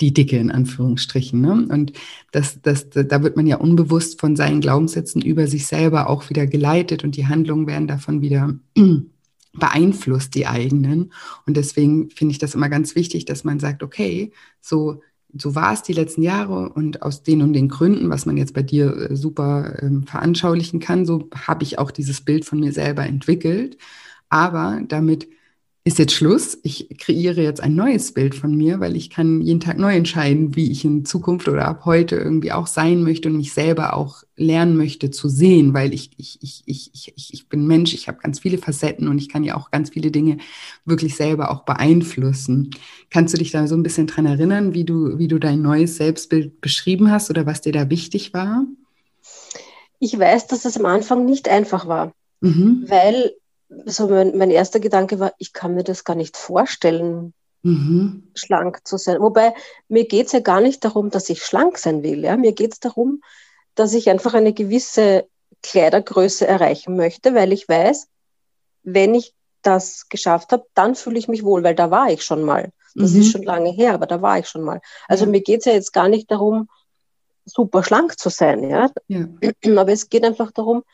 die 0.00 0.12
Dicke 0.12 0.36
in 0.36 0.50
Anführungsstrichen. 0.50 1.40
Ne? 1.40 1.66
Und 1.70 1.92
das, 2.32 2.60
das, 2.62 2.90
da 2.90 3.22
wird 3.22 3.36
man 3.36 3.46
ja 3.46 3.56
unbewusst 3.56 4.20
von 4.20 4.36
seinen 4.36 4.60
Glaubenssätzen 4.60 5.22
über 5.22 5.46
sich 5.46 5.66
selber 5.66 6.08
auch 6.08 6.28
wieder 6.30 6.46
geleitet 6.46 7.04
und 7.04 7.16
die 7.16 7.26
Handlungen 7.26 7.66
werden 7.66 7.86
davon 7.86 8.20
wieder 8.20 8.54
beeinflusst, 9.52 10.34
die 10.34 10.46
eigenen. 10.46 11.12
Und 11.46 11.56
deswegen 11.56 12.10
finde 12.10 12.32
ich 12.32 12.38
das 12.38 12.54
immer 12.54 12.68
ganz 12.68 12.94
wichtig, 12.94 13.24
dass 13.24 13.44
man 13.44 13.60
sagt, 13.60 13.82
okay, 13.82 14.32
so, 14.60 15.00
so 15.36 15.54
war 15.54 15.72
es 15.72 15.82
die 15.82 15.92
letzten 15.92 16.22
Jahre 16.22 16.70
und 16.70 17.02
aus 17.02 17.22
den 17.22 17.42
und 17.42 17.52
den 17.52 17.68
Gründen, 17.68 18.10
was 18.10 18.26
man 18.26 18.36
jetzt 18.36 18.54
bei 18.54 18.62
dir 18.62 19.10
äh, 19.10 19.16
super 19.16 19.80
ähm, 19.82 20.04
veranschaulichen 20.04 20.80
kann, 20.80 21.06
so 21.06 21.28
habe 21.34 21.64
ich 21.64 21.78
auch 21.78 21.90
dieses 21.90 22.20
Bild 22.20 22.44
von 22.44 22.60
mir 22.60 22.72
selber 22.72 23.04
entwickelt. 23.04 23.78
Aber 24.28 24.80
damit 24.86 25.28
ist 25.86 25.98
jetzt 25.98 26.14
Schluss. 26.14 26.58
Ich 26.62 26.88
kreiere 26.98 27.42
jetzt 27.42 27.60
ein 27.60 27.74
neues 27.74 28.12
Bild 28.12 28.34
von 28.34 28.56
mir, 28.56 28.80
weil 28.80 28.96
ich 28.96 29.10
kann 29.10 29.42
jeden 29.42 29.60
Tag 29.60 29.78
neu 29.78 29.94
entscheiden, 29.94 30.56
wie 30.56 30.72
ich 30.72 30.82
in 30.82 31.04
Zukunft 31.04 31.46
oder 31.46 31.68
ab 31.68 31.84
heute 31.84 32.16
irgendwie 32.16 32.52
auch 32.52 32.66
sein 32.66 33.02
möchte 33.02 33.28
und 33.28 33.36
mich 33.36 33.52
selber 33.52 33.94
auch 33.94 34.22
lernen 34.34 34.78
möchte 34.78 35.10
zu 35.10 35.28
sehen, 35.28 35.74
weil 35.74 35.92
ich, 35.92 36.12
ich, 36.16 36.38
ich, 36.40 36.62
ich, 36.64 37.12
ich, 37.14 37.34
ich 37.34 37.48
bin 37.50 37.66
Mensch, 37.66 37.92
ich 37.92 38.08
habe 38.08 38.18
ganz 38.18 38.40
viele 38.40 38.56
Facetten 38.56 39.08
und 39.08 39.18
ich 39.18 39.28
kann 39.28 39.44
ja 39.44 39.56
auch 39.56 39.70
ganz 39.70 39.90
viele 39.90 40.10
Dinge 40.10 40.38
wirklich 40.86 41.16
selber 41.16 41.50
auch 41.50 41.64
beeinflussen. 41.64 42.70
Kannst 43.10 43.34
du 43.34 43.38
dich 43.38 43.50
da 43.50 43.66
so 43.66 43.76
ein 43.76 43.82
bisschen 43.82 44.06
dran 44.06 44.24
erinnern, 44.24 44.72
wie 44.72 44.84
du, 44.84 45.18
wie 45.18 45.28
du 45.28 45.38
dein 45.38 45.60
neues 45.60 45.96
Selbstbild 45.96 46.62
beschrieben 46.62 47.10
hast 47.10 47.28
oder 47.28 47.44
was 47.44 47.60
dir 47.60 47.72
da 47.72 47.90
wichtig 47.90 48.32
war? 48.32 48.64
Ich 49.98 50.18
weiß, 50.18 50.46
dass 50.46 50.64
es 50.64 50.78
am 50.78 50.86
Anfang 50.86 51.26
nicht 51.26 51.46
einfach 51.46 51.86
war, 51.86 52.12
mhm. 52.40 52.84
weil 52.88 53.32
so 53.86 54.08
mein, 54.08 54.36
mein 54.36 54.50
erster 54.50 54.80
Gedanke 54.80 55.18
war, 55.20 55.32
ich 55.38 55.52
kann 55.52 55.74
mir 55.74 55.84
das 55.84 56.04
gar 56.04 56.16
nicht 56.16 56.36
vorstellen, 56.36 57.34
mhm. 57.62 58.30
schlank 58.34 58.86
zu 58.86 58.96
sein. 58.96 59.20
Wobei 59.20 59.54
mir 59.88 60.06
geht 60.06 60.26
es 60.26 60.32
ja 60.32 60.40
gar 60.40 60.60
nicht 60.60 60.84
darum, 60.84 61.10
dass 61.10 61.28
ich 61.28 61.42
schlank 61.42 61.78
sein 61.78 62.02
will. 62.02 62.24
Ja? 62.24 62.36
Mir 62.36 62.52
geht 62.52 62.74
es 62.74 62.80
darum, 62.80 63.22
dass 63.74 63.94
ich 63.94 64.08
einfach 64.10 64.34
eine 64.34 64.52
gewisse 64.52 65.26
Kleidergröße 65.62 66.46
erreichen 66.46 66.96
möchte, 66.96 67.34
weil 67.34 67.52
ich 67.52 67.68
weiß, 67.68 68.08
wenn 68.82 69.14
ich 69.14 69.34
das 69.62 70.08
geschafft 70.08 70.52
habe, 70.52 70.66
dann 70.74 70.94
fühle 70.94 71.18
ich 71.18 71.26
mich 71.26 71.42
wohl, 71.42 71.62
weil 71.64 71.74
da 71.74 71.90
war 71.90 72.10
ich 72.10 72.22
schon 72.22 72.44
mal. 72.44 72.70
Das 72.94 73.12
mhm. 73.12 73.20
ist 73.20 73.32
schon 73.32 73.42
lange 73.42 73.70
her, 73.70 73.94
aber 73.94 74.06
da 74.06 74.22
war 74.22 74.38
ich 74.38 74.48
schon 74.48 74.62
mal. 74.62 74.80
Also 75.08 75.24
ja. 75.24 75.30
mir 75.30 75.40
geht 75.40 75.60
es 75.60 75.64
ja 75.64 75.72
jetzt 75.72 75.92
gar 75.92 76.08
nicht 76.08 76.30
darum, 76.30 76.68
super 77.44 77.82
schlank 77.82 78.18
zu 78.18 78.28
sein, 78.28 78.68
ja? 78.68 78.90
ja. 79.08 79.26
Aber 79.76 79.92
es 79.92 80.08
geht 80.08 80.24
einfach 80.24 80.52
darum, 80.52 80.84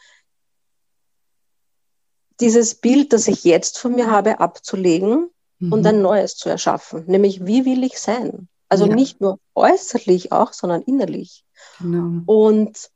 dieses 2.40 2.74
Bild, 2.74 3.12
das 3.12 3.28
ich 3.28 3.44
jetzt 3.44 3.78
von 3.78 3.94
mir 3.94 4.10
habe, 4.10 4.40
abzulegen 4.40 5.30
mhm. 5.58 5.72
und 5.72 5.86
ein 5.86 6.02
neues 6.02 6.36
zu 6.36 6.48
erschaffen. 6.48 7.04
Nämlich, 7.06 7.46
wie 7.46 7.64
will 7.64 7.84
ich 7.84 7.98
sein? 7.98 8.48
Also 8.68 8.86
ja. 8.86 8.94
nicht 8.94 9.20
nur 9.20 9.38
äußerlich 9.54 10.32
auch, 10.32 10.52
sondern 10.52 10.82
innerlich. 10.82 11.44
Genau. 11.80 12.22
Und 12.26 12.90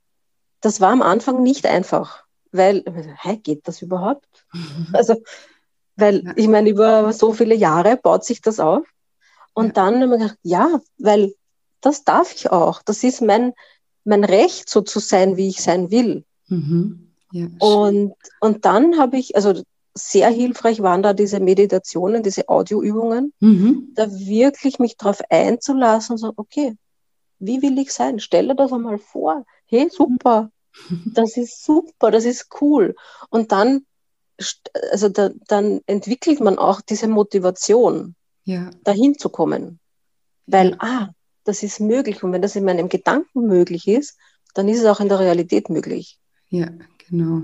das 0.60 0.80
war 0.80 0.92
am 0.92 1.02
Anfang 1.02 1.42
nicht 1.42 1.66
einfach, 1.66 2.24
weil, 2.52 2.84
hä, 3.22 3.36
geht 3.36 3.66
das 3.68 3.82
überhaupt? 3.82 4.46
Mhm. 4.52 4.88
Also, 4.92 5.16
weil 5.96 6.24
ja. 6.24 6.32
ich 6.36 6.48
meine, 6.48 6.70
über 6.70 7.12
so 7.12 7.32
viele 7.32 7.54
Jahre 7.54 7.96
baut 7.96 8.24
sich 8.24 8.40
das 8.40 8.60
auf. 8.60 8.86
Und 9.52 9.66
ja. 9.66 9.72
dann 9.72 10.00
haben 10.00 10.10
wir 10.10 10.18
gedacht, 10.18 10.38
ja, 10.42 10.80
weil 10.98 11.34
das 11.80 12.04
darf 12.04 12.34
ich 12.34 12.50
auch. 12.50 12.82
Das 12.82 13.04
ist 13.04 13.20
mein, 13.20 13.52
mein 14.04 14.24
Recht, 14.24 14.68
so 14.68 14.80
zu 14.80 14.98
sein, 15.00 15.36
wie 15.36 15.48
ich 15.48 15.62
sein 15.62 15.90
will. 15.90 16.24
Mhm. 16.48 17.13
Ja, 17.34 17.48
und, 17.58 18.14
und 18.38 18.64
dann 18.64 18.96
habe 18.96 19.16
ich, 19.16 19.34
also 19.34 19.60
sehr 19.92 20.28
hilfreich 20.30 20.82
waren 20.82 21.02
da 21.02 21.12
diese 21.12 21.40
Meditationen, 21.40 22.22
diese 22.22 22.48
Audioübungen, 22.48 23.32
mhm. 23.40 23.92
da 23.96 24.08
wirklich 24.08 24.78
mich 24.78 24.96
darauf 24.96 25.20
einzulassen, 25.30 26.16
so, 26.16 26.32
okay, 26.36 26.76
wie 27.40 27.60
will 27.60 27.76
ich 27.80 27.92
sein? 27.92 28.20
Stelle 28.20 28.54
das 28.54 28.72
einmal 28.72 28.98
vor. 28.98 29.44
Hey, 29.66 29.88
super. 29.90 30.52
Das 31.06 31.36
ist 31.36 31.64
super, 31.64 32.12
das 32.12 32.24
ist 32.24 32.46
cool. 32.60 32.94
Und 33.30 33.50
dann, 33.50 33.84
also 34.92 35.08
da, 35.08 35.30
dann 35.48 35.80
entwickelt 35.86 36.40
man 36.40 36.56
auch 36.56 36.80
diese 36.80 37.08
Motivation, 37.08 38.14
ja. 38.44 38.70
dahin 38.84 39.18
zu 39.18 39.28
kommen. 39.28 39.80
Weil, 40.46 40.70
ja. 40.70 40.76
ah, 40.78 41.08
das 41.42 41.64
ist 41.64 41.80
möglich. 41.80 42.22
Und 42.22 42.32
wenn 42.32 42.42
das 42.42 42.54
in 42.54 42.64
meinem 42.64 42.88
Gedanken 42.88 43.46
möglich 43.48 43.88
ist, 43.88 44.18
dann 44.54 44.68
ist 44.68 44.80
es 44.80 44.86
auch 44.86 45.00
in 45.00 45.08
der 45.08 45.18
Realität 45.18 45.68
möglich. 45.68 46.18
Ja, 46.48 46.68
genau. 47.08 47.42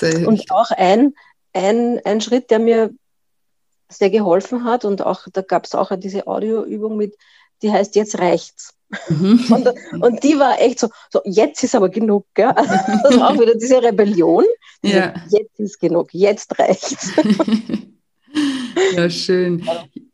Äh, 0.00 0.24
und 0.24 0.50
auch 0.50 0.70
ein, 0.70 1.14
ein, 1.52 2.00
ein 2.04 2.20
Schritt, 2.20 2.50
der 2.50 2.58
mir 2.58 2.90
sehr 3.88 4.10
geholfen 4.10 4.64
hat, 4.64 4.84
und 4.84 5.02
auch 5.02 5.26
da 5.32 5.42
gab 5.42 5.64
es 5.64 5.74
auch 5.74 5.94
diese 5.96 6.26
Audioübung 6.26 6.96
mit, 6.96 7.16
die 7.62 7.70
heißt 7.70 7.94
Jetzt 7.94 8.18
reicht's. 8.18 8.74
Mhm. 9.08 9.44
Und, 9.50 9.68
und, 10.02 10.22
die 10.22 10.38
war 10.38 10.60
echt 10.60 10.78
so, 10.78 10.88
so, 11.10 11.22
jetzt 11.24 11.64
ist 11.64 11.74
aber 11.74 11.88
genug. 11.88 12.26
Gell? 12.34 12.52
Also 12.56 12.74
das 13.04 13.16
war 13.18 13.30
auch 13.30 13.40
wieder 13.40 13.54
diese 13.54 13.82
Rebellion. 13.82 14.44
Ja. 14.82 15.14
Jetzt 15.30 15.58
ist 15.58 15.80
genug, 15.80 16.12
jetzt 16.12 16.58
reicht's. 16.58 17.12
Ja, 18.96 19.10
schön. 19.10 19.62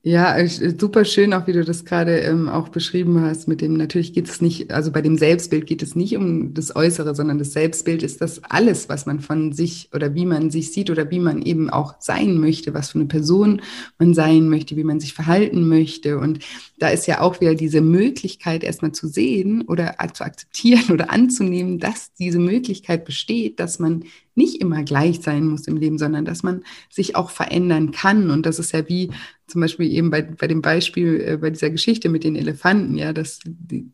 Ja, 0.09 0.38
super 0.48 1.04
schön, 1.04 1.34
auch 1.34 1.46
wie 1.46 1.52
du 1.52 1.62
das 1.62 1.84
gerade 1.84 2.20
ähm, 2.20 2.48
auch 2.48 2.70
beschrieben 2.70 3.20
hast, 3.20 3.46
mit 3.46 3.61
dem, 3.61 3.74
natürlich 3.74 4.14
geht 4.14 4.26
es 4.26 4.40
nicht, 4.40 4.72
also 4.72 4.90
bei 4.90 5.02
dem 5.02 5.18
Selbstbild 5.18 5.66
geht 5.66 5.82
es 5.82 5.94
nicht 5.96 6.16
um 6.16 6.54
das 6.54 6.74
Äußere, 6.74 7.14
sondern 7.14 7.38
das 7.38 7.52
Selbstbild 7.52 8.02
ist 8.02 8.22
das 8.22 8.42
alles, 8.42 8.88
was 8.88 9.04
man 9.04 9.20
von 9.20 9.52
sich 9.52 9.90
oder 9.92 10.14
wie 10.14 10.24
man 10.24 10.50
sich 10.50 10.72
sieht 10.72 10.88
oder 10.88 11.11
wie 11.11 11.18
man 11.18 11.42
eben 11.42 11.68
auch 11.68 11.96
sein 11.98 12.38
möchte, 12.38 12.72
was 12.72 12.92
für 12.92 12.98
eine 13.00 13.09
Person 13.09 13.61
man 13.98 14.14
sein 14.14 14.48
möchte, 14.48 14.76
wie 14.76 14.84
man 14.84 14.98
sich 14.98 15.12
verhalten 15.12 15.68
möchte. 15.68 16.16
Und 16.16 16.38
da 16.78 16.88
ist 16.88 17.06
ja 17.06 17.20
auch 17.20 17.42
wieder 17.42 17.54
diese 17.54 17.82
Möglichkeit 17.82 18.64
erstmal 18.64 18.92
zu 18.92 19.09
sehen 19.09 19.61
oder 19.61 19.96
zu 20.14 20.24
akzeptieren 20.24 20.84
oder 20.90 21.11
anzunehmen, 21.11 21.80
dass 21.80 22.14
diese 22.14 22.38
Möglichkeit 22.38 23.04
besteht, 23.04 23.61
dass 23.61 23.78
man 23.78 24.04
nicht 24.39 24.62
immer 24.62 24.82
gleich 24.84 25.20
sein 25.20 25.47
muss 25.47 25.66
im 25.66 25.76
Leben, 25.76 25.99
sondern 25.99 26.24
dass 26.24 26.43
man 26.43 26.62
sich 26.89 27.16
auch 27.16 27.28
verändern 27.28 27.91
kann. 27.91 28.30
Und 28.30 28.47
das 28.47 28.59
ist 28.59 28.72
ja 28.72 28.89
wie 28.89 29.11
zum 29.47 29.61
Beispiel 29.61 29.91
eben 29.93 30.11
bei, 30.11 30.22
bei 30.22 30.47
dem 30.47 30.62
Beispiel, 30.62 31.20
äh, 31.20 31.36
bei 31.36 31.51
dieser 31.51 31.70
Geschichte 31.70 32.09
mit 32.09 32.24
den 32.24 32.36
Elefanten, 32.36 32.97
ja, 32.97 33.12
dass, 33.12 33.41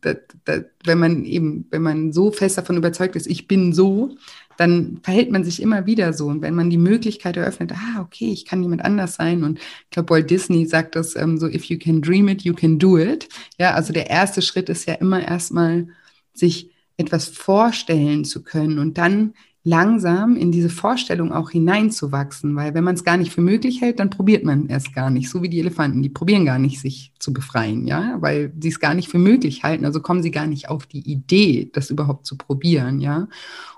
dass, 0.00 0.18
dass, 0.44 0.64
wenn 0.84 0.98
man 0.98 1.24
eben, 1.24 1.66
wenn 1.70 1.82
man 1.82 2.12
so 2.12 2.30
fest 2.30 2.58
davon 2.58 2.76
überzeugt 2.76 3.16
ist, 3.16 3.26
ich 3.26 3.48
bin 3.48 3.72
so, 3.72 4.16
dann 4.56 5.00
verhält 5.02 5.32
man 5.32 5.42
sich 5.42 5.60
immer 5.60 5.86
wieder 5.86 6.12
so. 6.12 6.26
Und 6.26 6.42
wenn 6.42 6.54
man 6.54 6.70
die 6.70 6.78
Möglichkeit 6.78 7.36
eröffnet, 7.36 7.72
ah, 7.72 8.00
okay, 8.00 8.30
ich 8.30 8.44
kann 8.44 8.62
jemand 8.62 8.84
anders 8.84 9.14
sein. 9.14 9.42
Und 9.42 9.58
ich 9.58 9.90
glaube, 9.90 10.10
Walt 10.10 10.30
Disney 10.30 10.66
sagt 10.66 10.94
das 10.94 11.16
ähm, 11.16 11.38
so, 11.38 11.48
if 11.48 11.64
you 11.64 11.78
can 11.78 12.00
dream 12.02 12.28
it, 12.28 12.42
you 12.42 12.54
can 12.54 12.78
do 12.78 12.98
it. 12.98 13.28
Ja, 13.58 13.74
also 13.74 13.92
der 13.92 14.10
erste 14.10 14.42
Schritt 14.42 14.68
ist 14.68 14.86
ja 14.86 14.94
immer 14.94 15.26
erstmal, 15.26 15.88
sich 16.34 16.70
etwas 16.96 17.28
vorstellen 17.28 18.24
zu 18.24 18.42
können 18.42 18.78
und 18.78 18.98
dann 18.98 19.34
langsam 19.66 20.36
in 20.36 20.52
diese 20.52 20.68
Vorstellung 20.68 21.32
auch 21.32 21.50
hineinzuwachsen, 21.50 22.54
weil 22.54 22.74
wenn 22.74 22.84
man 22.84 22.94
es 22.94 23.02
gar 23.02 23.16
nicht 23.16 23.32
für 23.32 23.40
möglich 23.40 23.80
hält, 23.80 23.98
dann 23.98 24.10
probiert 24.10 24.44
man 24.44 24.68
es 24.68 24.92
gar 24.92 25.08
nicht, 25.08 25.30
so 25.30 25.42
wie 25.42 25.48
die 25.48 25.58
Elefanten, 25.58 26.02
die 26.02 26.10
probieren 26.10 26.44
gar 26.44 26.58
nicht, 26.58 26.80
sich 26.80 27.12
zu 27.18 27.32
befreien, 27.32 27.86
ja, 27.86 28.18
weil 28.20 28.52
sie 28.60 28.68
es 28.68 28.78
gar 28.78 28.92
nicht 28.92 29.08
für 29.08 29.18
möglich 29.18 29.62
halten, 29.62 29.86
also 29.86 30.00
kommen 30.00 30.22
sie 30.22 30.30
gar 30.30 30.46
nicht 30.46 30.68
auf 30.68 30.84
die 30.84 31.10
Idee, 31.10 31.70
das 31.72 31.88
überhaupt 31.88 32.26
zu 32.26 32.36
probieren, 32.36 33.00
ja. 33.00 33.26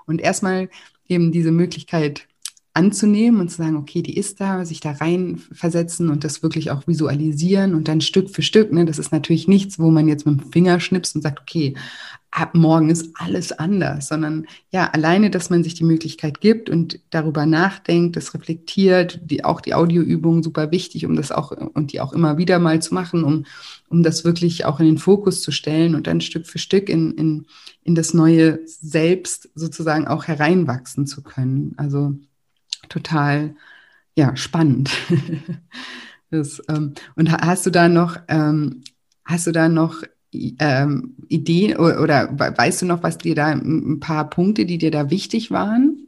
Und 0.05 0.19
erstmal 0.19 0.69
eben 1.07 1.31
diese 1.31 1.51
Möglichkeit 1.51 2.27
anzunehmen 2.73 3.39
und 3.39 3.49
zu 3.49 3.57
sagen, 3.57 3.77
okay, 3.77 4.01
die 4.01 4.17
ist 4.17 4.41
da, 4.41 4.65
sich 4.65 4.81
da 4.81 4.91
rein 4.91 5.41
versetzen 5.51 6.09
und 6.09 6.25
das 6.25 6.43
wirklich 6.43 6.69
auch 6.69 6.85
visualisieren 6.85 7.73
und 7.73 7.87
dann 7.87 8.01
Stück 8.01 8.29
für 8.29 8.43
Stück, 8.43 8.73
ne, 8.73 8.83
das 8.83 8.99
ist 8.99 9.13
natürlich 9.13 9.47
nichts, 9.47 9.79
wo 9.79 9.89
man 9.89 10.09
jetzt 10.09 10.25
mit 10.25 10.41
dem 10.41 10.51
Finger 10.51 10.81
schnipst 10.81 11.15
und 11.15 11.21
sagt, 11.21 11.39
okay, 11.39 11.75
ab 12.37 12.53
morgen 12.53 12.91
ist 12.91 13.09
alles 13.15 13.51
anders, 13.51 14.09
sondern 14.09 14.45
ja, 14.69 14.91
alleine, 14.91 15.31
dass 15.31 15.49
man 15.49 15.63
sich 15.63 15.73
die 15.73 15.83
Möglichkeit 15.83 16.39
gibt 16.39 16.69
und 16.69 16.99
darüber 17.09 17.47
nachdenkt, 17.47 18.15
das 18.15 18.35
reflektiert, 18.35 19.19
die, 19.23 19.43
auch 19.43 19.59
die 19.59 19.73
Audioübungen 19.73 20.43
super 20.43 20.69
wichtig, 20.69 21.07
um 21.07 21.15
das 21.15 21.31
auch 21.31 21.49
und 21.51 21.93
die 21.93 21.99
auch 21.99 22.13
immer 22.13 22.37
wieder 22.37 22.59
mal 22.59 22.79
zu 22.79 22.93
machen, 22.93 23.23
um, 23.23 23.45
um 23.89 24.03
das 24.03 24.23
wirklich 24.23 24.65
auch 24.65 24.79
in 24.79 24.85
den 24.85 24.97
Fokus 24.99 25.41
zu 25.41 25.51
stellen 25.51 25.95
und 25.95 26.05
dann 26.05 26.21
Stück 26.21 26.45
für 26.45 26.59
Stück 26.59 26.89
in, 26.89 27.13
in, 27.13 27.47
in 27.83 27.95
das 27.95 28.13
neue 28.13 28.59
Selbst 28.67 29.49
sozusagen 29.55 30.07
auch 30.07 30.25
hereinwachsen 30.25 31.07
zu 31.07 31.23
können. 31.23 31.73
Also 31.77 32.13
total, 32.87 33.55
ja, 34.15 34.35
spannend. 34.35 34.91
das, 36.29 36.61
ähm, 36.69 36.93
und 37.15 37.31
hast 37.31 37.65
du 37.65 37.71
da 37.71 37.89
noch, 37.89 38.17
ähm, 38.27 38.83
hast 39.25 39.47
du 39.47 39.51
da 39.51 39.69
noch 39.69 40.03
ähm, 40.59 41.15
Ideen 41.27 41.77
oder, 41.77 42.01
oder, 42.01 42.57
weißt 42.57 42.81
du 42.81 42.85
noch, 42.85 43.03
was 43.03 43.17
dir 43.17 43.35
da 43.35 43.47
ein 43.47 43.99
paar 43.99 44.29
Punkte, 44.29 44.65
die 44.65 44.77
dir 44.77 44.91
da 44.91 45.09
wichtig 45.09 45.51
waren? 45.51 46.07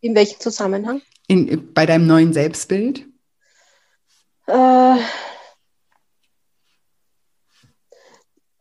In 0.00 0.14
welchem 0.14 0.40
Zusammenhang? 0.40 1.00
In, 1.28 1.72
bei 1.72 1.86
deinem 1.86 2.06
neuen 2.06 2.32
Selbstbild? 2.32 3.06
Äh, 4.46 4.96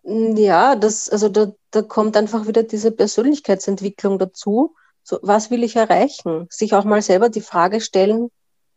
ja, 0.03 0.75
das, 0.75 1.09
also 1.09 1.29
da, 1.29 1.51
da 1.71 1.81
kommt 1.81 2.15
einfach 2.17 2.47
wieder 2.47 2.63
diese 2.63 2.91
Persönlichkeitsentwicklung 2.91 4.19
dazu. 4.19 4.75
So, 5.03 5.19
was 5.21 5.49
will 5.49 5.63
ich 5.63 5.75
erreichen? 5.75 6.47
Sich 6.49 6.73
auch 6.73 6.85
mal 6.85 7.01
selber 7.01 7.29
die 7.29 7.41
Frage 7.41 7.81
stellen, 7.81 8.29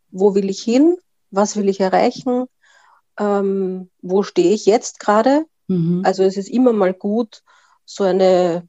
wo 0.09 0.33
will 0.33 0.49
ich 0.49 0.61
hin? 0.61 0.97
Was 1.29 1.55
will 1.55 1.69
ich 1.69 1.79
erreichen? 1.79 2.45
Ähm, 3.19 3.89
wo 4.01 4.23
stehe 4.23 4.53
ich 4.53 4.65
jetzt 4.65 4.99
gerade. 4.99 5.45
Mhm. 5.67 6.01
Also 6.05 6.23
es 6.23 6.37
ist 6.37 6.49
immer 6.49 6.73
mal 6.73 6.93
gut, 6.93 7.43
so 7.85 8.03
eine, 8.03 8.67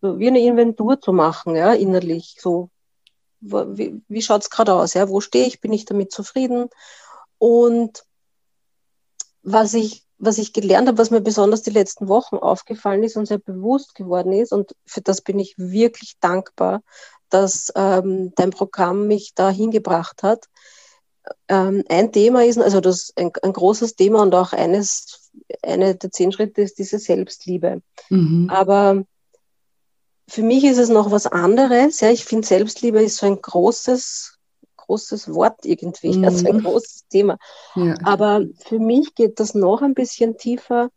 so 0.00 0.18
wie 0.18 0.28
eine 0.28 0.40
Inventur 0.40 1.00
zu 1.00 1.12
machen, 1.12 1.56
ja, 1.56 1.72
innerlich. 1.72 2.36
So, 2.40 2.70
wie, 3.40 4.00
wie 4.08 4.22
schaut 4.22 4.42
es 4.42 4.50
gerade 4.50 4.74
aus? 4.74 4.94
Ja? 4.94 5.08
Wo 5.08 5.20
stehe 5.20 5.46
ich? 5.46 5.60
Bin 5.60 5.72
ich 5.72 5.84
damit 5.84 6.12
zufrieden? 6.12 6.68
Und 7.38 8.04
was 9.42 9.74
ich, 9.74 10.04
was 10.18 10.38
ich 10.38 10.52
gelernt 10.52 10.88
habe, 10.88 10.98
was 10.98 11.10
mir 11.10 11.20
besonders 11.20 11.62
die 11.62 11.70
letzten 11.70 12.08
Wochen 12.08 12.36
aufgefallen 12.36 13.02
ist 13.02 13.16
und 13.16 13.26
sehr 13.26 13.38
bewusst 13.38 13.94
geworden 13.94 14.32
ist, 14.32 14.52
und 14.52 14.74
für 14.86 15.02
das 15.02 15.20
bin 15.20 15.38
ich 15.38 15.54
wirklich 15.58 16.16
dankbar, 16.20 16.82
dass 17.28 17.72
ähm, 17.74 18.32
dein 18.36 18.50
Programm 18.50 19.06
mich 19.06 19.34
da 19.34 19.50
hingebracht 19.50 20.22
hat, 20.22 20.46
ähm, 21.48 21.84
ein 21.88 22.12
Thema 22.12 22.44
ist, 22.44 22.58
also 22.58 22.80
das 22.80 23.12
ein, 23.16 23.32
ein, 23.42 23.52
großes 23.52 23.96
Thema 23.96 24.22
und 24.22 24.34
auch 24.34 24.52
eines, 24.52 25.30
eine 25.62 25.94
der 25.94 26.10
zehn 26.10 26.32
Schritte 26.32 26.62
ist 26.62 26.78
diese 26.78 26.98
Selbstliebe. 26.98 27.82
Mhm. 28.10 28.50
Aber 28.50 29.04
für 30.28 30.42
mich 30.42 30.64
ist 30.64 30.78
es 30.78 30.88
noch 30.88 31.10
was 31.10 31.26
anderes. 31.26 32.00
Ja, 32.00 32.10
ich 32.10 32.24
finde, 32.24 32.46
Selbstliebe 32.46 33.02
ist 33.02 33.16
so 33.16 33.26
ein 33.26 33.40
großes, 33.40 34.38
großes 34.76 35.32
Wort 35.34 35.64
irgendwie, 35.64 36.16
mhm. 36.16 36.24
also 36.24 36.46
ein 36.46 36.62
großes 36.62 37.06
Thema. 37.08 37.38
Ja. 37.74 37.94
Aber 38.04 38.42
für 38.66 38.78
mich 38.78 39.14
geht 39.14 39.40
das 39.40 39.54
noch 39.54 39.82
ein 39.82 39.94
bisschen 39.94 40.36
tiefer. 40.36 40.90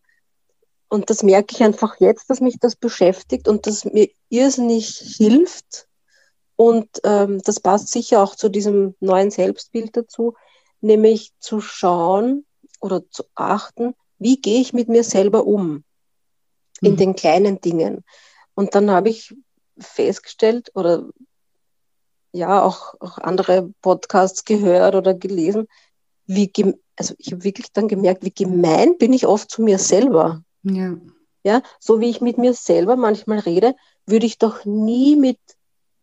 Und 0.89 1.09
das 1.09 1.21
merke 1.21 1.53
ich 1.53 1.63
einfach 1.63 1.99
jetzt, 1.99 2.29
dass 2.29 2.39
mich 2.39 2.59
das 2.59 2.77
beschäftigt 2.77 3.49
und 3.49 3.67
das 3.67 3.83
mir 3.83 4.09
irrsinnig 4.29 5.15
hilft, 5.17 5.86
und 6.57 6.89
ähm, 7.03 7.39
das 7.43 7.59
passt 7.59 7.89
sicher 7.89 8.21
auch 8.21 8.35
zu 8.35 8.49
diesem 8.49 8.95
neuen 8.99 9.31
Selbstbild 9.31 9.95
dazu, 9.95 10.33
nämlich 10.81 11.31
zu 11.39 11.61
schauen 11.61 12.45
oder 12.81 13.09
zu 13.09 13.23
achten, 13.35 13.93
wie 14.17 14.41
gehe 14.41 14.59
ich 14.59 14.73
mit 14.73 14.89
mir 14.89 15.03
selber 15.03 15.45
um 15.45 15.83
in 16.81 16.93
mhm. 16.93 16.97
den 16.97 17.15
kleinen 17.15 17.61
Dingen. 17.61 18.03
Und 18.55 18.73
dann 18.73 18.89
habe 18.89 19.09
ich 19.09 19.35
festgestellt 19.77 20.71
oder 20.73 21.07
ja 22.31 22.63
auch, 22.63 22.95
auch 22.99 23.19
andere 23.19 23.71
Podcasts 23.81 24.43
gehört 24.43 24.95
oder 24.95 25.13
gelesen, 25.13 25.67
wie 26.25 26.51
also 26.95 27.13
ich 27.19 27.31
habe 27.31 27.43
wirklich 27.43 27.71
dann 27.71 27.87
gemerkt, 27.87 28.25
wie 28.25 28.33
gemein 28.33 28.97
bin 28.97 29.13
ich 29.13 29.27
oft 29.27 29.51
zu 29.51 29.61
mir 29.61 29.77
selber. 29.77 30.41
Ja. 30.63 30.97
ja, 31.43 31.61
so 31.79 32.01
wie 32.01 32.09
ich 32.09 32.19
mit 32.19 32.39
mir 32.39 32.55
selber 32.55 32.95
manchmal 32.95 33.39
rede, 33.39 33.75
würde 34.07 34.25
ich 34.25 34.39
doch 34.39 34.65
nie 34.65 35.15
mit 35.15 35.37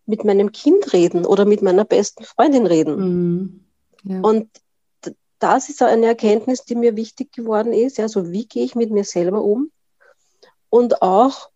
mit 0.07 0.25
meinem 0.25 0.53
Kind 0.53 0.93
reden 0.93 1.25
oder 1.25 1.45
mit 1.45 1.63
meiner 1.63 1.85
besten 1.85 2.25
Freundin 2.25 2.67
reden. 2.67 2.97
Mhm. 2.97 3.65
Ja. 4.05 4.21
Und 4.21 4.49
das 5.39 5.69
ist 5.69 5.83
eine 5.83 6.07
Erkenntnis, 6.07 6.65
die 6.65 6.75
mir 6.75 6.97
wichtig 6.97 7.33
geworden 7.33 7.73
ist. 7.73 8.01
Also 8.01 8.31
wie 8.31 8.47
gehe 8.47 8.65
ich 8.65 8.75
mit 8.75 8.91
mir 8.91 9.05
selber 9.05 9.43
um? 9.43 9.71
Und 10.71 11.03
auch 11.03 11.51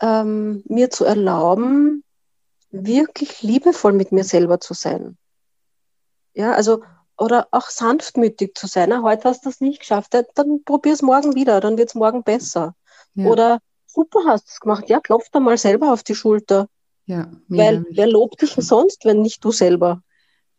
ähm, 0.00 0.62
mir 0.66 0.90
zu 0.90 1.04
erlauben, 1.04 2.04
wirklich 2.70 3.42
liebevoll 3.42 3.92
mit 3.92 4.12
mir 4.12 4.24
selber 4.24 4.60
zu 4.60 4.74
sein. 4.74 5.16
Ja, 6.34 6.52
also, 6.52 6.82
oder 7.18 7.46
auch 7.50 7.68
sanftmütig 7.68 8.54
zu 8.56 8.66
sein. 8.66 8.88
Na, 8.88 9.02
heute 9.02 9.28
hast 9.28 9.44
du 9.44 9.50
das 9.50 9.60
nicht 9.60 9.80
geschafft, 9.80 10.14
dann 10.34 10.64
probier 10.64 10.94
es 10.94 11.02
morgen 11.02 11.34
wieder, 11.34 11.60
dann 11.60 11.78
wird 11.78 11.90
es 11.90 11.94
morgen 11.94 12.22
besser. 12.22 12.74
Ja. 13.14 13.28
Oder 13.28 13.58
super 13.86 14.20
hast 14.26 14.48
du 14.48 14.50
es 14.52 14.60
gemacht, 14.60 14.88
ja, 14.88 15.00
klopf 15.00 15.28
da 15.30 15.38
mal 15.38 15.58
selber 15.58 15.92
auf 15.92 16.02
die 16.02 16.14
Schulter. 16.14 16.68
Ja, 17.06 17.30
Weil 17.48 17.84
wer 17.90 18.06
lobt 18.06 18.42
dich 18.42 18.54
sonst, 18.56 19.04
wenn 19.04 19.22
nicht 19.22 19.44
du 19.44 19.50
selber? 19.50 20.02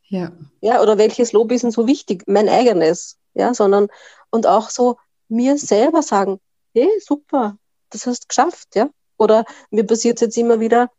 Ja. 0.08 0.32
Ja, 0.62 0.82
oder 0.82 0.98
welches 0.98 1.32
Lob 1.32 1.52
ist 1.52 1.64
denn 1.64 1.72
so 1.72 1.88
wichtig? 1.88 2.24
Mein 2.28 2.50
eigenes. 2.50 3.18
Ja, 3.34 3.54
sondern, 3.54 3.88
und 4.30 4.46
auch 4.46 4.70
so 4.70 4.98
mir 5.28 5.58
selber 5.58 6.02
sagen, 6.04 6.40
hey, 6.74 6.90
super, 7.00 7.58
das 7.90 8.06
hast 8.06 8.24
du 8.24 8.28
geschafft, 8.28 8.76
ja. 8.76 8.90
Oder 9.18 9.46
mir 9.72 9.86
passiert 9.86 10.18
es 10.18 10.22
jetzt 10.22 10.38
immer 10.38 10.60
wieder, 10.60 10.90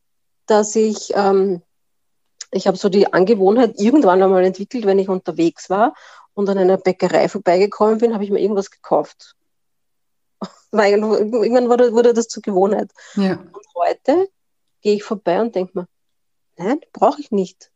dass 0.46 0.74
ich, 0.76 1.12
ähm, 1.14 1.62
ich 2.50 2.66
habe 2.66 2.76
so 2.76 2.88
die 2.88 3.12
Angewohnheit 3.12 3.78
irgendwann 3.78 4.22
einmal 4.22 4.44
entwickelt, 4.44 4.86
wenn 4.86 4.98
ich 4.98 5.08
unterwegs 5.08 5.68
war 5.70 5.94
und 6.34 6.48
an 6.48 6.58
einer 6.58 6.78
Bäckerei 6.78 7.28
vorbeigekommen 7.28 7.98
bin, 7.98 8.14
habe 8.14 8.24
ich 8.24 8.30
mir 8.30 8.40
irgendwas 8.40 8.70
gekauft. 8.70 9.36
Weil 10.70 10.92
irgendwann 10.92 11.68
wurde, 11.68 11.92
wurde 11.92 12.14
das 12.14 12.28
zur 12.28 12.42
Gewohnheit. 12.42 12.90
Ja. 13.14 13.34
Und 13.34 13.66
heute 13.76 14.28
gehe 14.84 14.94
ich 14.94 15.02
vorbei 15.02 15.40
und 15.40 15.54
denke 15.56 15.72
mir, 15.76 15.88
nein, 16.56 16.80
brauche 16.92 17.20
ich 17.20 17.32
nicht. 17.32 17.72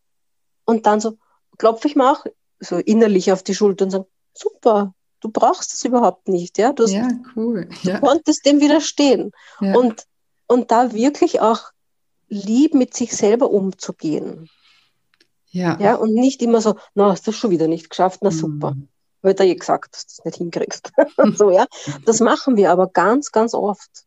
Und 0.64 0.86
dann 0.86 1.00
so 1.00 1.18
klopfe 1.56 1.88
ich 1.88 1.96
mir 1.96 2.12
auch 2.12 2.24
so 2.60 2.76
innerlich 2.76 3.32
auf 3.32 3.42
die 3.42 3.54
Schulter 3.54 3.86
und 3.86 3.90
sage, 3.90 4.06
super, 4.34 4.94
du 5.20 5.30
brauchst 5.30 5.74
es 5.74 5.84
überhaupt 5.84 6.28
nicht. 6.28 6.58
Ja, 6.58 6.72
du, 6.72 6.84
hast, 6.84 6.92
ja, 6.92 7.08
cool. 7.34 7.68
Ja. 7.82 7.94
du 7.94 8.06
konntest 8.06 8.46
dem 8.46 8.60
widerstehen. 8.60 9.32
Ja. 9.60 9.74
Und, 9.74 10.04
und 10.46 10.70
da 10.70 10.92
wirklich 10.92 11.40
auch 11.40 11.70
lieb 12.28 12.74
mit 12.74 12.94
sich 12.94 13.16
selber 13.16 13.50
umzugehen. 13.50 14.48
Ja. 15.50 15.78
ja. 15.80 15.94
Und 15.94 16.12
nicht 16.12 16.42
immer 16.42 16.60
so, 16.60 16.76
na, 16.94 17.10
hast 17.10 17.26
du 17.26 17.32
schon 17.32 17.50
wieder 17.50 17.68
nicht 17.68 17.88
geschafft, 17.88 18.20
na 18.22 18.30
super. 18.30 18.72
Mhm. 18.72 18.88
Wird 19.22 19.40
er 19.40 19.46
eh 19.46 19.54
gesagt, 19.54 19.94
dass 19.94 20.06
du 20.06 20.12
das 20.16 20.24
nicht 20.26 20.36
hinkriegst. 20.36 20.92
so, 21.36 21.50
ja. 21.50 21.66
Das 22.04 22.20
machen 22.20 22.56
wir 22.56 22.70
aber 22.70 22.88
ganz, 22.88 23.32
ganz 23.32 23.54
oft. 23.54 24.04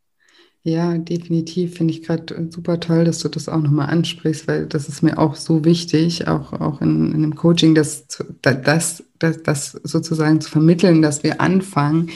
Ja, 0.64 0.96
definitiv. 0.96 1.74
Finde 1.76 1.92
ich 1.92 2.02
gerade 2.04 2.48
super 2.50 2.78
toll, 2.78 3.04
dass 3.04 3.18
du 3.18 3.28
das 3.28 3.48
auch 3.48 3.60
nochmal 3.60 3.88
ansprichst, 3.88 4.46
weil 4.46 4.66
das 4.66 4.88
ist 4.88 5.02
mir 5.02 5.18
auch 5.18 5.34
so 5.34 5.64
wichtig, 5.64 6.28
auch, 6.28 6.52
auch 6.52 6.80
in, 6.80 7.12
in 7.12 7.22
dem 7.22 7.34
Coaching, 7.34 7.74
das, 7.74 8.06
das, 8.42 9.02
das, 9.18 9.42
das 9.42 9.72
sozusagen 9.82 10.40
zu 10.40 10.48
vermitteln, 10.50 11.02
dass 11.02 11.24
wir 11.24 11.40
anfangen, 11.40 12.10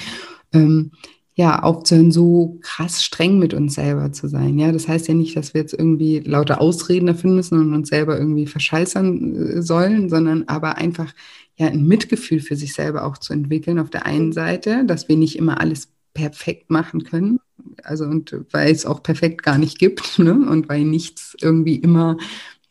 ähm, 0.53 0.93
ja, 1.35 1.63
aufzuhören, 1.63 2.13
so 2.13 2.59
krass 2.63 3.05
streng 3.05 3.39
mit 3.39 3.53
uns 3.53 3.75
selber 3.75 4.13
zu 4.13 4.29
sein. 4.29 4.59
Ja, 4.59 4.71
das 4.73 4.89
heißt 4.89 5.09
ja 5.09 5.15
nicht, 5.15 5.37
dass 5.37 5.53
wir 5.53 5.61
jetzt 5.61 5.75
irgendwie 5.75 6.21
lauter 6.21 6.61
Ausreden 6.61 7.09
erfinden 7.09 7.37
müssen 7.37 7.59
und 7.59 7.75
uns 7.75 7.89
selber 7.89 8.19
irgendwie 8.19 8.47
verscheißern 8.47 9.59
äh, 9.59 9.63
sollen, 9.63 10.09
sondern 10.09 10.45
aber 10.47 10.77
einfach 10.79 11.13
ja 11.57 11.67
ein 11.67 11.87
Mitgefühl 11.87 12.41
für 12.41 12.57
sich 12.57 12.75
selber 12.75 13.05
auch 13.05 13.19
zu 13.19 13.33
entwickeln. 13.33 13.79
Auf 13.81 13.91
der 13.91 14.07
einen 14.07 14.33
Seite, 14.33 14.85
dass 14.87 15.09
wir 15.09 15.17
nicht 15.17 15.37
immer 15.37 15.61
alles 15.61 15.89
perfekt 16.17 16.71
machen 16.71 17.05
können. 17.05 17.41
Also 17.83 18.05
und 18.05 18.35
weil 18.53 18.73
es 18.73 18.87
auch 18.87 19.03
perfekt 19.03 19.43
gar 19.43 19.59
nicht 19.59 19.79
gibt, 19.79 20.19
ne? 20.19 20.33
Und 20.33 20.69
weil 20.69 20.85
nichts 20.85 21.37
irgendwie 21.41 21.77
immer 21.77 22.17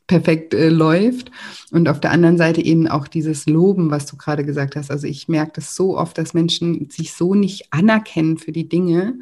perfekt 0.07 0.53
äh, 0.53 0.69
läuft. 0.69 1.31
Und 1.71 1.87
auf 1.87 1.99
der 1.99 2.11
anderen 2.11 2.37
Seite 2.37 2.61
eben 2.61 2.87
auch 2.87 3.07
dieses 3.07 3.45
Loben, 3.45 3.91
was 3.91 4.05
du 4.07 4.17
gerade 4.17 4.43
gesagt 4.43 4.75
hast. 4.75 4.91
Also 4.91 5.07
ich 5.07 5.27
merke 5.27 5.53
das 5.55 5.75
so 5.75 5.97
oft, 5.97 6.17
dass 6.17 6.33
Menschen 6.33 6.89
sich 6.89 7.13
so 7.13 7.35
nicht 7.35 7.71
anerkennen 7.71 8.37
für 8.37 8.51
die 8.51 8.67
Dinge, 8.67 9.19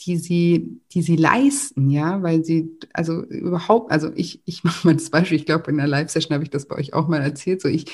die 0.00 0.16
sie, 0.16 0.80
die 0.92 1.02
sie 1.02 1.16
leisten, 1.16 1.90
ja, 1.90 2.22
weil 2.22 2.44
sie, 2.44 2.70
also 2.92 3.22
überhaupt, 3.24 3.90
also 3.90 4.10
ich, 4.14 4.40
ich 4.44 4.62
mache 4.64 4.86
mal 4.86 4.94
das 4.94 5.10
Beispiel, 5.10 5.38
ich 5.38 5.46
glaube, 5.46 5.70
in 5.70 5.78
der 5.78 5.88
Live-Session 5.88 6.34
habe 6.34 6.44
ich 6.44 6.50
das 6.50 6.66
bei 6.66 6.76
euch 6.76 6.94
auch 6.94 7.08
mal 7.08 7.20
erzählt, 7.20 7.60
so 7.60 7.68
ich, 7.68 7.86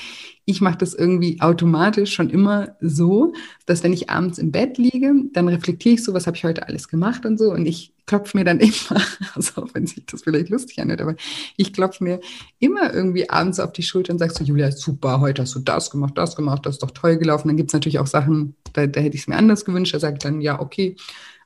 ich 0.45 0.61
mache 0.61 0.77
das 0.77 0.93
irgendwie 0.93 1.41
automatisch 1.41 2.13
schon 2.13 2.29
immer 2.29 2.75
so, 2.79 3.33
dass 3.65 3.83
wenn 3.83 3.93
ich 3.93 4.09
abends 4.09 4.37
im 4.37 4.51
Bett 4.51 4.77
liege, 4.77 5.13
dann 5.33 5.47
reflektiere 5.47 5.95
ich 5.95 6.03
so, 6.03 6.13
was 6.13 6.27
habe 6.27 6.37
ich 6.37 6.43
heute 6.43 6.67
alles 6.67 6.87
gemacht 6.87 7.25
und 7.25 7.39
so 7.39 7.51
und 7.51 7.65
ich 7.65 7.93
klopfe 8.05 8.37
mir 8.37 8.43
dann 8.43 8.59
immer, 8.59 9.01
also 9.33 9.63
auch 9.63 9.69
wenn 9.73 9.87
sich 9.87 10.05
das 10.05 10.23
vielleicht 10.23 10.49
lustig 10.49 10.79
anhört, 10.79 11.01
aber 11.01 11.15
ich 11.57 11.73
klopfe 11.73 12.03
mir 12.03 12.19
immer 12.59 12.93
irgendwie 12.93 13.29
abends 13.29 13.59
auf 13.59 13.73
die 13.73 13.83
Schulter 13.83 14.13
und 14.13 14.19
sage 14.19 14.33
so, 14.33 14.43
Julia, 14.43 14.71
super, 14.71 15.19
heute 15.21 15.41
hast 15.41 15.55
du 15.55 15.59
das 15.59 15.89
gemacht, 15.89 16.17
das 16.17 16.35
gemacht, 16.35 16.65
das 16.65 16.75
ist 16.75 16.83
doch 16.83 16.91
toll 16.91 17.17
gelaufen. 17.17 17.47
Dann 17.47 17.57
gibt 17.57 17.71
es 17.71 17.73
natürlich 17.73 17.99
auch 17.99 18.07
Sachen, 18.07 18.55
da, 18.73 18.85
da 18.87 19.01
hätte 19.01 19.15
ich 19.15 19.21
es 19.21 19.27
mir 19.27 19.35
anders 19.35 19.65
gewünscht, 19.65 19.93
da 19.93 19.99
sage 19.99 20.15
ich 20.15 20.23
dann, 20.23 20.41
ja, 20.41 20.59
okay, 20.59 20.95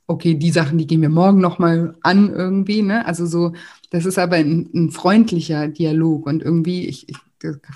okay, 0.09 0.33
die 0.33 0.49
Sachen, 0.49 0.79
die 0.79 0.87
gehen 0.87 1.03
wir 1.03 1.09
morgen 1.09 1.39
nochmal 1.39 1.95
an 2.01 2.33
irgendwie. 2.33 2.81
Ne? 2.81 3.05
Also 3.05 3.27
so, 3.27 3.53
das 3.91 4.05
ist 4.05 4.17
aber 4.17 4.37
ein, 4.37 4.67
ein 4.73 4.89
freundlicher 4.89 5.67
Dialog 5.67 6.25
und 6.25 6.41
irgendwie, 6.41 6.87
ich, 6.87 7.07
ich 7.07 7.17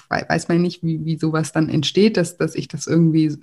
weiß 0.09 0.47
mal 0.47 0.57
nicht, 0.57 0.83
wie, 0.83 1.05
wie 1.05 1.17
sowas 1.17 1.51
dann 1.51 1.69
entsteht, 1.69 2.17
dass, 2.17 2.35
dass 2.37 2.55
ich 2.55 2.67
das 2.67 2.87
irgendwie 2.87 3.37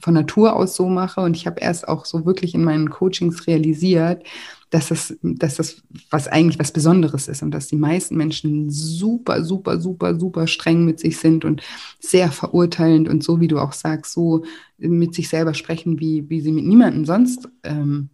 von 0.00 0.14
Natur 0.14 0.56
aus 0.56 0.74
so 0.74 0.88
mache. 0.88 1.20
Und 1.20 1.36
ich 1.36 1.46
habe 1.46 1.60
erst 1.60 1.86
auch 1.86 2.04
so 2.04 2.26
wirklich 2.26 2.54
in 2.54 2.64
meinen 2.64 2.90
Coachings 2.90 3.46
realisiert, 3.46 4.24
dass 4.70 4.88
das, 4.88 5.16
dass 5.22 5.56
das 5.56 5.82
was 6.10 6.26
eigentlich 6.26 6.58
was 6.58 6.72
Besonderes 6.72 7.28
ist 7.28 7.44
und 7.44 7.52
dass 7.52 7.68
die 7.68 7.76
meisten 7.76 8.16
Menschen 8.16 8.70
super, 8.70 9.44
super, 9.44 9.78
super, 9.80 10.18
super 10.18 10.48
streng 10.48 10.84
mit 10.84 10.98
sich 10.98 11.18
sind 11.18 11.44
und 11.44 11.62
sehr 12.00 12.32
verurteilend 12.32 13.08
und 13.08 13.22
so, 13.22 13.38
wie 13.38 13.48
du 13.48 13.60
auch 13.60 13.72
sagst, 13.72 14.12
so 14.12 14.42
mit 14.78 15.14
sich 15.14 15.28
selber 15.28 15.54
sprechen, 15.54 16.00
wie, 16.00 16.28
wie 16.28 16.40
sie 16.40 16.50
mit 16.50 16.64
niemandem 16.64 17.04
sonst 17.04 17.48
ähm, 17.62 18.08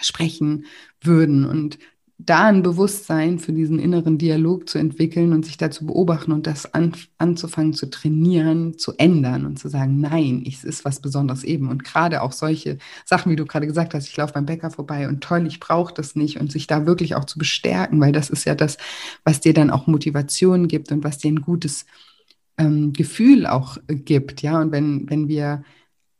sprechen 0.00 0.64
würden. 1.00 1.44
Und 1.44 1.78
da 2.26 2.46
ein 2.46 2.62
Bewusstsein 2.62 3.38
für 3.38 3.52
diesen 3.52 3.78
inneren 3.78 4.18
Dialog 4.18 4.68
zu 4.68 4.78
entwickeln 4.78 5.32
und 5.32 5.46
sich 5.46 5.56
da 5.56 5.70
zu 5.70 5.86
beobachten 5.86 6.32
und 6.32 6.46
das 6.46 6.74
an, 6.74 6.92
anzufangen 7.18 7.72
zu 7.72 7.88
trainieren, 7.88 8.76
zu 8.76 8.92
ändern 8.98 9.46
und 9.46 9.58
zu 9.58 9.68
sagen, 9.68 10.00
nein, 10.00 10.44
es 10.46 10.64
ist 10.64 10.84
was 10.84 11.00
Besonderes 11.00 11.44
eben. 11.44 11.68
Und 11.68 11.84
gerade 11.84 12.22
auch 12.22 12.32
solche 12.32 12.78
Sachen, 13.06 13.32
wie 13.32 13.36
du 13.36 13.46
gerade 13.46 13.66
gesagt 13.66 13.94
hast, 13.94 14.08
ich 14.08 14.16
laufe 14.16 14.34
beim 14.34 14.46
Bäcker 14.46 14.70
vorbei 14.70 15.08
und 15.08 15.22
toll, 15.22 15.46
ich 15.46 15.60
brauche 15.60 15.94
das 15.94 16.14
nicht 16.14 16.38
und 16.38 16.52
sich 16.52 16.66
da 16.66 16.84
wirklich 16.86 17.14
auch 17.14 17.24
zu 17.24 17.38
bestärken, 17.38 18.00
weil 18.00 18.12
das 18.12 18.28
ist 18.28 18.44
ja 18.44 18.54
das, 18.54 18.76
was 19.24 19.40
dir 19.40 19.54
dann 19.54 19.70
auch 19.70 19.86
Motivation 19.86 20.68
gibt 20.68 20.92
und 20.92 21.04
was 21.04 21.18
dir 21.18 21.32
ein 21.32 21.40
gutes 21.40 21.86
ähm, 22.58 22.92
Gefühl 22.92 23.46
auch 23.46 23.78
gibt. 23.88 24.42
Ja, 24.42 24.60
und 24.60 24.72
wenn, 24.72 25.08
wenn 25.08 25.28
wir 25.28 25.62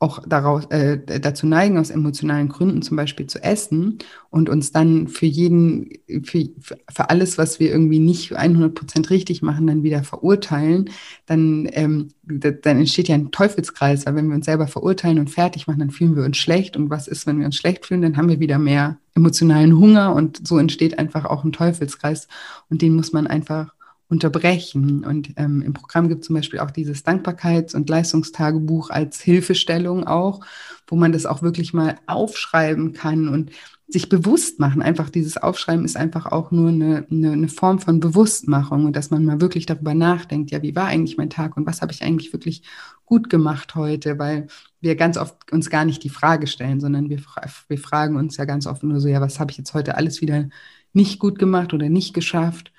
auch 0.00 0.22
daraus, 0.26 0.64
äh, 0.70 0.98
dazu 1.20 1.46
neigen, 1.46 1.76
aus 1.76 1.90
emotionalen 1.90 2.48
Gründen 2.48 2.80
zum 2.80 2.96
Beispiel 2.96 3.26
zu 3.26 3.42
essen 3.44 3.98
und 4.30 4.48
uns 4.48 4.72
dann 4.72 5.08
für 5.08 5.26
jeden, 5.26 5.90
für, 6.24 6.48
für 6.90 7.10
alles, 7.10 7.36
was 7.36 7.60
wir 7.60 7.70
irgendwie 7.70 7.98
nicht 7.98 8.34
100 8.34 8.74
Prozent 8.74 9.10
richtig 9.10 9.42
machen, 9.42 9.66
dann 9.66 9.82
wieder 9.82 10.02
verurteilen, 10.02 10.88
dann, 11.26 11.68
ähm, 11.72 12.08
dann 12.24 12.78
entsteht 12.78 13.08
ja 13.08 13.14
ein 13.14 13.30
Teufelskreis, 13.30 14.06
weil 14.06 14.14
wenn 14.14 14.28
wir 14.28 14.36
uns 14.36 14.46
selber 14.46 14.68
verurteilen 14.68 15.18
und 15.18 15.28
fertig 15.28 15.66
machen, 15.66 15.80
dann 15.80 15.90
fühlen 15.90 16.16
wir 16.16 16.24
uns 16.24 16.38
schlecht. 16.38 16.78
Und 16.78 16.88
was 16.88 17.06
ist, 17.06 17.26
wenn 17.26 17.38
wir 17.38 17.44
uns 17.44 17.56
schlecht 17.56 17.84
fühlen, 17.84 18.00
dann 18.00 18.16
haben 18.16 18.30
wir 18.30 18.40
wieder 18.40 18.58
mehr 18.58 18.96
emotionalen 19.14 19.76
Hunger 19.76 20.14
und 20.14 20.48
so 20.48 20.56
entsteht 20.56 20.98
einfach 20.98 21.26
auch 21.26 21.44
ein 21.44 21.52
Teufelskreis 21.52 22.26
und 22.70 22.80
den 22.80 22.94
muss 22.94 23.12
man 23.12 23.26
einfach 23.26 23.74
unterbrechen. 24.10 25.04
Und 25.04 25.30
ähm, 25.36 25.62
im 25.62 25.72
Programm 25.72 26.08
gibt 26.08 26.22
es 26.22 26.26
zum 26.26 26.36
Beispiel 26.36 26.58
auch 26.58 26.70
dieses 26.70 27.04
Dankbarkeits- 27.06 27.74
und 27.74 27.88
Leistungstagebuch 27.88 28.90
als 28.90 29.20
Hilfestellung 29.20 30.06
auch, 30.06 30.44
wo 30.86 30.96
man 30.96 31.12
das 31.12 31.26
auch 31.26 31.42
wirklich 31.42 31.72
mal 31.72 31.96
aufschreiben 32.06 32.92
kann 32.92 33.28
und 33.28 33.52
sich 33.86 34.08
bewusst 34.08 34.60
machen. 34.60 34.82
Einfach 34.82 35.10
dieses 35.10 35.36
Aufschreiben 35.36 35.84
ist 35.84 35.96
einfach 35.96 36.26
auch 36.26 36.50
nur 36.50 36.68
eine, 36.68 37.06
eine, 37.10 37.32
eine 37.32 37.48
Form 37.48 37.78
von 37.78 38.00
Bewusstmachung 38.00 38.84
und 38.84 38.94
dass 38.94 39.10
man 39.10 39.24
mal 39.24 39.40
wirklich 39.40 39.66
darüber 39.66 39.94
nachdenkt, 39.94 40.50
ja, 40.50 40.62
wie 40.62 40.76
war 40.76 40.86
eigentlich 40.86 41.16
mein 41.16 41.30
Tag 41.30 41.56
und 41.56 41.66
was 41.66 41.80
habe 41.80 41.92
ich 41.92 42.02
eigentlich 42.02 42.32
wirklich 42.32 42.62
gut 43.04 43.30
gemacht 43.30 43.74
heute, 43.74 44.18
weil 44.18 44.46
wir 44.80 44.94
ganz 44.96 45.16
oft 45.16 45.52
uns 45.52 45.70
gar 45.70 45.84
nicht 45.84 46.04
die 46.04 46.08
Frage 46.08 46.46
stellen, 46.46 46.80
sondern 46.80 47.10
wir, 47.10 47.20
wir 47.68 47.78
fragen 47.78 48.16
uns 48.16 48.36
ja 48.36 48.44
ganz 48.44 48.66
oft 48.66 48.82
nur 48.82 49.00
so, 49.00 49.08
ja, 49.08 49.20
was 49.20 49.40
habe 49.40 49.50
ich 49.50 49.58
jetzt 49.58 49.74
heute 49.74 49.96
alles 49.96 50.20
wieder 50.20 50.48
nicht 50.92 51.18
gut 51.18 51.38
gemacht 51.38 51.72
oder 51.74 51.88
nicht 51.88 52.14
geschafft? 52.14 52.72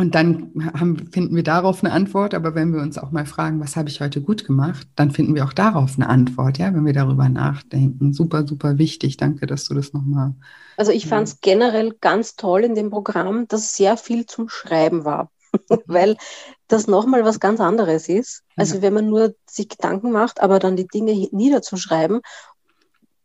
Und 0.00 0.14
dann 0.14 0.72
haben, 0.72 1.12
finden 1.12 1.36
wir 1.36 1.42
darauf 1.42 1.84
eine 1.84 1.92
Antwort. 1.92 2.32
Aber 2.32 2.54
wenn 2.54 2.72
wir 2.72 2.80
uns 2.80 2.96
auch 2.96 3.10
mal 3.10 3.26
fragen, 3.26 3.60
was 3.60 3.76
habe 3.76 3.90
ich 3.90 4.00
heute 4.00 4.22
gut 4.22 4.46
gemacht, 4.46 4.88
dann 4.96 5.10
finden 5.10 5.34
wir 5.34 5.44
auch 5.44 5.52
darauf 5.52 5.96
eine 5.96 6.08
Antwort, 6.08 6.56
ja, 6.56 6.72
wenn 6.72 6.86
wir 6.86 6.94
darüber 6.94 7.28
nachdenken. 7.28 8.14
Super, 8.14 8.46
super 8.46 8.78
wichtig. 8.78 9.18
Danke, 9.18 9.44
dass 9.44 9.66
du 9.66 9.74
das 9.74 9.92
nochmal. 9.92 10.32
Also 10.78 10.90
ich 10.90 11.06
fand 11.06 11.28
es 11.28 11.42
generell 11.42 11.92
ganz 12.00 12.34
toll 12.36 12.64
in 12.64 12.74
dem 12.74 12.88
Programm, 12.88 13.46
dass 13.46 13.76
sehr 13.76 13.98
viel 13.98 14.24
zum 14.24 14.48
Schreiben 14.48 15.04
war. 15.04 15.30
Weil 15.86 16.16
das 16.66 16.86
nochmal 16.86 17.26
was 17.26 17.38
ganz 17.38 17.60
anderes 17.60 18.08
ist. 18.08 18.42
Also 18.56 18.76
ja. 18.76 18.82
wenn 18.82 18.94
man 18.94 19.06
nur 19.06 19.34
sich 19.44 19.68
Gedanken 19.68 20.12
macht, 20.12 20.40
aber 20.40 20.60
dann 20.60 20.76
die 20.76 20.88
Dinge 20.88 21.28
niederzuschreiben, 21.30 22.22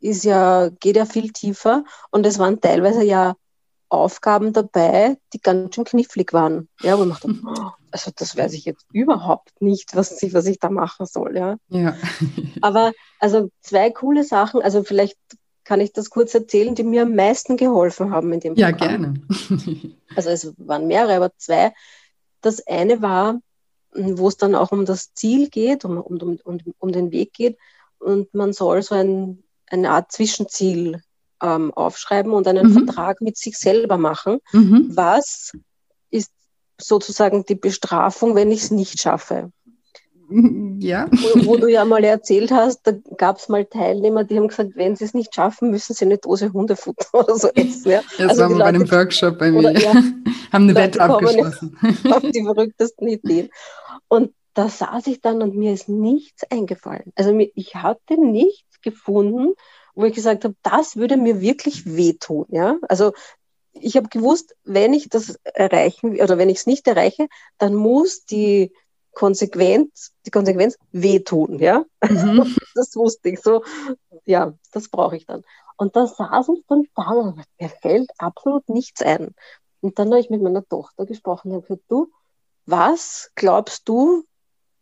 ist 0.01 0.25
ja, 0.25 0.67
geht 0.81 0.97
ja 0.97 1.05
viel 1.05 1.31
tiefer. 1.31 1.85
Und 2.11 2.25
es 2.25 2.37
waren 2.37 2.59
teilweise 2.59 3.05
ja 3.05 3.35
Aufgaben 3.95 4.53
dabei, 4.53 5.17
die 5.33 5.39
ganz 5.39 5.75
schön 5.75 5.85
knifflig 5.85 6.33
waren. 6.33 6.69
Ja, 6.81 6.97
wo 6.97 7.03
ich 7.03 7.09
dachte, 7.09 7.35
oh, 7.45 7.71
also 7.91 8.11
das 8.15 8.37
weiß 8.37 8.53
ich 8.53 8.65
jetzt 8.65 8.85
überhaupt 8.91 9.61
nicht, 9.61 9.95
was 9.95 10.21
ich, 10.21 10.33
was 10.33 10.45
ich 10.45 10.59
da 10.59 10.69
machen 10.69 11.05
soll. 11.05 11.37
Ja. 11.37 11.57
ja. 11.69 11.95
Aber 12.61 12.91
also 13.19 13.49
zwei 13.61 13.89
coole 13.91 14.23
Sachen, 14.23 14.61
also 14.61 14.83
vielleicht 14.83 15.17
kann 15.63 15.81
ich 15.81 15.93
das 15.93 16.09
kurz 16.09 16.33
erzählen, 16.33 16.75
die 16.75 16.83
mir 16.83 17.01
am 17.01 17.15
meisten 17.15 17.57
geholfen 17.57 18.11
haben 18.11 18.31
in 18.31 18.39
dem 18.39 18.55
Ja, 18.55 18.71
gerne. 18.71 19.15
also 20.15 20.29
es 20.29 20.53
waren 20.57 20.87
mehrere, 20.87 21.15
aber 21.15 21.31
zwei. 21.37 21.73
Das 22.41 22.65
eine 22.67 23.01
war, 23.01 23.39
wo 23.93 24.27
es 24.27 24.37
dann 24.37 24.55
auch 24.55 24.71
um 24.71 24.85
das 24.85 25.13
Ziel 25.13 25.49
geht, 25.49 25.85
um, 25.85 25.97
um, 25.97 26.39
um, 26.43 26.59
um 26.77 26.91
den 26.91 27.11
Weg 27.11 27.33
geht. 27.33 27.57
Und 27.97 28.33
man 28.33 28.53
soll 28.53 28.83
so 28.83 28.93
ein, 28.93 29.43
eine 29.67 29.89
Art 29.89 30.11
Zwischenziel 30.11 31.01
ähm, 31.45 31.73
aufschreiben 31.73 32.33
und 32.33 32.47
einen 32.47 32.67
mhm. 32.67 32.85
Vertrag 32.85 33.21
mit 33.21 33.37
sich 33.37 33.57
selber 33.57 33.97
machen. 33.97 34.39
Mhm. 34.51 34.91
Was 34.93 35.51
ist 36.09 36.31
sozusagen 36.79 37.45
die 37.45 37.55
Bestrafung, 37.55 38.35
wenn 38.35 38.51
ich 38.51 38.63
es 38.63 38.71
nicht 38.71 38.99
schaffe? 38.99 39.51
Ja. 40.79 41.07
Wo, 41.11 41.45
wo, 41.45 41.57
du 41.57 41.67
ja 41.67 41.85
mal 41.85 42.03
erzählt 42.03 42.51
hast, 42.51 42.81
da 42.83 42.93
gab 43.15 43.37
es 43.37 43.47
mal 43.47 43.63
Teilnehmer, 43.65 44.23
die 44.23 44.37
haben 44.37 44.47
gesagt, 44.47 44.71
wenn 44.75 44.95
sie 44.95 45.05
es 45.05 45.13
nicht 45.13 45.33
schaffen, 45.33 45.71
müssen 45.71 45.93
sie 45.93 46.05
eine 46.05 46.17
Dose 46.17 46.51
Hundefutter 46.51 47.07
oder 47.13 47.35
so 47.35 47.49
essen. 47.49 47.91
Ja. 47.91 48.01
Das 48.17 48.31
also 48.31 48.41
war 48.41 48.49
mal 48.49 48.57
bei 48.57 48.65
einem 48.65 48.91
Workshop 48.91 49.37
bei 49.37 49.51
mir. 49.51 49.59
Oder, 49.59 49.79
ja, 49.79 49.93
haben 50.51 50.63
eine 50.63 50.75
Wette 50.75 50.99
abgeschlossen. 50.99 51.77
Auf 52.11 52.23
die 52.23 52.43
verrücktesten 52.43 53.07
Ideen. 53.07 53.49
Und 54.07 54.31
da 54.55 54.69
saß 54.69 55.07
ich 55.07 55.21
dann 55.21 55.41
und 55.41 55.55
mir 55.55 55.73
ist 55.73 55.89
nichts 55.89 56.43
eingefallen. 56.49 57.11
Also 57.15 57.37
ich 57.53 57.75
hatte 57.75 58.19
nichts 58.19 58.81
gefunden, 58.81 59.53
wo 59.95 60.05
ich 60.05 60.13
gesagt 60.13 60.43
habe, 60.43 60.55
das 60.61 60.95
würde 60.95 61.17
mir 61.17 61.41
wirklich 61.41 61.85
wehtun. 61.85 62.45
Ja? 62.49 62.77
Also 62.87 63.13
ich 63.73 63.97
habe 63.97 64.09
gewusst, 64.09 64.55
wenn 64.63 64.93
ich 64.93 65.09
das 65.09 65.39
erreichen 65.43 66.19
oder 66.19 66.37
wenn 66.37 66.49
ich 66.49 66.59
es 66.59 66.67
nicht 66.67 66.87
erreiche, 66.87 67.27
dann 67.57 67.75
muss 67.75 68.25
die 68.25 68.71
Konsequenz, 69.13 70.11
die 70.25 70.31
Konsequenz 70.31 70.77
wehtun, 70.91 71.59
ja. 71.59 71.85
Mhm. 72.03 72.55
Das 72.75 72.95
wusste 72.95 73.29
ich 73.29 73.39
so. 73.39 73.63
Ja, 74.25 74.53
das 74.73 74.89
brauche 74.89 75.15
ich 75.15 75.25
dann. 75.25 75.43
Und 75.77 75.95
da 75.95 76.07
saß 76.07 76.49
ich 76.49 76.63
dann 76.67 76.83
da 76.95 77.11
und 77.11 77.37
mir 77.59 77.69
fällt 77.69 78.11
absolut 78.17 78.67
nichts 78.69 79.01
ein. 79.01 79.33
Und 79.81 79.99
dann 79.99 80.09
habe 80.09 80.19
ich 80.19 80.29
mit 80.29 80.41
meiner 80.41 80.67
Tochter 80.67 81.05
gesprochen 81.05 81.51
und 81.51 81.61
gesagt, 81.61 81.83
du, 81.89 82.11
was 82.65 83.31
glaubst 83.35 83.87
du 83.87 84.25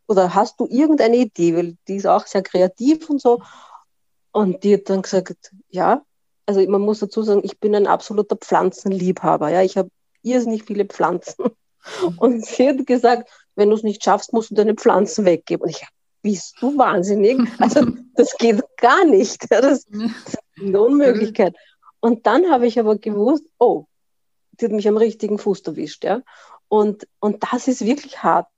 oder 0.06 0.34
hast 0.34 0.58
du 0.60 0.66
irgendeine 0.66 1.16
Idee? 1.16 1.56
Weil 1.56 1.76
die 1.88 1.96
ist 1.96 2.06
auch 2.06 2.26
sehr 2.26 2.42
kreativ 2.42 3.08
und 3.10 3.20
so. 3.20 3.42
Und 4.34 4.64
die 4.64 4.74
hat 4.74 4.90
dann 4.90 5.02
gesagt, 5.02 5.52
ja, 5.68 6.02
also 6.44 6.60
man 6.68 6.80
muss 6.80 6.98
dazu 6.98 7.22
sagen, 7.22 7.42
ich 7.44 7.60
bin 7.60 7.72
ein 7.76 7.86
absoluter 7.86 8.34
Pflanzenliebhaber. 8.34 9.48
Ja, 9.50 9.62
ich 9.62 9.76
habe 9.76 9.90
irrsinnig 10.22 10.64
viele 10.64 10.86
Pflanzen. 10.86 11.44
Und 12.16 12.44
sie 12.44 12.68
hat 12.68 12.84
gesagt, 12.84 13.30
wenn 13.54 13.70
du 13.70 13.76
es 13.76 13.84
nicht 13.84 14.02
schaffst, 14.02 14.32
musst 14.32 14.50
du 14.50 14.56
deine 14.56 14.74
Pflanzen 14.74 15.24
weggeben. 15.24 15.62
Und 15.62 15.70
ich, 15.70 15.86
bist 16.20 16.56
du 16.60 16.76
wahnsinnig? 16.76 17.38
Also 17.60 17.86
das 18.16 18.36
geht 18.36 18.60
gar 18.78 19.04
nicht. 19.04 19.46
Das, 19.50 19.84
das 19.90 20.34
ist 20.34 20.38
eine 20.60 20.80
Unmöglichkeit. 20.82 21.54
Und 22.00 22.26
dann 22.26 22.50
habe 22.50 22.66
ich 22.66 22.80
aber 22.80 22.98
gewusst, 22.98 23.44
oh, 23.58 23.84
die 24.52 24.64
hat 24.64 24.72
mich 24.72 24.88
am 24.88 24.96
richtigen 24.96 25.38
Fuß 25.38 25.60
erwischt. 25.60 26.02
Ja? 26.02 26.22
Und, 26.66 27.06
und 27.20 27.44
das 27.52 27.68
ist 27.68 27.84
wirklich 27.84 28.20
hart. 28.24 28.48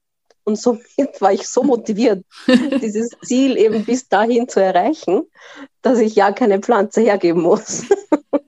Und 0.46 0.56
somit 0.60 1.20
war 1.20 1.32
ich 1.32 1.48
so 1.48 1.64
motiviert, 1.64 2.24
dieses 2.46 3.10
Ziel 3.24 3.56
eben 3.56 3.84
bis 3.84 4.08
dahin 4.08 4.48
zu 4.48 4.62
erreichen, 4.62 5.24
dass 5.82 5.98
ich 5.98 6.14
ja 6.14 6.30
keine 6.30 6.60
Pflanze 6.60 7.00
hergeben 7.00 7.42
muss. 7.42 7.82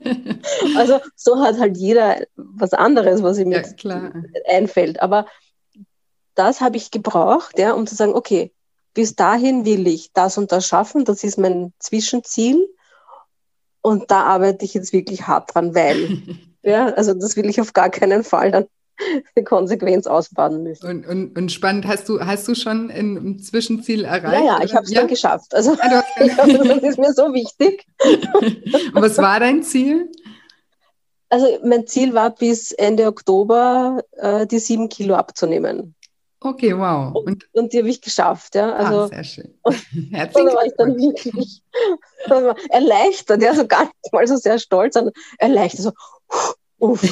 also 0.76 1.01
so 1.16 1.40
hat 1.40 1.59
halt 1.59 1.76
jeder 1.76 2.24
was 2.36 2.72
anderes, 2.72 3.24
was 3.24 3.38
ihm 3.38 3.51
jetzt 3.51 3.82
ja, 3.82 4.12
einfällt. 4.46 5.03
Aber 5.03 5.26
das 6.36 6.61
habe 6.61 6.76
ich 6.76 6.92
gebraucht, 6.92 7.59
ja, 7.59 7.72
um 7.72 7.84
zu 7.84 7.96
sagen, 7.96 8.14
okay, 8.14 8.53
bis 8.94 9.16
dahin 9.16 9.64
will 9.64 9.88
ich 9.88 10.12
das 10.12 10.38
und 10.38 10.53
das 10.53 10.68
schaffen, 10.68 11.05
das 11.05 11.24
ist 11.24 11.36
mein 11.36 11.72
Zwischenziel. 11.80 12.68
Und 13.80 14.12
da 14.12 14.22
arbeite 14.22 14.64
ich 14.64 14.72
jetzt 14.72 14.92
wirklich 14.92 15.26
hart 15.26 15.53
dran, 15.53 15.74
weil, 15.74 16.22
ja, 16.62 16.86
also 16.90 17.12
das 17.14 17.36
will 17.36 17.51
ich 17.51 17.61
auf 17.61 17.72
gar 17.72 17.90
keinen 17.90 18.22
Fall 18.22 18.53
dann 18.53 18.66
eine 19.34 19.44
Konsequenz 19.44 20.07
ausbaden 20.07 20.62
müssen. 20.62 20.86
Und, 20.86 21.07
und, 21.07 21.36
und, 21.36 21.53
spannend, 21.53 21.86
hast 21.86 22.09
du, 22.09 22.20
hast 22.20 22.46
du 22.49 22.55
schon 22.55 22.90
ein 22.90 23.38
Zwischenziel 23.38 24.05
erreicht? 24.05 24.44
Ja, 24.44 24.59
ja, 24.59 24.64
ich 24.64 24.74
habe 24.74 24.84
es 24.84 24.90
ja? 24.90 25.01
dann 25.01 25.09
geschafft. 25.09 25.55
Also, 25.55 25.76
ah, 25.80 26.03
das 26.18 26.82
ist 26.82 26.99
mir 26.99 27.12
so 27.12 27.32
wichtig. 27.32 27.86
und 28.03 29.03
was 29.03 29.18
war 29.18 29.40
dein 29.40 29.62
Ziel? 29.62 30.11
Also 31.30 31.46
mein 31.62 31.86
Ziel 31.86 32.14
war 32.14 32.34
bis 32.34 32.72
Ende 32.72 33.07
Oktober 33.07 34.03
äh, 34.16 34.46
die 34.46 34.59
sieben 34.59 34.88
Kilo 34.88 35.14
abzunehmen. 35.14 35.94
Okay, 36.40 36.76
wow. 36.78 37.14
Und, 37.14 37.49
und 37.53 37.72
die 37.72 37.78
habe 37.78 37.88
ich 37.88 38.01
geschafft, 38.01 38.55
ja. 38.55 38.72
Also, 38.72 39.01
ah, 39.01 39.09
sehr 39.09 39.24
schön. 39.24 39.55
Herzlichen 40.12 40.49
da 40.49 40.55
war 40.55 40.64
ich 40.64 40.72
dann 40.78 40.96
wirklich 40.96 41.62
erleichtert, 42.70 43.42
ja, 43.42 43.55
so 43.55 43.66
gar 43.66 43.84
nicht 43.84 44.12
mal 44.12 44.26
so 44.26 44.36
sehr 44.36 44.59
stolz, 44.59 44.94
sondern 44.94 45.12
erleichtert, 45.38 45.80
so, 45.80 45.92
uff. 46.78 47.03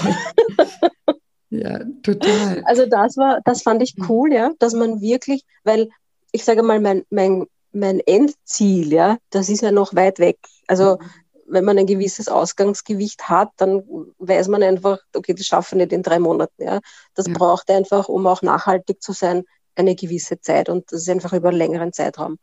Ja, 1.60 1.80
total. 2.02 2.62
Also 2.64 2.86
das 2.86 3.16
war, 3.16 3.40
das 3.44 3.62
fand 3.62 3.82
ich 3.82 3.96
mhm. 3.96 4.06
cool, 4.08 4.32
ja, 4.32 4.50
dass 4.58 4.74
man 4.74 5.00
wirklich, 5.00 5.44
weil 5.64 5.88
ich 6.32 6.44
sage 6.44 6.62
mal, 6.62 6.80
mein, 6.80 7.04
mein, 7.10 7.46
mein 7.72 8.00
Endziel, 8.00 8.92
ja, 8.92 9.18
das 9.30 9.48
ist 9.48 9.62
ja 9.62 9.72
noch 9.72 9.94
weit 9.94 10.18
weg. 10.18 10.38
Also 10.66 10.98
mhm. 10.98 11.06
wenn 11.46 11.64
man 11.64 11.78
ein 11.78 11.86
gewisses 11.86 12.28
Ausgangsgewicht 12.28 13.28
hat, 13.28 13.50
dann 13.56 13.82
weiß 14.18 14.48
man 14.48 14.62
einfach, 14.62 14.98
okay, 15.14 15.34
das 15.34 15.46
schaffen 15.46 15.78
wir 15.78 15.86
nicht 15.86 15.92
in 15.92 16.02
drei 16.02 16.18
Monaten. 16.18 16.62
Ja. 16.62 16.80
Das 17.14 17.26
ja. 17.26 17.32
braucht 17.32 17.70
einfach, 17.70 18.08
um 18.08 18.26
auch 18.26 18.42
nachhaltig 18.42 19.02
zu 19.02 19.12
sein, 19.12 19.44
eine 19.74 19.94
gewisse 19.94 20.40
Zeit 20.40 20.68
und 20.68 20.90
das 20.90 21.02
ist 21.02 21.10
einfach 21.10 21.32
über 21.32 21.50
einen 21.50 21.58
längeren 21.58 21.92
Zeitraum. 21.92 22.38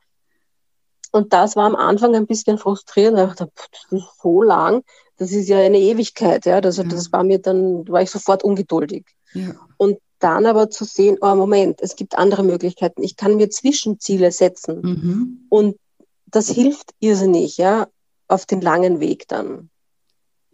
Und 1.11 1.34
das 1.34 1.55
war 1.55 1.66
am 1.66 1.76
Anfang 1.76 2.16
ein 2.16 2.26
bisschen 2.26 2.57
frustrierend. 2.57 3.20
Ich 3.20 3.36
dachte, 3.36 3.51
das 3.72 3.99
ist 3.99 4.22
so 4.22 4.41
lang 4.41 4.84
das 5.18 5.32
ist 5.32 5.47
ja 5.49 5.59
eine 5.59 5.80
Ewigkeit, 5.80 6.45
ja. 6.45 6.59
Also 6.59 6.84
das 6.84 7.11
war 7.11 7.24
mir 7.24 7.39
dann, 7.39 7.88
war 7.88 8.01
ich 8.01 8.09
sofort 8.09 8.43
ungeduldig. 8.43 9.05
Ja. 9.34 9.55
Und 9.78 9.97
dann 10.20 10.45
aber 10.45 10.70
zu 10.70 10.86
sehen, 10.86 11.18
oh 11.22 11.36
Moment, 11.36 11.82
es 11.82 11.95
gibt 11.95 12.18
andere 12.18 12.43
Möglichkeiten. 12.43 13.03
Ich 13.03 13.18
kann 13.18 13.36
mir 13.36 13.49
Zwischenziele 13.49 14.32
setzen. 14.32 14.82
Mhm. 14.82 15.45
Und 15.49 15.76
das 16.26 16.49
hilft 16.49 16.91
irrsinnig, 16.99 17.57
ja, 17.57 17.88
auf 18.28 18.45
den 18.45 18.61
langen 18.61 18.99
Weg 18.99 19.28
dann. 19.28 19.70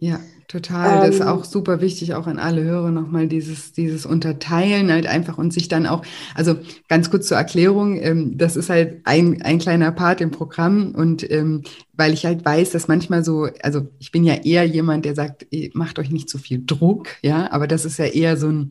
Ja, 0.02 0.18
total. 0.48 1.06
Das 1.06 1.16
ist 1.16 1.20
ähm. 1.20 1.28
auch 1.28 1.44
super 1.44 1.82
wichtig, 1.82 2.14
auch 2.14 2.26
an 2.26 2.38
alle 2.38 2.64
Hörer 2.64 2.90
nochmal 2.90 3.28
dieses, 3.28 3.72
dieses 3.72 4.06
Unterteilen 4.06 4.90
halt 4.90 5.06
einfach 5.06 5.36
und 5.36 5.52
sich 5.52 5.68
dann 5.68 5.86
auch, 5.86 6.02
also 6.34 6.56
ganz 6.88 7.10
kurz 7.10 7.28
zur 7.28 7.36
Erklärung, 7.36 8.00
ähm, 8.00 8.38
das 8.38 8.56
ist 8.56 8.70
halt 8.70 9.02
ein, 9.04 9.42
ein 9.42 9.58
kleiner 9.58 9.92
Part 9.92 10.22
im 10.22 10.30
Programm 10.30 10.94
und 10.94 11.30
ähm, 11.30 11.64
weil 11.92 12.14
ich 12.14 12.24
halt 12.24 12.46
weiß, 12.46 12.70
dass 12.70 12.88
manchmal 12.88 13.22
so, 13.22 13.48
also 13.62 13.88
ich 13.98 14.10
bin 14.10 14.24
ja 14.24 14.34
eher 14.34 14.64
jemand, 14.64 15.04
der 15.04 15.14
sagt, 15.14 15.46
macht 15.74 15.98
euch 15.98 16.10
nicht 16.10 16.30
zu 16.30 16.38
so 16.38 16.42
viel 16.44 16.62
Druck, 16.64 17.08
ja, 17.20 17.52
aber 17.52 17.66
das 17.66 17.84
ist 17.84 17.98
ja 17.98 18.06
eher 18.06 18.38
so 18.38 18.48
ein, 18.48 18.70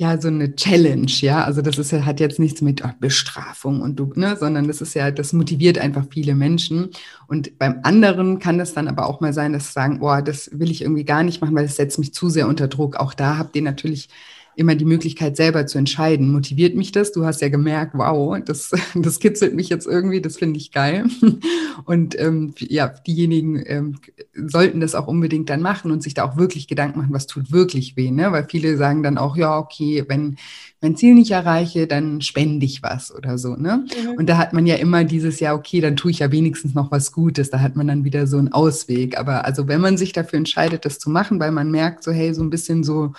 ja 0.00 0.18
so 0.18 0.28
eine 0.28 0.56
Challenge, 0.56 1.12
ja. 1.20 1.44
Also 1.44 1.60
das 1.60 1.76
ist 1.76 1.90
ja, 1.92 2.06
hat 2.06 2.20
jetzt 2.20 2.38
nichts 2.38 2.62
mit 2.62 2.82
oh, 2.82 2.88
Bestrafung 3.00 3.82
und 3.82 3.96
du, 3.96 4.10
ne, 4.14 4.34
sondern 4.34 4.66
das 4.66 4.80
ist 4.80 4.94
ja, 4.94 5.10
das 5.10 5.34
motiviert 5.34 5.76
einfach 5.76 6.06
viele 6.10 6.34
Menschen. 6.34 6.88
Und 7.28 7.58
beim 7.58 7.80
anderen 7.82 8.38
kann 8.38 8.58
es 8.60 8.72
dann 8.72 8.88
aber 8.88 9.06
auch 9.06 9.20
mal 9.20 9.34
sein, 9.34 9.52
dass 9.52 9.66
sie 9.66 9.72
sagen, 9.72 9.98
oh, 10.00 10.20
das 10.22 10.58
will 10.58 10.70
ich 10.70 10.80
irgendwie 10.80 11.04
gar 11.04 11.22
nicht 11.22 11.42
machen, 11.42 11.54
weil 11.54 11.66
es 11.66 11.76
setzt 11.76 11.98
mich 11.98 12.14
zu 12.14 12.30
sehr 12.30 12.48
unter 12.48 12.66
Druck. 12.66 12.96
Auch 12.96 13.12
da 13.12 13.36
habt 13.36 13.54
ihr 13.56 13.62
natürlich 13.62 14.08
immer 14.56 14.74
die 14.74 14.84
Möglichkeit, 14.84 15.36
selber 15.36 15.66
zu 15.66 15.78
entscheiden. 15.78 16.32
Motiviert 16.32 16.76
mich 16.76 16.92
das? 16.92 17.12
Du 17.12 17.24
hast 17.24 17.40
ja 17.40 17.48
gemerkt, 17.48 17.92
wow, 17.94 18.38
das, 18.44 18.70
das 18.94 19.18
kitzelt 19.18 19.54
mich 19.54 19.68
jetzt 19.68 19.86
irgendwie, 19.86 20.20
das 20.20 20.36
finde 20.36 20.58
ich 20.58 20.72
geil. 20.72 21.04
Und 21.84 22.18
ähm, 22.20 22.54
ja, 22.58 22.88
diejenigen 22.88 23.62
ähm, 23.66 23.96
sollten 24.34 24.80
das 24.80 24.94
auch 24.94 25.06
unbedingt 25.06 25.48
dann 25.48 25.62
machen 25.62 25.90
und 25.90 26.02
sich 26.02 26.14
da 26.14 26.24
auch 26.24 26.36
wirklich 26.36 26.68
Gedanken 26.68 26.98
machen, 26.98 27.14
was 27.14 27.26
tut 27.26 27.52
wirklich 27.52 27.96
weh. 27.96 28.10
Ne? 28.10 28.32
Weil 28.32 28.46
viele 28.48 28.76
sagen 28.76 29.02
dann 29.02 29.18
auch, 29.18 29.36
ja, 29.36 29.58
okay, 29.58 30.04
wenn 30.06 30.36
mein 30.80 30.96
Ziel 30.96 31.14
nicht 31.14 31.30
erreiche, 31.30 31.86
dann 31.86 32.20
spende 32.20 32.66
ich 32.66 32.82
was 32.82 33.14
oder 33.14 33.38
so. 33.38 33.56
Ne? 33.56 33.84
Mhm. 33.86 34.10
Und 34.16 34.28
da 34.28 34.36
hat 34.36 34.52
man 34.52 34.66
ja 34.66 34.76
immer 34.76 35.04
dieses, 35.04 35.40
ja, 35.40 35.54
okay, 35.54 35.80
dann 35.80 35.96
tue 35.96 36.10
ich 36.10 36.20
ja 36.20 36.32
wenigstens 36.32 36.74
noch 36.74 36.90
was 36.90 37.12
Gutes. 37.12 37.50
Da 37.50 37.60
hat 37.60 37.76
man 37.76 37.88
dann 37.88 38.04
wieder 38.04 38.26
so 38.26 38.38
einen 38.38 38.52
Ausweg. 38.52 39.18
Aber 39.18 39.44
also 39.44 39.68
wenn 39.68 39.80
man 39.80 39.96
sich 39.96 40.12
dafür 40.12 40.38
entscheidet, 40.38 40.84
das 40.84 40.98
zu 40.98 41.10
machen, 41.10 41.40
weil 41.40 41.52
man 41.52 41.70
merkt, 41.70 42.04
so, 42.04 42.12
hey, 42.12 42.34
so 42.34 42.42
ein 42.42 42.50
bisschen 42.50 42.84
so, 42.84 43.12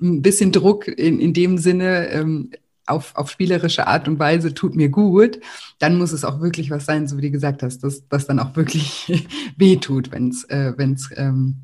ein 0.00 0.22
bisschen 0.22 0.52
Druck 0.52 0.88
in, 0.88 1.20
in 1.20 1.32
dem 1.32 1.58
Sinne 1.58 2.08
ähm, 2.08 2.50
auf, 2.86 3.14
auf 3.16 3.30
spielerische 3.30 3.86
Art 3.86 4.08
und 4.08 4.18
Weise 4.18 4.54
tut 4.54 4.74
mir 4.74 4.88
gut, 4.88 5.40
dann 5.78 5.98
muss 5.98 6.12
es 6.12 6.24
auch 6.24 6.40
wirklich 6.40 6.70
was 6.70 6.86
sein, 6.86 7.06
so 7.06 7.16
wie 7.18 7.22
du 7.22 7.30
gesagt 7.30 7.62
hast, 7.62 7.80
dass 7.80 8.08
das 8.08 8.26
dann 8.26 8.38
auch 8.38 8.56
wirklich 8.56 9.28
weh 9.56 9.76
tut, 9.76 10.10
wenn 10.10 10.28
es, 10.28 10.44
äh, 10.44 10.72
wenn's, 10.76 11.10
ähm, 11.16 11.56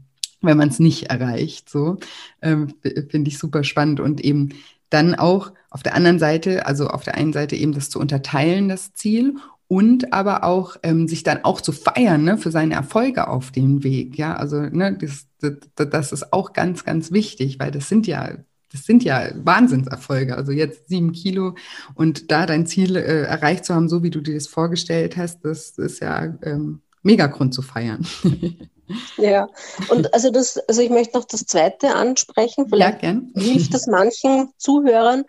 wenn 0.42 0.58
man 0.58 0.68
es 0.68 0.78
nicht 0.78 1.04
erreicht. 1.04 1.70
So 1.70 1.98
ähm, 2.42 2.74
finde 2.82 3.28
ich 3.28 3.38
super 3.38 3.64
spannend 3.64 4.00
und 4.00 4.20
eben 4.20 4.50
dann 4.90 5.14
auch 5.14 5.52
auf 5.70 5.82
der 5.82 5.94
anderen 5.94 6.18
Seite, 6.18 6.66
also 6.66 6.88
auf 6.88 7.02
der 7.02 7.16
einen 7.16 7.32
Seite 7.32 7.56
eben 7.56 7.72
das 7.72 7.90
zu 7.90 7.98
unterteilen, 7.98 8.68
das 8.68 8.92
Ziel 8.94 9.36
und 9.68 10.12
aber 10.12 10.44
auch 10.44 10.76
ähm, 10.82 11.08
sich 11.08 11.22
dann 11.22 11.44
auch 11.44 11.60
zu 11.60 11.72
feiern 11.72 12.24
ne, 12.24 12.38
für 12.38 12.50
seine 12.50 12.74
Erfolge 12.74 13.28
auf 13.28 13.50
dem 13.50 13.82
Weg. 13.82 14.16
Ja, 14.18 14.36
also 14.36 14.60
ne, 14.60 14.96
das, 15.00 15.26
das, 15.40 15.88
das 15.88 16.12
ist 16.12 16.32
auch 16.32 16.52
ganz, 16.52 16.84
ganz 16.84 17.12
wichtig, 17.12 17.58
weil 17.58 17.70
das 17.70 17.88
sind 17.88 18.06
ja 18.06 18.36
das 18.72 18.86
sind 18.86 19.04
ja 19.04 19.30
Wahnsinnserfolge. 19.36 20.36
Also 20.36 20.50
jetzt 20.50 20.88
sieben 20.88 21.12
Kilo 21.12 21.54
und 21.94 22.32
da 22.32 22.44
dein 22.44 22.66
Ziel 22.66 22.96
äh, 22.96 23.22
erreicht 23.22 23.64
zu 23.64 23.74
haben, 23.74 23.88
so 23.88 24.02
wie 24.02 24.10
du 24.10 24.20
dir 24.20 24.34
das 24.34 24.48
vorgestellt 24.48 25.16
hast, 25.16 25.44
das 25.44 25.78
ist 25.78 26.00
ja 26.00 26.34
ähm, 26.42 26.82
mega 27.02 27.28
Grund 27.28 27.54
zu 27.54 27.62
feiern. 27.62 28.04
Ja, 29.16 29.48
und 29.88 30.12
also 30.12 30.30
das, 30.30 30.58
also 30.68 30.82
ich 30.82 30.90
möchte 30.90 31.16
noch 31.16 31.24
das 31.24 31.46
zweite 31.46 31.94
ansprechen. 31.94 32.68
Vielleicht 32.68 33.02
ja, 33.02 33.12
gern. 33.12 33.32
hilft 33.34 33.72
das 33.72 33.86
manchen 33.86 34.50
Zuhörern, 34.58 35.24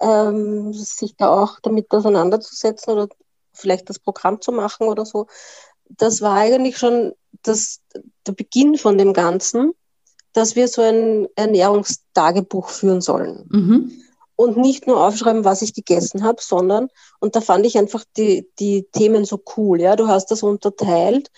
ähm, 0.00 0.72
sich 0.72 1.14
da 1.16 1.28
auch 1.28 1.60
damit 1.62 1.88
auseinanderzusetzen 1.92 2.92
oder 2.92 3.08
vielleicht 3.56 3.88
das 3.88 3.98
Programm 3.98 4.40
zu 4.40 4.52
machen 4.52 4.86
oder 4.88 5.04
so. 5.04 5.26
Das 5.88 6.20
war 6.20 6.36
eigentlich 6.36 6.78
schon 6.78 7.12
das, 7.42 7.80
der 8.26 8.32
Beginn 8.32 8.76
von 8.76 8.98
dem 8.98 9.12
Ganzen, 9.12 9.72
dass 10.32 10.56
wir 10.56 10.68
so 10.68 10.82
ein 10.82 11.28
Ernährungstagebuch 11.34 12.68
führen 12.68 13.00
sollen. 13.00 13.46
Mhm. 13.50 13.92
und 14.38 14.58
nicht 14.58 14.86
nur 14.86 15.02
aufschreiben, 15.02 15.44
was 15.46 15.62
ich 15.62 15.72
gegessen 15.72 16.22
habe, 16.22 16.42
sondern, 16.42 16.88
und 17.20 17.34
da 17.36 17.40
fand 17.40 17.64
ich 17.64 17.78
einfach 17.78 18.04
die, 18.18 18.46
die 18.58 18.86
Themen 18.92 19.24
so 19.24 19.42
cool, 19.56 19.80
ja, 19.80 19.96
du 19.96 20.08
hast 20.08 20.30
das 20.30 20.42
unterteilt. 20.42 21.30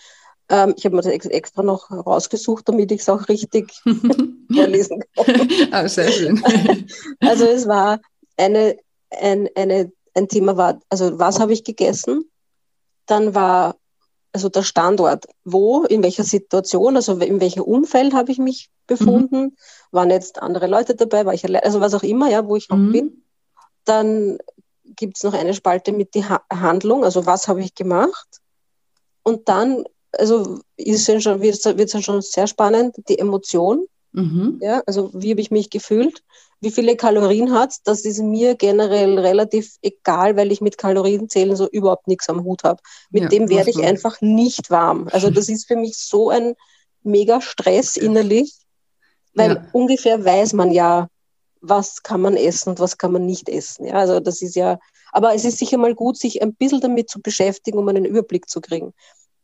Ähm, 0.49 0.75
ich 0.77 0.85
habe 0.85 0.97
mir 0.97 1.03
das 1.03 1.13
extra 1.27 1.63
noch 1.63 1.91
rausgesucht, 1.91 2.69
damit 2.69 2.91
ich 2.91 3.03
es 3.03 3.09
auch 3.09 3.29
richtig 3.29 3.73
vorlesen 4.53 5.05
kann. 5.15 5.49
ah, 5.71 5.89
sehr 5.89 6.11
schön. 6.11 6.43
also 7.21 7.45
es 7.45 7.69
war 7.69 8.01
eine, 8.37 8.77
ein, 9.11 9.49
eine, 9.55 9.93
ein 10.15 10.29
Thema 10.29 10.57
war, 10.57 10.81
also 10.89 11.19
was 11.19 11.41
habe 11.41 11.53
ich 11.53 11.65
gegessen? 11.65 12.31
Dann 13.07 13.35
war 13.35 13.77
also 14.33 14.49
der 14.49 14.63
Standort, 14.63 15.27
wo, 15.45 15.85
in 15.85 16.03
welcher 16.03 16.25
Situation, 16.25 16.97
also 16.97 17.19
in 17.19 17.41
welchem 17.41 17.63
Umfeld 17.63 18.15
habe 18.15 18.31
ich 18.31 18.39
mich 18.39 18.71
befunden, 18.87 19.43
mhm. 19.43 19.57
waren 19.91 20.11
jetzt 20.11 20.41
andere 20.43 20.67
Leute 20.67 20.95
dabei, 20.95 21.25
war 21.25 21.35
ich 21.35 21.45
allein, 21.45 21.63
also 21.63 21.81
was 21.81 21.95
auch 21.95 22.03
immer, 22.03 22.31
ja, 22.31 22.47
wo 22.47 22.57
ich 22.57 22.69
mhm. 22.69 22.93
bin. 22.93 23.25
Dann 23.85 24.39
gibt 24.85 25.17
es 25.17 25.25
noch 25.25 25.35
eine 25.35 25.55
Spalte 25.55 25.93
mit 25.93 26.15
die 26.15 26.25
ha 26.25 26.43
Handlung, 26.53 27.05
also 27.05 27.27
was 27.27 27.49
habe 27.49 27.63
ich 27.63 27.75
gemacht. 27.75 28.29
Und 29.23 29.49
dann, 29.49 29.85
also 30.13 30.61
ist 30.77 31.09
es 31.09 31.23
schon, 31.23 31.41
wird 31.41 31.67
es 31.67 31.93
dann 31.93 32.03
schon 32.03 32.23
sehr 32.23 32.47
spannend, 32.47 32.97
die 33.09 33.19
Emotion. 33.19 33.87
Mhm. 34.13 34.59
Ja, 34.63 34.83
also 34.87 35.11
wie 35.15 35.31
habe 35.31 35.41
ich 35.41 35.51
mich 35.51 35.71
gefühlt? 35.71 36.23
Wie 36.61 36.71
viele 36.71 36.97
Kalorien 36.97 37.53
hat 37.53 37.77
Das 37.85 38.05
ist 38.05 38.19
mir 38.21 38.57
generell 38.57 39.19
relativ 39.19 39.77
egal, 39.83 40.37
weil 40.37 40.51
ich 40.51 40.61
mit 40.61 40.77
Kalorienzählen 40.77 41.55
so 41.57 41.69
überhaupt 41.69 42.09
nichts 42.09 42.29
am 42.29 42.43
Hut 42.45 42.65
habe. 42.65 42.83
Mit 43.11 43.25
ja, 43.25 43.29
dem 43.29 43.49
werde 43.49 43.71
ich 43.71 43.83
einfach 43.83 44.21
nicht 44.21 44.71
warm. 44.71 45.09
Also 45.13 45.31
das 45.31 45.49
ist 45.49 45.67
für 45.67 45.77
mich 45.77 45.97
so 45.97 46.31
ein 46.31 46.55
mega 47.03 47.41
Stress 47.41 47.97
innerlich, 47.97 48.55
weil 49.35 49.55
ja. 49.55 49.67
ungefähr 49.73 50.25
weiß 50.25 50.53
man 50.55 50.73
ja, 50.73 51.09
was 51.61 52.03
kann 52.03 52.21
man 52.21 52.37
essen 52.37 52.71
und 52.71 52.81
was 52.81 52.99
kann 52.99 53.13
man 53.13 53.27
nicht 53.27 53.49
essen. 53.49 53.87
Ja, 53.87 53.95
also 53.95 54.21
das 54.21 54.43
ist 54.43 54.57
ja, 54.57 54.79
aber 55.13 55.35
es 55.35 55.45
ist 55.45 55.59
sicher 55.59 55.79
mal 55.79 55.95
gut, 55.95 56.17
sich 56.17 56.43
ein 56.43 56.55
bisschen 56.55 56.81
damit 56.81 57.11
zu 57.11 57.21
beschäftigen, 57.21 57.79
um 57.79 57.89
einen 57.89 58.05
Überblick 58.05 58.49
zu 58.49 58.61
kriegen. 58.61 58.93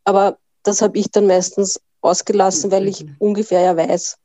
Aber 0.05 0.39
das 0.63 0.83
habe 0.83 0.99
ich 0.99 1.11
dann 1.11 1.27
meistens 1.27 1.81
ausgelassen, 2.01 2.71
weil 2.71 2.87
ich 2.89 3.07
ungefähr 3.19 3.61
ja 3.61 3.77
weiß, 3.77 4.19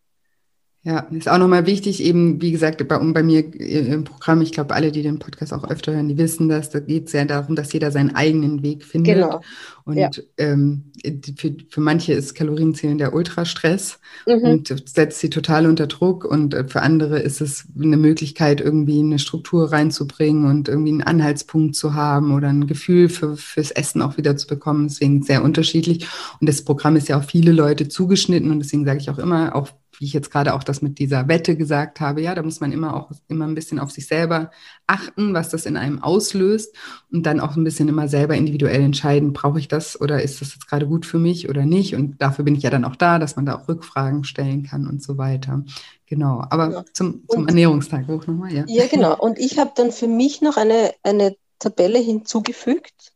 ja, 0.82 1.00
ist 1.12 1.28
auch 1.28 1.38
nochmal 1.38 1.66
wichtig, 1.66 2.02
eben, 2.02 2.42
wie 2.42 2.54
gesagt, 2.54 2.88
bei, 2.88 2.98
bei 2.98 3.22
mir 3.22 3.54
im 3.54 4.06
Programm, 4.06 4.42
ich 4.42 4.54
glaube, 4.54 4.74
alle, 4.74 4.94
die 4.94 5.04
den 5.04 5.20
Podcast 5.20 5.52
auch 5.52 5.70
öfter 5.70 5.92
hören, 5.92 6.08
die 6.08 6.18
wissen 6.18 6.48
das, 6.48 6.70
da 6.70 6.80
geht 6.80 7.08
es 7.08 7.12
ja 7.14 7.26
darum, 7.26 7.58
dass 7.58 7.74
jeder 7.74 7.92
seinen 7.92 8.16
eigenen 8.16 8.64
Weg 8.64 8.86
findet. 8.86 9.16
Genau. 9.16 9.42
Und 9.84 9.98
ja. 9.98 10.10
ähm, 10.38 10.92
für, 11.36 11.54
für 11.70 11.82
manche 11.82 12.14
ist 12.14 12.34
Kalorienzählen 12.34 12.98
der 12.98 13.14
Ultrastress 13.14 14.00
mhm. 14.26 14.44
und 14.44 14.84
setzt 14.88 15.20
sie 15.20 15.30
total 15.30 15.66
unter 15.66 15.88
Druck. 15.88 16.24
Und 16.24 16.54
äh, 16.54 16.66
für 16.66 16.82
andere 16.82 17.20
ist 17.20 17.42
es 17.42 17.66
eine 17.78 17.98
Möglichkeit, 17.98 18.62
irgendwie 18.62 19.00
eine 19.00 19.20
Struktur 19.20 19.74
reinzubringen 19.74 20.46
und 20.46 20.70
irgendwie 20.70 20.92
einen 20.92 21.04
Anhaltspunkt 21.04 21.76
zu 21.76 21.94
haben 21.94 22.34
oder 22.34 22.48
ein 22.48 22.68
Gefühl 22.68 23.10
für, 23.10 23.36
fürs 23.36 23.72
Essen 23.72 24.02
auch 24.02 24.16
wieder 24.16 24.38
zu 24.38 24.48
bekommen. 24.48 24.88
Deswegen 24.88 25.24
sehr 25.24 25.44
unterschiedlich. 25.44 26.08
Und 26.40 26.48
das 26.48 26.62
Programm 26.62 26.96
ist 26.96 27.10
ja 27.10 27.18
auf 27.18 27.26
viele 27.26 27.52
Leute 27.52 27.90
zugeschnitten 27.90 28.52
und 28.52 28.60
deswegen 28.60 28.86
sage 28.86 29.00
ich 29.00 29.10
auch 29.10 29.20
immer, 29.20 29.56
auch 29.56 29.70
wie 30.00 30.06
ich 30.06 30.14
jetzt 30.14 30.32
gerade 30.32 30.54
auch 30.54 30.64
das 30.64 30.82
mit 30.82 30.98
dieser 30.98 31.28
Wette 31.28 31.58
gesagt 31.58 32.00
habe, 32.00 32.22
ja, 32.22 32.34
da 32.34 32.42
muss 32.42 32.62
man 32.62 32.72
immer 32.72 32.96
auch 32.96 33.12
immer 33.28 33.46
ein 33.46 33.54
bisschen 33.54 33.80
auf 33.80 33.92
sich 33.92 34.08
selber 34.08 34.50
achten, 34.88 35.34
was 35.34 35.50
das 35.50 35.66
in 35.66 35.76
einem 35.76 36.02
auslöst 36.02 36.74
und 37.12 37.26
dann 37.26 37.42
auch 37.42 37.58
ein 37.58 37.66
bisschen 37.66 37.90
immer 37.90 38.08
selber 38.08 38.36
individuell 38.36 38.82
entscheiden, 38.82 39.34
brauche 39.34 39.60
ich 39.60 39.68
das 39.68 40.00
oder 40.00 40.24
ist 40.24 40.40
das 40.40 40.54
jetzt 40.54 40.68
gerade 40.68 40.88
gut 40.88 41.06
für 41.06 41.20
mich 41.20 41.50
oder 41.50 41.66
nicht? 41.66 41.96
Und 41.96 42.22
dafür 42.22 42.46
bin 42.46 42.56
ich 42.56 42.64
ja 42.64 42.70
dann 42.70 42.86
auch 42.86 42.96
da, 42.96 43.20
dass 43.20 43.36
man 43.36 43.46
da 43.46 43.56
auch 43.56 43.68
Rückfragen 43.68 44.24
stellen 44.24 44.64
kann 44.64 44.88
und 44.88 45.04
so 45.04 45.18
weiter. 45.18 45.64
Genau, 46.06 46.44
aber 46.50 46.72
ja. 46.72 46.86
zum, 46.94 47.26
zum 47.28 47.48
Ernährungstagebuch 47.48 48.26
nochmal, 48.26 48.54
ja. 48.54 48.64
Ja, 48.68 48.88
genau. 48.88 49.18
Und 49.18 49.38
ich 49.38 49.60
habe 49.60 49.72
dann 49.76 49.92
für 49.92 50.08
mich 50.08 50.42
noch 50.42 50.56
eine, 50.56 50.94
eine 51.04 51.36
Tabelle 51.60 52.00
hinzugefügt 52.00 53.12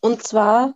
und 0.00 0.22
zwar, 0.22 0.74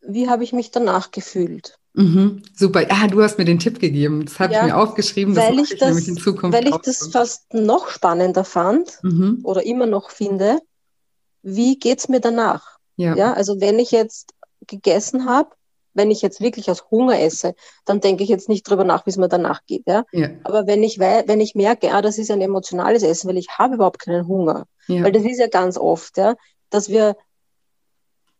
wie 0.00 0.28
habe 0.28 0.44
ich 0.44 0.52
mich 0.52 0.70
danach 0.70 1.10
gefühlt? 1.10 1.78
Mhm, 1.96 2.42
super. 2.54 2.86
Ja, 2.88 3.06
du 3.06 3.22
hast 3.22 3.38
mir 3.38 3.46
den 3.46 3.58
Tipp 3.58 3.80
gegeben. 3.80 4.26
Das 4.26 4.38
habe 4.38 4.52
ja, 4.52 4.60
ich 4.60 4.66
mir 4.66 4.76
aufgeschrieben. 4.76 5.34
Das 5.34 5.46
weil 5.46 5.60
ich, 5.60 5.72
ich 5.72 5.78
das, 5.78 6.06
in 6.06 6.18
Zukunft 6.18 6.56
Weil 6.56 6.68
ich 6.68 6.76
das 6.76 7.08
fast 7.10 7.54
noch 7.54 7.88
spannender 7.88 8.44
fand 8.44 8.98
mhm. 9.02 9.40
oder 9.44 9.64
immer 9.64 9.86
noch 9.86 10.10
finde. 10.10 10.58
Wie 11.42 11.78
geht 11.78 12.00
es 12.00 12.08
mir 12.08 12.20
danach? 12.20 12.78
Ja. 12.96 13.16
ja. 13.16 13.32
Also 13.32 13.62
wenn 13.62 13.78
ich 13.78 13.92
jetzt 13.92 14.34
gegessen 14.66 15.24
habe, 15.24 15.50
wenn 15.94 16.10
ich 16.10 16.20
jetzt 16.20 16.42
wirklich 16.42 16.70
aus 16.70 16.90
Hunger 16.90 17.18
esse, 17.18 17.54
dann 17.86 18.02
denke 18.02 18.22
ich 18.22 18.28
jetzt 18.28 18.50
nicht 18.50 18.68
drüber 18.68 18.84
nach, 18.84 19.06
wie 19.06 19.10
es 19.10 19.16
mir 19.16 19.30
danach 19.30 19.64
geht. 19.66 19.84
Ja? 19.86 20.04
ja. 20.12 20.28
Aber 20.44 20.66
wenn 20.66 20.82
ich, 20.82 20.98
wenn 20.98 21.40
ich 21.40 21.54
merke, 21.54 21.94
ah, 21.94 22.02
das 22.02 22.18
ist 22.18 22.30
ein 22.30 22.42
emotionales 22.42 23.02
Essen, 23.02 23.28
weil 23.28 23.38
ich 23.38 23.48
habe 23.56 23.76
überhaupt 23.76 24.00
keinen 24.00 24.26
Hunger. 24.28 24.66
Ja. 24.86 25.02
Weil 25.02 25.12
das 25.12 25.24
ist 25.24 25.40
ja 25.40 25.46
ganz 25.46 25.78
oft, 25.78 26.18
ja, 26.18 26.34
dass 26.68 26.90
wir 26.90 27.16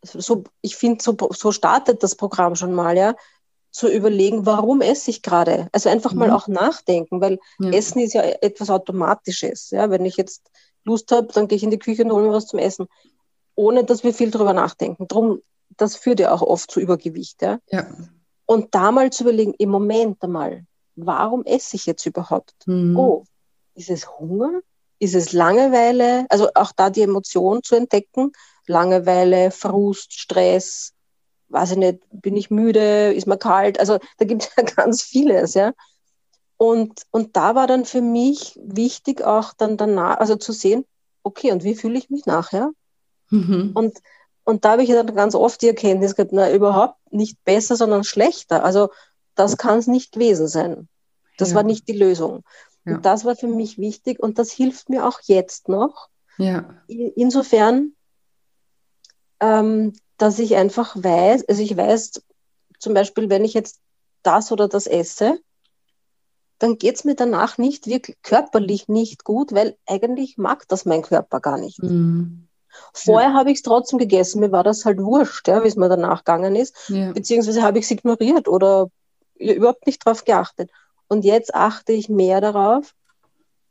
so, 0.03 0.45
ich 0.61 0.77
finde, 0.77 1.03
so, 1.03 1.17
so 1.31 1.53
startet 1.53 2.03
das 2.03 2.17
Programm 2.17 2.55
schon 2.55 2.75
mal, 2.75 2.99
ja 2.99 3.15
zu 3.77 3.93
überlegen, 3.93 4.47
warum 4.47 4.81
esse 4.81 5.11
ich 5.11 5.20
gerade? 5.20 5.68
Also 5.70 5.91
einfach 5.91 6.14
mhm. 6.14 6.20
mal 6.20 6.31
auch 6.31 6.49
nachdenken, 6.49 7.20
weil 7.20 7.39
ja. 7.59 7.70
Essen 7.72 8.01
ist 8.01 8.14
ja 8.14 8.22
etwas 8.22 8.70
Automatisches. 8.70 9.68
Ja? 9.70 9.91
Wenn 9.91 10.07
ich 10.07 10.16
jetzt 10.16 10.51
Lust 10.85 11.12
habe, 11.12 11.31
dann 11.35 11.47
gehe 11.47 11.57
ich 11.57 11.62
in 11.62 11.70
die 11.70 11.79
Küche 11.79 12.03
und 12.03 12.11
hole 12.11 12.29
mir 12.29 12.33
was 12.33 12.47
zum 12.47 12.59
Essen, 12.59 12.87
ohne 13.55 13.85
dass 13.85 14.03
wir 14.03 14.14
viel 14.14 14.31
drüber 14.31 14.55
nachdenken. 14.55 15.07
Drum, 15.09 15.43
das 15.77 15.95
führt 15.95 16.20
ja 16.20 16.33
auch 16.33 16.41
oft 16.41 16.70
zu 16.70 16.81
Übergewicht. 16.81 17.43
Ja? 17.43 17.59
ja. 17.70 17.87
Und 18.47 18.74
da 18.74 18.93
mal 18.93 19.12
zu 19.12 19.24
überlegen, 19.24 19.53
im 19.59 19.68
Moment 19.68 20.22
einmal, 20.22 20.64
warum 20.95 21.45
esse 21.45 21.77
ich 21.77 21.85
jetzt 21.85 22.07
überhaupt? 22.07 22.55
Mhm. 22.64 22.97
Oh, 22.97 23.24
ist 23.74 23.91
es 23.91 24.09
Hunger? 24.18 24.61
Ist 24.99 25.14
es 25.14 25.35
Langeweile? 25.35 26.24
Also 26.31 26.49
auch 26.55 26.72
da 26.74 26.89
die 26.89 27.03
Emotion 27.03 27.62
zu 27.62 27.74
entdecken. 27.74 28.33
Langeweile, 28.66 29.51
Frust, 29.51 30.14
Stress, 30.14 30.95
weiß 31.49 31.72
ich 31.72 31.76
nicht, 31.76 32.01
bin 32.11 32.36
ich 32.36 32.51
müde, 32.51 33.12
ist 33.12 33.26
mir 33.26 33.38
kalt, 33.38 33.78
also 33.78 33.99
da 34.18 34.24
gibt 34.24 34.42
es 34.42 34.51
ja 34.57 34.62
ganz 34.76 35.03
vieles, 35.03 35.55
ja. 35.55 35.72
Und, 36.59 37.03
und 37.11 37.36
da 37.36 37.55
war 37.55 37.66
dann 37.66 37.84
für 37.84 38.01
mich 38.01 38.59
wichtig 38.62 39.22
auch 39.22 39.53
dann 39.53 39.76
danach, 39.76 40.18
also 40.18 40.36
zu 40.36 40.53
sehen, 40.53 40.84
okay, 41.22 41.53
und 41.53 41.64
wie 41.64 41.74
fühle 41.74 41.99
ich 41.99 42.09
mich 42.09 42.24
nachher? 42.24 42.70
Mhm. 43.30 43.72
Und, 43.74 43.99
und 44.44 44.64
da 44.64 44.72
habe 44.72 44.82
ich 44.82 44.90
dann 44.90 45.14
ganz 45.14 45.34
oft 45.34 45.61
die 45.61 45.68
Erkenntnis 45.68 46.14
gehabt, 46.14 46.32
na, 46.32 46.51
überhaupt 46.51 46.97
nicht 47.11 47.42
besser, 47.44 47.76
sondern 47.76 48.05
schlechter. 48.05 48.64
Also 48.64 48.90
das 49.34 49.59
kann 49.59 49.78
es 49.78 49.86
nicht 49.86 50.12
gewesen 50.12 50.49
sein. 50.49 50.88
Das 51.36 51.51
ja. 51.51 51.57
war 51.57 51.62
nicht 51.62 51.88
die 51.88 51.99
Lösung. 51.99 52.42
Ja. 52.84 52.94
Und 52.94 53.05
das 53.05 53.24
war 53.24 53.36
für 53.36 53.49
mich 53.49 53.78
wichtig 53.78 54.20
und 54.20 54.38
das 54.38 54.51
hilft 54.51 54.88
mir 54.88 55.07
auch 55.07 55.20
jetzt 55.24 55.68
noch. 55.68 56.09
Ja. 56.38 56.82
Insofern, 56.86 57.92
ähm, 59.40 59.92
dass 60.19 60.39
ich 60.39 60.57
einfach 60.57 60.97
weiß, 60.97 61.49
also 61.49 61.62
ich 61.62 61.77
weiß 61.77 62.23
zum 62.79 62.95
Beispiel, 62.95 63.29
wenn 63.31 63.45
ich 63.45 63.55
jetzt 63.55 63.81
das 64.23 64.53
oder 64.53 64.69
das 64.69 64.87
esse, 64.87 65.39
dann 66.59 66.79
geht 66.79 66.97
es 66.97 67.05
mir 67.05 67.14
danach 67.14 67.59
nicht 67.59 67.87
wirklich 67.87 68.17
körperlich 68.23 68.89
nicht 68.89 69.25
gut, 69.25 69.53
weil 69.53 69.77
eigentlich 69.87 70.39
mag 70.39 70.67
das 70.69 70.85
mein 70.85 71.03
Körper 71.03 71.41
gar 71.41 71.59
nicht. 71.59 71.83
Mhm. 71.83 72.49
Vorher 72.93 73.31
ja. 73.31 73.35
habe 73.35 73.51
ich 73.51 73.59
es 73.59 73.62
trotzdem 73.62 73.99
gegessen, 73.99 74.41
mir 74.41 74.53
war 74.53 74.64
das 74.64 74.85
halt 74.85 74.99
wurscht, 74.99 75.49
ja, 75.49 75.62
wie 75.64 75.69
es 75.69 75.77
mir 75.77 75.89
danach 75.89 76.25
gegangen 76.25 76.57
ist, 76.57 76.75
ja. 76.89 77.12
beziehungsweise 77.12 77.62
habe 77.62 77.79
ich 77.79 77.85
es 77.85 77.91
ignoriert 77.91 78.49
oder 78.49 78.91
überhaupt 79.35 79.87
nicht 79.87 80.07
darauf 80.07 80.25
geachtet. 80.25 80.71
Und 81.09 81.25
jetzt 81.25 81.55
achte 81.55 81.93
ich 81.93 82.09
mehr 82.09 82.41
darauf, 82.41 82.95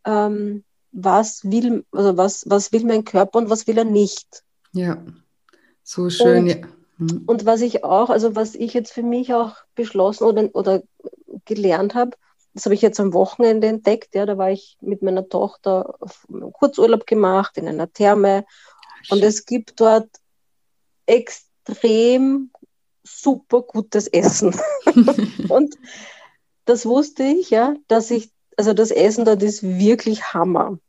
ähm, 0.05 0.63
was 0.91 1.43
will, 1.43 1.85
also 1.91 2.17
was, 2.17 2.45
was 2.47 2.71
will 2.71 2.85
mein 2.85 3.03
Körper 3.03 3.39
und 3.39 3.49
was 3.49 3.67
will 3.67 3.77
er 3.77 3.85
nicht. 3.85 4.43
Ja. 4.71 5.03
So 5.85 6.09
schön, 6.09 6.43
und, 6.43 6.47
ja. 6.47 6.55
Mhm. 6.97 7.23
Und 7.27 7.45
was 7.45 7.61
ich 7.61 7.83
auch, 7.83 8.09
also 8.09 8.35
was 8.35 8.55
ich 8.55 8.73
jetzt 8.73 8.91
für 8.91 9.03
mich 9.03 9.33
auch 9.33 9.55
beschlossen 9.75 10.23
oder, 10.25 10.49
oder 10.53 10.81
gelernt 11.45 11.93
habe, 11.93 12.17
das 12.53 12.65
habe 12.65 12.73
ich 12.73 12.81
jetzt 12.81 12.99
am 12.99 13.13
Wochenende 13.13 13.67
entdeckt. 13.67 14.15
Ja, 14.15 14.25
da 14.25 14.37
war 14.37 14.49
ich 14.49 14.77
mit 14.81 15.01
meiner 15.01 15.29
Tochter 15.29 15.95
auf 15.99 16.25
Kurzurlaub 16.53 17.05
gemacht 17.05 17.57
in 17.57 17.67
einer 17.67 17.91
Therme. 17.91 18.45
Und 19.09 19.21
es 19.23 19.45
gibt 19.45 19.79
dort 19.79 20.09
extrem 21.05 22.49
super 23.03 23.61
gutes 23.61 24.07
Essen. 24.07 24.55
und 25.49 25.75
das 26.63 26.85
wusste 26.85 27.23
ich, 27.23 27.51
ja, 27.51 27.75
dass 27.87 28.09
ich, 28.09 28.31
also 28.57 28.73
das 28.73 28.89
Essen 28.89 29.25
dort 29.25 29.43
ist 29.43 29.61
wirklich 29.61 30.33
Hammer. 30.33 30.79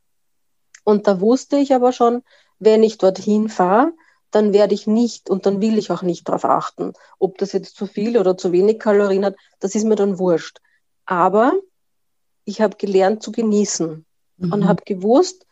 Und 0.85 1.07
da 1.07 1.21
wusste 1.21 1.59
ich 1.59 1.75
aber 1.75 1.93
schon, 1.93 2.23
wenn 2.61 2.83
ich 2.83 2.97
dorthin 2.97 3.49
fahre, 3.49 3.93
dann 4.31 4.53
werde 4.53 4.75
ich 4.75 4.87
nicht 4.87 5.31
und 5.31 5.47
dann 5.47 5.61
will 5.61 5.79
ich 5.79 5.91
auch 5.91 6.03
nicht 6.03 6.29
darauf 6.29 6.45
achten, 6.45 6.93
ob 7.19 7.39
das 7.39 7.53
jetzt 7.53 7.77
zu 7.77 7.87
viel 7.87 8.19
oder 8.19 8.37
zu 8.37 8.53
wenig 8.53 8.79
Kalorien 8.79 9.25
hat, 9.25 9.37
das 9.61 9.75
ist 9.75 9.85
mir 9.85 9.97
dann 9.97 10.19
wurscht. 10.19 10.59
Aber 11.05 11.53
ich 12.45 12.61
habe 12.61 12.77
gelernt 12.77 13.23
zu 13.23 13.33
genießen 13.33 14.05
mhm. 14.37 14.53
und 14.53 14.69
habe 14.69 14.83
gewusst, 14.85 15.47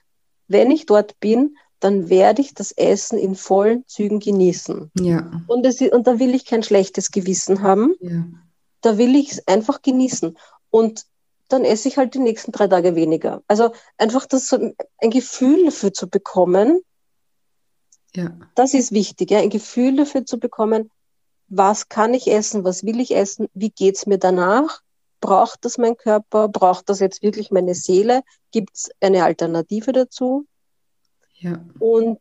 wenn 0.49 0.71
ich 0.71 0.87
dort 0.87 1.19
bin, 1.21 1.57
dann 1.81 2.09
werde 2.09 2.41
ich 2.41 2.55
das 2.55 2.73
Essen 2.73 3.19
in 3.19 3.35
vollen 3.35 3.85
Zügen 3.87 4.21
genießen. 4.21 4.91
Ja. 5.01 5.43
Und, 5.47 5.65
das, 5.67 5.81
und 5.81 6.07
da 6.07 6.19
will 6.19 6.35
ich 6.35 6.47
kein 6.47 6.63
schlechtes 6.63 7.11
Gewissen 7.11 7.63
haben. 7.63 7.95
Ja. 8.01 8.25
Da 8.81 8.97
will 8.97 9.15
ich 9.17 9.33
es 9.33 9.49
einfach 9.49 9.83
genießen. 9.83 10.37
Und 10.71 11.05
dann 11.49 11.65
esse 11.65 11.89
ich 11.89 11.99
halt 11.99 12.15
die 12.15 12.21
nächsten 12.21 12.53
drei 12.53 12.69
Tage 12.69 12.95
weniger. 12.95 13.43
Also 13.49 13.73
einfach 13.99 14.27
das 14.27 14.49
so 14.49 14.57
ein 14.57 15.11
Gefühl 15.11 15.67
dafür 15.67 15.93
zu 15.93 16.09
bekommen, 16.09 16.81
ja. 18.15 18.37
das 18.55 18.75
ist 18.75 18.93
wichtig, 18.93 19.31
ja, 19.31 19.39
ein 19.39 19.51
Gefühl 19.51 19.97
dafür 19.97 20.25
zu 20.27 20.39
bekommen, 20.39 20.91
was 21.49 21.89
kann 21.89 22.15
ich 22.15 22.31
essen, 22.31 22.65
was 22.65 22.85
will 22.85 23.01
ich 23.01 23.15
essen, 23.15 23.49
wie 23.55 23.71
geht 23.71 23.97
es 23.97 24.07
mir 24.07 24.19
danach, 24.19 24.83
braucht 25.21 25.65
das 25.65 25.79
mein 25.79 25.97
Körper, 25.97 26.49
braucht 26.49 26.89
das 26.89 27.01
jetzt 27.01 27.23
wirklich 27.23 27.51
meine 27.51 27.75
Seele, 27.75 28.23
gibt 28.51 28.77
es 28.77 28.91
eine 29.01 29.25
Alternative 29.25 29.93
dazu? 29.93 30.47
Ja. 31.35 31.65
Und 31.79 32.19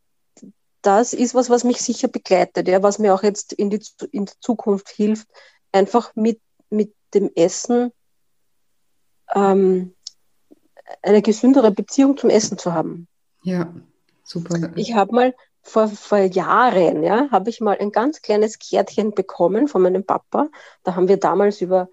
das 0.81 1.13
ist 1.13 1.33
was, 1.33 1.49
was 1.49 1.63
mich 1.63 1.81
sicher 1.81 2.07
begleitet, 2.07 2.67
ja, 2.67 2.83
was 2.83 2.99
mir 2.99 3.13
auch 3.13 3.23
jetzt 3.23 3.53
in 3.53 3.69
die, 3.69 3.81
in 4.11 4.25
die 4.25 4.33
Zukunft 4.41 4.89
hilft, 4.89 5.27
einfach 5.71 6.13
mit, 6.15 6.39
mit 6.69 6.93
dem 7.13 7.31
Essen 7.35 7.91
ähm, 9.33 9.95
eine 11.01 11.21
gesündere 11.21 11.71
Beziehung 11.71 12.17
zum 12.17 12.29
Essen 12.29 12.57
zu 12.57 12.73
haben. 12.73 13.07
Ja, 13.43 13.73
super. 14.23 14.71
Ich 14.75 14.93
habe 14.93 15.15
mal 15.15 15.35
vor, 15.63 15.87
vor 15.87 16.19
Jahren, 16.19 17.03
ja, 17.03 17.29
habe 17.31 17.49
ich 17.49 17.61
mal 17.61 17.77
ein 17.79 17.91
ganz 17.91 18.21
kleines 18.21 18.59
Kärtchen 18.59 19.11
bekommen 19.11 19.67
von 19.67 19.81
meinem 19.81 20.05
Papa. 20.05 20.49
Da 20.83 20.95
haben 20.95 21.07
wir 21.07 21.17
damals 21.17 21.61
über, 21.61 21.89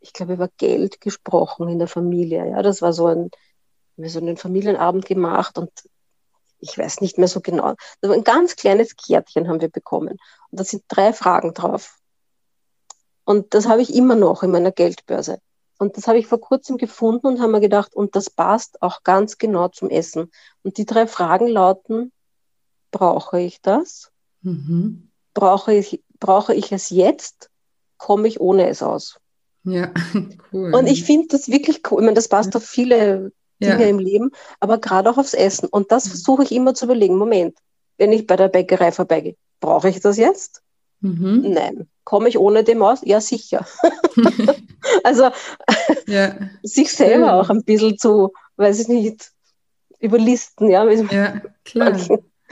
ich 0.00 0.12
glaube, 0.12 0.34
über 0.34 0.48
Geld 0.58 1.00
gesprochen 1.00 1.68
in 1.68 1.78
der 1.78 1.88
Familie. 1.88 2.50
Ja, 2.50 2.62
das 2.62 2.82
war 2.82 2.92
so 2.92 3.06
ein, 3.06 3.30
wir 3.96 4.10
so 4.10 4.20
einen 4.20 4.36
Familienabend 4.36 5.06
gemacht 5.06 5.58
und 5.58 5.70
ich 6.60 6.76
weiß 6.76 7.00
nicht 7.00 7.18
mehr 7.18 7.28
so 7.28 7.40
genau. 7.40 7.74
War 8.02 8.12
ein 8.12 8.24
ganz 8.24 8.56
kleines 8.56 8.96
Kärtchen 8.96 9.48
haben 9.48 9.60
wir 9.60 9.70
bekommen. 9.70 10.18
Und 10.50 10.60
da 10.60 10.64
sind 10.64 10.84
drei 10.88 11.12
Fragen 11.12 11.54
drauf. 11.54 11.96
Und 13.24 13.54
das 13.54 13.66
habe 13.68 13.82
ich 13.82 13.94
immer 13.94 14.16
noch 14.16 14.42
in 14.42 14.50
meiner 14.50 14.72
Geldbörse. 14.72 15.38
Und 15.78 15.96
das 15.96 16.06
habe 16.06 16.18
ich 16.18 16.26
vor 16.26 16.40
kurzem 16.40 16.76
gefunden 16.76 17.26
und 17.26 17.40
habe 17.40 17.52
mir 17.52 17.60
gedacht, 17.60 17.94
und 17.94 18.14
das 18.16 18.30
passt 18.30 18.80
auch 18.82 19.02
ganz 19.02 19.38
genau 19.38 19.68
zum 19.68 19.90
Essen. 19.90 20.30
Und 20.62 20.78
die 20.78 20.86
drei 20.86 21.06
Fragen 21.06 21.48
lauten, 21.48 22.12
brauche 22.94 23.40
ich 23.40 23.60
das? 23.60 24.12
Mhm. 24.42 25.08
Brauche, 25.34 25.74
ich, 25.74 26.02
brauche 26.20 26.54
ich 26.54 26.70
es 26.70 26.90
jetzt? 26.90 27.50
Komme 27.98 28.28
ich 28.28 28.40
ohne 28.40 28.68
es 28.68 28.82
aus? 28.82 29.18
Ja, 29.64 29.92
cool. 30.52 30.72
Und 30.72 30.86
ich 30.86 31.04
finde 31.04 31.28
das 31.28 31.48
wirklich 31.48 31.82
cool. 31.90 32.00
Ich 32.00 32.04
meine, 32.04 32.14
das 32.14 32.28
passt 32.28 32.54
auf 32.54 32.64
viele 32.64 33.32
Dinge 33.60 33.82
ja. 33.82 33.88
im 33.88 33.98
Leben, 33.98 34.30
aber 34.60 34.78
gerade 34.78 35.10
auch 35.10 35.18
aufs 35.18 35.34
Essen. 35.34 35.68
Und 35.68 35.90
das 35.90 36.06
mhm. 36.06 36.10
versuche 36.10 36.44
ich 36.44 36.52
immer 36.52 36.74
zu 36.74 36.84
überlegen. 36.84 37.16
Moment, 37.16 37.58
wenn 37.98 38.12
ich 38.12 38.26
bei 38.26 38.36
der 38.36 38.48
Bäckerei 38.48 38.92
vorbeigehe, 38.92 39.36
brauche 39.58 39.88
ich 39.88 40.00
das 40.00 40.16
jetzt? 40.16 40.62
Mhm. 41.00 41.52
Nein. 41.52 41.88
Komme 42.04 42.28
ich 42.28 42.38
ohne 42.38 42.62
dem 42.62 42.82
aus? 42.82 43.00
Ja, 43.02 43.20
sicher. 43.20 43.66
also 45.02 45.30
ja. 46.06 46.36
sich 46.62 46.92
selber 46.92 47.34
auch 47.34 47.50
ein 47.50 47.64
bisschen 47.64 47.98
zu, 47.98 48.32
weiß 48.56 48.78
ich 48.80 48.88
nicht, 48.88 49.32
überlisten, 49.98 50.70
ja. 50.70 50.88
Ja, 50.88 51.40
klar. 51.64 51.98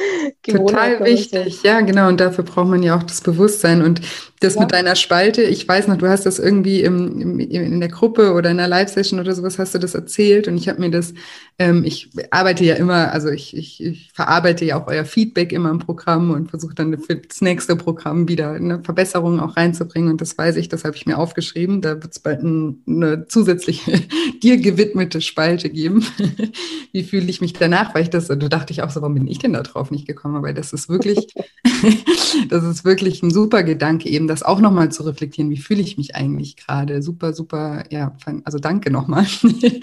Total 0.42 1.04
wichtig, 1.04 1.56
so. 1.56 1.68
ja, 1.68 1.80
genau. 1.80 2.08
Und 2.08 2.20
dafür 2.20 2.44
braucht 2.44 2.68
man 2.68 2.82
ja 2.82 2.96
auch 2.96 3.02
das 3.02 3.20
Bewusstsein. 3.20 3.82
Und 3.82 4.00
das 4.42 4.56
ja. 4.56 4.62
mit 4.62 4.72
deiner 4.72 4.96
Spalte, 4.96 5.42
ich 5.42 5.68
weiß 5.68 5.86
noch, 5.86 5.96
du 5.98 6.08
hast 6.08 6.26
das 6.26 6.40
irgendwie 6.40 6.80
im, 6.80 7.20
im, 7.20 7.38
in 7.38 7.78
der 7.78 7.88
Gruppe 7.88 8.32
oder 8.32 8.50
in 8.50 8.58
einer 8.58 8.66
Live-Session 8.66 9.20
oder 9.20 9.34
sowas, 9.34 9.58
hast 9.58 9.74
du 9.74 9.78
das 9.78 9.94
erzählt. 9.94 10.48
Und 10.48 10.56
ich 10.56 10.68
habe 10.68 10.80
mir 10.80 10.90
das, 10.90 11.14
ähm, 11.60 11.84
ich 11.84 12.10
arbeite 12.32 12.64
ja 12.64 12.74
immer, 12.74 13.12
also 13.12 13.28
ich, 13.28 13.56
ich, 13.56 13.82
ich 13.84 14.10
verarbeite 14.12 14.64
ja 14.64 14.82
auch 14.82 14.88
euer 14.88 15.04
Feedback 15.04 15.52
immer 15.52 15.70
im 15.70 15.78
Programm 15.78 16.32
und 16.32 16.50
versuche 16.50 16.74
dann 16.74 16.98
für 16.98 17.16
das 17.16 17.40
nächste 17.40 17.76
Programm 17.76 18.28
wieder 18.28 18.50
eine 18.52 18.82
Verbesserung 18.82 19.38
auch 19.38 19.56
reinzubringen. 19.56 20.10
Und 20.10 20.20
das 20.20 20.36
weiß 20.36 20.56
ich, 20.56 20.68
das 20.68 20.82
habe 20.84 20.96
ich 20.96 21.06
mir 21.06 21.18
aufgeschrieben. 21.18 21.80
Da 21.80 22.02
wird 22.02 22.10
es 22.10 22.18
bald 22.18 22.42
ein, 22.42 22.82
eine 22.88 23.28
zusätzliche 23.28 23.92
dir 24.42 24.56
gewidmete 24.56 25.20
Spalte 25.20 25.70
geben. 25.70 26.04
Wie 26.92 27.04
fühle 27.04 27.30
ich 27.30 27.40
mich 27.40 27.52
danach? 27.52 27.94
Weil 27.94 28.02
ich 28.02 28.10
das, 28.10 28.26
da 28.26 28.34
dachte 28.34 28.72
ich 28.72 28.82
auch 28.82 28.90
so, 28.90 29.02
warum 29.02 29.14
bin 29.14 29.28
ich 29.28 29.38
denn 29.38 29.52
da 29.52 29.62
drauf 29.62 29.91
nicht 29.92 30.08
gekommen? 30.08 30.36
Aber 30.36 30.52
das 30.52 30.72
ist 30.72 30.88
wirklich, 30.88 31.32
das 32.48 32.64
ist 32.64 32.84
wirklich 32.84 33.22
ein 33.22 33.30
super 33.30 33.62
Gedanke, 33.62 34.08
eben 34.08 34.26
das 34.26 34.42
auch 34.42 34.58
nochmal 34.58 34.90
zu 34.90 35.04
reflektieren. 35.04 35.50
Wie 35.50 35.58
fühle 35.58 35.80
ich 35.80 35.96
mich 35.96 36.16
eigentlich 36.16 36.56
gerade? 36.56 37.02
Super, 37.02 37.32
super, 37.32 37.84
ja, 37.90 38.16
also 38.44 38.58
danke 38.58 38.90
nochmal. 38.90 39.26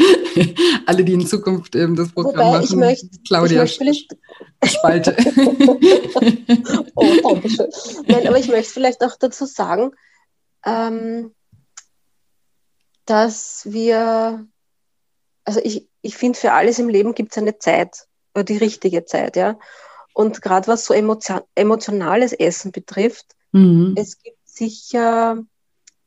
Alle, 0.86 1.06
die 1.06 1.14
in 1.14 1.26
Zukunft 1.26 1.76
ähm, 1.76 1.96
das 1.96 2.12
Programm 2.12 2.48
Wobei, 2.48 2.60
machen. 2.60 2.66
Ich 2.66 2.76
möchte, 2.76 3.10
Claudia 3.26 3.64
ich 3.64 3.80
möchte 3.80 4.18
Spalte. 4.66 5.16
oh, 6.96 7.06
danke 7.24 7.50
schön. 7.50 7.70
Nein, 8.08 8.28
aber 8.28 8.38
ich 8.38 8.50
möchte 8.50 8.74
vielleicht 8.74 9.02
auch 9.04 9.16
dazu 9.18 9.46
sagen, 9.46 9.92
ähm, 10.66 11.34
dass 13.06 13.64
wir, 13.66 14.46
also 15.44 15.60
ich, 15.64 15.88
ich 16.02 16.16
finde, 16.16 16.38
für 16.38 16.52
alles 16.52 16.78
im 16.80 16.90
Leben 16.90 17.16
gibt 17.16 17.32
es 17.32 17.38
eine 17.38 17.58
Zeit, 17.58 18.06
oder 18.36 18.44
die 18.44 18.58
richtige 18.58 19.06
Zeit, 19.06 19.36
ja. 19.36 19.58
Und 20.14 20.42
gerade 20.42 20.68
was 20.68 20.86
so 20.86 20.94
emotion 20.94 21.42
emotionales 21.56 22.34
Essen 22.34 22.72
betrifft, 22.72 23.26
mhm. 23.52 23.94
es 23.98 24.22
gibt 24.22 24.38
sicher 24.46 25.38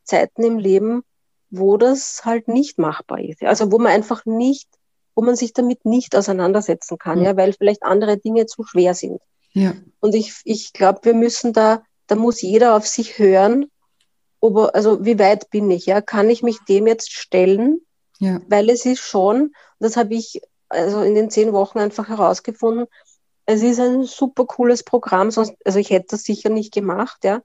Zeiten 0.05 0.43
im 0.43 0.59
Leben, 0.59 1.03
wo 1.51 1.77
das 1.77 2.25
halt 2.25 2.49
nicht 2.49 2.79
machbar 2.79 3.21
ist. 3.21 3.43
Also 3.43 3.71
wo 3.73 3.79
man 3.79 3.93
einfach 3.93 4.27
nicht, 4.27 4.69
wo 5.15 5.23
man 5.23 5.37
sich 5.37 5.53
damit 5.53 5.85
nicht 5.85 6.17
auseinandersetzen 6.17 6.99
kann, 6.99 7.21
mhm. 7.21 7.25
ja, 7.25 7.37
weil 7.37 7.53
vielleicht 7.53 7.83
andere 7.83 8.19
Dinge 8.19 8.47
zu 8.47 8.65
schwer 8.65 8.95
sind. 8.95 9.21
Ja. 9.53 9.75
Und 10.01 10.15
ich, 10.15 10.41
ich 10.45 10.73
glaube, 10.73 11.01
wir 11.03 11.15
müssen 11.15 11.53
da, 11.53 11.83
da 12.07 12.17
muss 12.17 12.43
jeder 12.43 12.77
auf 12.77 12.87
sich 12.87 13.19
hören 13.19 13.67
ob, 14.43 14.75
also 14.75 15.05
wie 15.05 15.19
weit 15.19 15.51
bin 15.51 15.71
ich, 15.71 15.87
ja, 15.87 16.01
kann 16.03 16.29
ich 16.29 16.43
mich 16.43 16.59
dem 16.69 16.87
jetzt 16.87 17.13
stellen? 17.13 17.81
Ja. 18.19 18.41
Weil 18.49 18.69
es 18.71 18.85
ist 18.85 19.01
schon, 19.01 19.53
das 19.79 19.97
habe 19.97 20.15
ich 20.15 20.43
also 20.69 21.03
in 21.03 21.15
den 21.15 21.31
zehn 21.31 21.53
Wochen 21.53 21.79
einfach 21.79 22.09
herausgefunden, 22.09 22.87
es 23.53 23.63
ist 23.63 23.81
ein 23.81 24.05
super 24.05 24.47
cooles 24.47 24.83
Programm, 24.83 25.31
sonst, 25.31 25.55
also 25.65 25.79
ich 25.79 25.91
hätte 25.91 26.09
das 26.11 26.25
sicher 26.25 26.49
nicht 26.49 26.73
gemacht, 26.73 27.25
ja, 27.25 27.43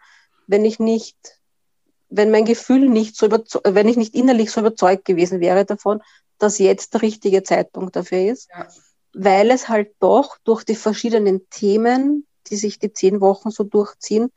wenn 0.48 0.66
ich 0.66 0.80
nicht, 0.80 1.18
wenn 2.10 2.32
mein 2.32 2.46
Gefühl 2.46 2.90
nicht 2.90 3.16
so 3.16 3.26
überzeugt, 3.26 3.66
wenn 3.68 3.88
ich 3.88 3.98
nicht 3.98 4.16
innerlich 4.16 4.52
so 4.52 4.62
überzeugt 4.62 5.06
gewesen 5.06 5.40
wäre 5.40 5.66
davon, 5.66 6.02
dass 6.38 6.60
jetzt 6.60 6.94
der 6.94 7.02
richtige 7.02 7.44
Zeitpunkt 7.44 7.96
dafür 7.96 8.32
ist, 8.32 8.50
ja. 8.50 8.68
weil 9.14 9.52
es 9.52 9.68
halt 9.68 9.94
doch 10.00 10.38
durch 10.44 10.64
die 10.64 10.76
verschiedenen 10.76 11.50
Themen, 11.50 12.26
die 12.48 12.56
sich 12.56 12.80
die 12.80 12.94
zehn 12.94 13.20
Wochen 13.20 13.52
so 13.52 13.64
durchziehen, 13.64 14.32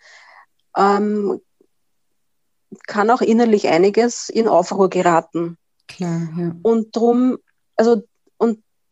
ähm, 0.77 1.41
kann 2.87 3.11
auch 3.11 3.21
innerlich 3.21 3.69
einiges 3.69 4.29
in 4.29 4.49
Aufruhr 4.49 4.91
geraten. 4.91 5.59
Klar, 5.89 6.29
ja. 6.37 6.57
Und 6.63 6.95
drum, 6.95 7.39
also, 7.77 8.03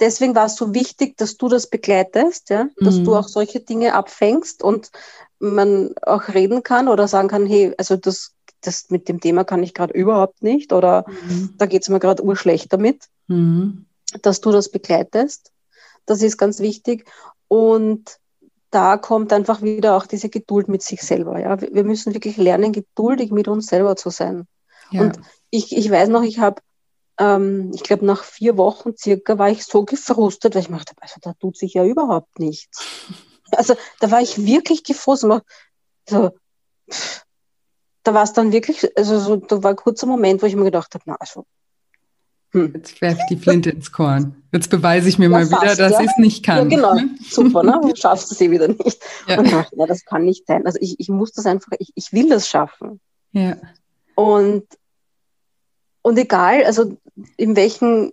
deswegen 0.01 0.35
war 0.35 0.47
es 0.47 0.57
so 0.57 0.75
wichtig, 0.75 1.17
dass 1.17 1.37
du 1.37 1.49
das 1.49 1.69
begleitest, 1.69 2.51
ja, 2.51 2.69
dass 2.77 2.97
mhm. 2.97 3.05
du 3.05 3.17
auch 3.17 3.29
solche 3.29 3.61
Dinge 3.61 3.95
abfängst 3.95 4.63
und 4.63 4.91
man 5.39 5.95
auch 6.03 6.29
reden 6.29 6.63
kann 6.63 6.89
oder 6.89 7.09
sagen 7.09 7.29
kann, 7.29 7.47
hey, 7.47 7.75
also 7.79 7.97
das, 7.97 8.35
das 8.61 8.91
mit 8.91 9.09
dem 9.09 9.21
Thema 9.21 9.45
kann 9.45 9.63
ich 9.63 9.75
gerade 9.75 9.95
überhaupt 9.95 10.43
nicht 10.43 10.73
oder 10.73 11.05
mhm. 11.09 11.55
da 11.59 11.67
geht 11.67 11.83
es 11.83 11.89
mir 11.89 12.01
gerade 12.01 12.25
urschlecht 12.25 12.73
damit, 12.73 13.05
mhm. 13.29 13.87
dass 14.23 14.41
du 14.41 14.51
das 14.51 14.71
begleitest. 14.71 15.53
Das 16.07 16.23
ist 16.23 16.39
ganz 16.39 16.59
wichtig. 16.61 17.07
Und 17.49 18.19
da 18.71 18.97
kommt 18.97 19.33
einfach 19.33 19.63
wieder 19.63 19.97
auch 19.97 20.07
diese 20.07 20.29
Geduld 20.29 20.69
mit 20.69 20.83
sich 20.83 21.03
selber. 21.03 21.39
Ja? 21.39 21.61
Wir 21.61 21.85
müssen 21.85 22.15
wirklich 22.15 22.37
lernen, 22.37 22.73
geduldig 22.73 23.31
mit 23.31 23.49
uns 23.49 23.67
selber 23.67 23.97
zu 23.97 24.11
sein. 24.11 24.47
Ja. 24.91 25.03
Und 25.03 25.21
ich, 25.51 25.77
ich 25.77 25.91
weiß 25.91 26.09
noch, 26.09 26.23
ich 26.23 26.39
habe, 26.39 26.61
ähm, 27.19 27.73
ich 27.75 27.83
glaube, 27.83 28.07
nach 28.07 28.25
vier 28.25 28.57
Wochen 28.57 28.97
circa 28.97 29.39
war 29.39 29.51
ich 29.51 29.65
so 29.65 29.85
gefrustet, 29.85 30.55
weil 30.55 30.63
ich 30.63 30.69
dachte, 30.69 30.95
also 31.01 31.17
da 31.21 31.33
tut 31.35 31.57
sich 31.57 31.75
ja 31.75 31.85
überhaupt 31.85 32.39
nichts. 32.39 32.85
Also 33.51 33.77
da 34.01 34.11
war 34.11 34.21
ich 34.21 34.45
wirklich 34.45 34.85
gefrustet. 34.85 35.43
So, 36.07 36.33
da 38.03 38.13
war 38.13 38.23
es 38.23 38.35
dann 38.35 38.53
wirklich, 38.53 38.87
also 38.95 39.19
so, 39.19 39.37
da 39.37 39.63
war 39.63 39.71
ein 39.71 39.77
kurzer 39.77 40.07
Moment, 40.07 40.43
wo 40.43 40.47
ich 40.47 40.55
mir 40.55 40.65
gedacht 40.65 40.93
habe, 40.93 41.05
na, 41.07 41.17
also 41.19 41.47
hm. 42.53 42.73
Jetzt 42.75 43.01
werfe 43.03 43.19
ich 43.21 43.37
die 43.37 43.43
Flinte 43.43 43.71
ins 43.71 43.93
Korn. 43.93 44.43
Jetzt 44.53 44.71
beweise 44.71 45.09
ich 45.09 45.19
mir 45.19 45.27
ja, 45.27 45.31
mal 45.31 45.47
wieder, 45.47 45.77
dass 45.77 45.93
ja. 45.93 46.01
ich 46.01 46.11
es 46.11 46.17
nicht 46.17 46.45
kann. 46.45 46.71
Ja, 46.71 46.77
genau. 46.77 46.95
Super, 47.29 47.63
ne? 47.63 47.79
Du 47.83 47.95
schaffst 47.95 48.33
es 48.33 48.41
eh 48.41 48.51
wieder 48.51 48.69
nicht. 48.69 49.03
Ja. 49.27 49.39
Und 49.39 49.53
dachte, 49.53 49.77
ja, 49.77 49.87
das 49.87 50.05
kann 50.05 50.25
nicht 50.25 50.47
sein. 50.47 50.65
Also 50.65 50.79
ich, 50.81 50.99
ich 50.99 51.09
muss 51.11 51.33
das 51.33 51.45
einfach, 51.45 51.73
ich, 51.79 51.93
ich 51.95 52.13
will 52.13 52.31
das 52.31 52.49
schaffen. 52.49 53.01
Ja. 53.33 53.57
Und, 54.15 54.65
und 56.09 56.19
egal, 56.19 56.65
also 56.65 56.97
in 57.37 57.57
welchen, 57.57 58.13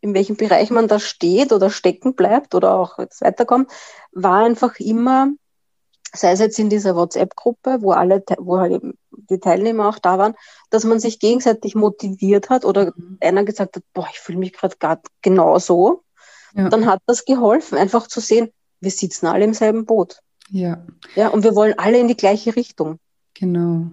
in 0.00 0.14
welchem 0.14 0.36
Bereich 0.36 0.70
man 0.70 0.88
da 0.88 0.98
steht 0.98 1.52
oder 1.52 1.70
stecken 1.70 2.14
bleibt 2.14 2.54
oder 2.54 2.74
auch 2.74 2.98
jetzt 2.98 3.20
weiterkommt, 3.20 3.70
war 4.12 4.44
einfach 4.44 4.78
immer 4.78 5.32
sei 6.16 6.32
es 6.32 6.40
jetzt 6.40 6.58
in 6.58 6.70
dieser 6.70 6.96
WhatsApp-Gruppe, 6.96 7.78
wo 7.80 7.92
alle, 7.92 8.22
wo 8.38 8.58
halt 8.58 8.72
eben 8.72 8.94
die 9.10 9.38
Teilnehmer 9.38 9.88
auch 9.88 9.98
da 9.98 10.18
waren, 10.18 10.34
dass 10.70 10.84
man 10.84 11.00
sich 11.00 11.18
gegenseitig 11.18 11.74
motiviert 11.74 12.50
hat 12.50 12.64
oder 12.64 12.92
mhm. 12.96 13.18
einer 13.20 13.44
gesagt 13.44 13.76
hat, 13.76 13.82
boah, 13.92 14.08
ich 14.10 14.18
fühle 14.18 14.38
mich 14.38 14.52
gerade 14.52 15.00
genau 15.22 15.58
so. 15.58 16.02
Ja. 16.54 16.68
Dann 16.68 16.86
hat 16.86 17.02
das 17.06 17.24
geholfen, 17.24 17.76
einfach 17.76 18.06
zu 18.06 18.20
sehen, 18.20 18.50
wir 18.80 18.90
sitzen 18.90 19.26
alle 19.26 19.44
im 19.44 19.54
selben 19.54 19.84
Boot. 19.84 20.20
Ja. 20.48 20.84
Ja, 21.14 21.28
und 21.28 21.44
wir 21.44 21.54
wollen 21.54 21.78
alle 21.78 21.98
in 21.98 22.08
die 22.08 22.16
gleiche 22.16 22.56
Richtung. 22.56 22.98
Genau. 23.34 23.88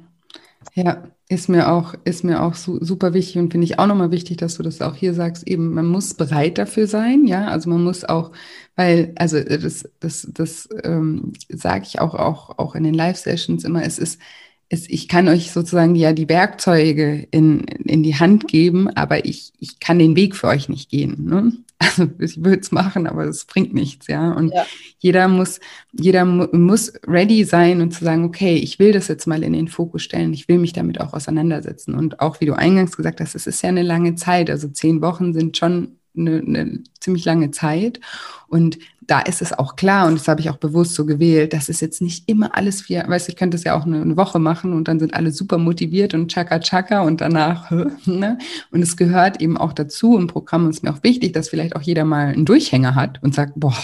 Ja, 0.74 1.04
Ist 1.34 1.50
mir 1.50 1.72
auch, 1.72 1.96
ist 2.06 2.24
mir 2.24 2.44
auch 2.44 2.54
super 2.54 3.16
wichtig 3.16 3.38
und 3.38 3.52
finde 3.52 3.66
ich 3.66 3.80
auch 3.80 3.88
nochmal 3.88 4.12
wichtig, 4.12 4.38
dass 4.38 4.54
du 4.54 4.62
das 4.62 4.84
auch 4.84 4.94
hier 4.94 5.16
sagst, 5.16 5.48
eben, 5.48 5.74
man 5.74 5.88
muss 5.88 6.14
bereit 6.14 6.60
dafür 6.60 6.86
sein, 6.86 7.26
ja, 7.26 7.48
also 7.48 7.72
man 7.72 7.84
muss 7.84 8.06
auch, 8.06 8.32
weil, 8.76 9.14
also 9.16 9.40
das, 9.42 9.90
das, 10.00 10.28
das 10.32 10.70
ähm, 10.84 11.34
sage 11.50 11.86
ich 11.88 12.00
auch, 12.00 12.14
auch, 12.14 12.60
auch 12.60 12.76
in 12.76 12.84
den 12.84 12.94
Live-Sessions 12.94 13.64
immer, 13.64 13.84
es 13.84 13.98
ist, 13.98 14.22
es, 14.70 14.88
ich 14.88 15.08
kann 15.08 15.28
euch 15.28 15.52
sozusagen 15.52 15.96
ja 15.96 16.14
die 16.14 16.30
Werkzeuge 16.30 17.28
in, 17.32 17.62
in 17.62 18.04
die 18.04 18.16
Hand 18.16 18.48
geben, 18.48 18.90
aber 18.90 19.26
ich, 19.26 19.54
ich 19.58 19.80
kann 19.80 19.98
den 19.98 20.16
Weg 20.16 20.36
für 20.36 20.50
euch 20.50 20.70
nicht 20.70 20.92
gehen. 20.92 21.26
Ne? 21.26 21.52
Also 21.84 22.10
ich 22.20 22.44
würde 22.44 22.60
es 22.60 22.72
machen, 22.72 23.08
aber 23.08 23.26
es 23.26 23.46
bringt 23.46 23.74
nichts, 23.74 24.08
ja. 24.08 24.32
Und 24.32 24.54
ja. 24.54 24.66
jeder 25.00 25.28
muss, 25.28 25.60
jeder 25.92 26.26
mu 26.26 26.48
muss 26.52 26.94
ready 27.08 27.44
sein 27.44 27.82
und 27.82 27.92
zu 27.92 28.04
sagen, 28.04 28.24
okay, 28.24 28.56
ich 28.56 28.80
will 28.80 28.92
das 28.92 29.08
jetzt 29.08 29.28
mal 29.28 29.44
in 29.44 29.54
den 29.54 29.68
Fokus 29.68 30.04
stellen, 30.04 30.34
ich 30.34 30.48
will 30.48 30.58
mich 30.58 30.74
damit 30.74 31.00
auch 31.02 31.14
auseinandersetzen. 31.14 31.96
Und 31.96 32.20
auch 32.20 32.40
wie 32.42 32.46
du 32.46 32.54
eingangs 32.54 32.96
gesagt 32.98 33.20
hast, 33.20 33.36
es 33.36 33.48
ist 33.48 33.62
ja 33.62 33.70
eine 33.70 33.84
lange 33.84 34.16
Zeit. 34.16 34.50
Also 34.50 34.68
zehn 34.68 35.02
Wochen 35.02 35.34
sind 35.34 35.58
schon 35.58 35.98
eine, 36.18 36.38
eine 36.46 36.84
ziemlich 37.00 37.26
lange 37.26 37.52
Zeit. 37.52 38.00
Und 38.48 38.78
da 39.08 39.20
ist 39.20 39.42
es 39.42 39.52
auch 39.52 39.76
klar, 39.76 40.08
und 40.08 40.18
das 40.18 40.28
habe 40.28 40.40
ich 40.40 40.50
auch 40.50 40.58
bewusst 40.58 40.96
so 40.96 41.06
gewählt, 41.06 41.54
dass 41.54 41.70
es 41.70 41.82
jetzt 41.82 42.02
nicht 42.02 42.30
immer 42.30 42.56
alles 42.56 42.88
wie, 42.88 42.96
weißt 42.96 43.28
du, 43.28 43.32
ich 43.32 43.36
könnte 43.38 43.58
es 43.58 43.64
ja 43.64 43.76
auch 43.76 43.86
eine, 43.86 44.02
eine, 44.02 44.16
Woche 44.16 44.40
machen 44.40 44.74
und 44.74 44.88
dann 44.88 45.00
sind 45.00 45.14
alle 45.14 45.32
super 45.32 45.58
motiviert 45.58 46.14
und 46.14 46.32
chaka 46.32 46.60
chaka 46.60 47.02
und 47.02 47.20
danach, 47.20 47.72
ne? 48.06 48.38
Und 48.72 48.82
es 48.82 48.96
gehört 48.96 49.42
eben 49.42 49.58
auch 49.58 49.74
dazu 49.74 50.18
im 50.18 50.28
Programm 50.28 50.64
und 50.64 50.70
es 50.70 50.78
ist 50.78 50.84
mir 50.84 50.94
auch 50.94 51.04
wichtig, 51.04 51.34
dass 51.34 51.50
vielleicht 51.50 51.76
auch 51.76 51.82
jeder 51.82 52.06
mal 52.06 52.28
einen 52.28 52.46
Durchhänger 52.46 52.96
hat 52.96 53.22
und 53.24 53.36
sagt, 53.36 53.54
boah, 53.56 53.76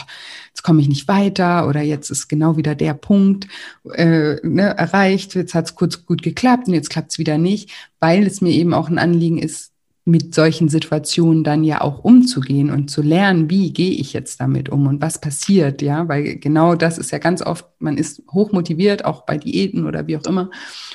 jetzt 0.50 0.64
komme 0.64 0.82
ich 0.82 0.88
nicht 0.88 1.08
weiter 1.08 1.68
oder 1.68 1.82
jetzt 1.82 2.10
ist 2.10 2.28
genau 2.28 2.58
wieder 2.58 2.76
der 2.76 2.94
Punkt 2.94 3.48
äh, 3.94 4.36
ne, 4.48 4.78
erreicht, 4.78 5.36
jetzt 5.36 5.54
hat 5.54 5.66
es 5.66 5.76
kurz 5.76 6.06
gut 6.06 6.22
geklappt 6.22 6.68
und 6.68 6.74
jetzt 6.74 6.90
klappt 6.90 7.12
es 7.12 7.20
wieder 7.20 7.38
nicht, 7.38 7.72
weil 8.00 8.26
es 8.26 8.42
mir 8.42 8.52
eben 8.52 8.74
auch 8.74 8.90
ein 8.90 9.00
Anliegen 9.00 9.38
ist, 9.40 9.69
mit 10.10 10.34
solchen 10.34 10.70
Situationen 10.70 11.44
dann 11.44 11.64
ja 11.64 11.82
auch 11.82 12.04
umzugehen 12.04 12.72
und 12.72 12.90
zu 12.90 13.02
lernen, 13.02 13.50
wie 13.50 13.72
gehe 13.72 13.92
ich 13.92 14.14
jetzt 14.14 14.40
damit 14.42 14.70
um 14.70 14.88
und 14.88 15.02
was 15.02 15.22
passiert, 15.22 15.82
ja, 15.82 16.08
weil 16.08 16.38
genau 16.38 16.76
das 16.76 16.98
ist 16.98 17.12
ja 17.12 17.20
ganz 17.20 17.42
oft, 17.42 17.66
man 17.80 17.98
ist 17.98 18.24
hoch 18.32 18.52
motiviert, 18.52 19.06
auch 19.06 19.26
bei 19.26 19.38
Diäten 19.38 19.86
oder 19.86 20.08
wie 20.08 20.18
auch 20.18 20.26
immer 20.26 20.50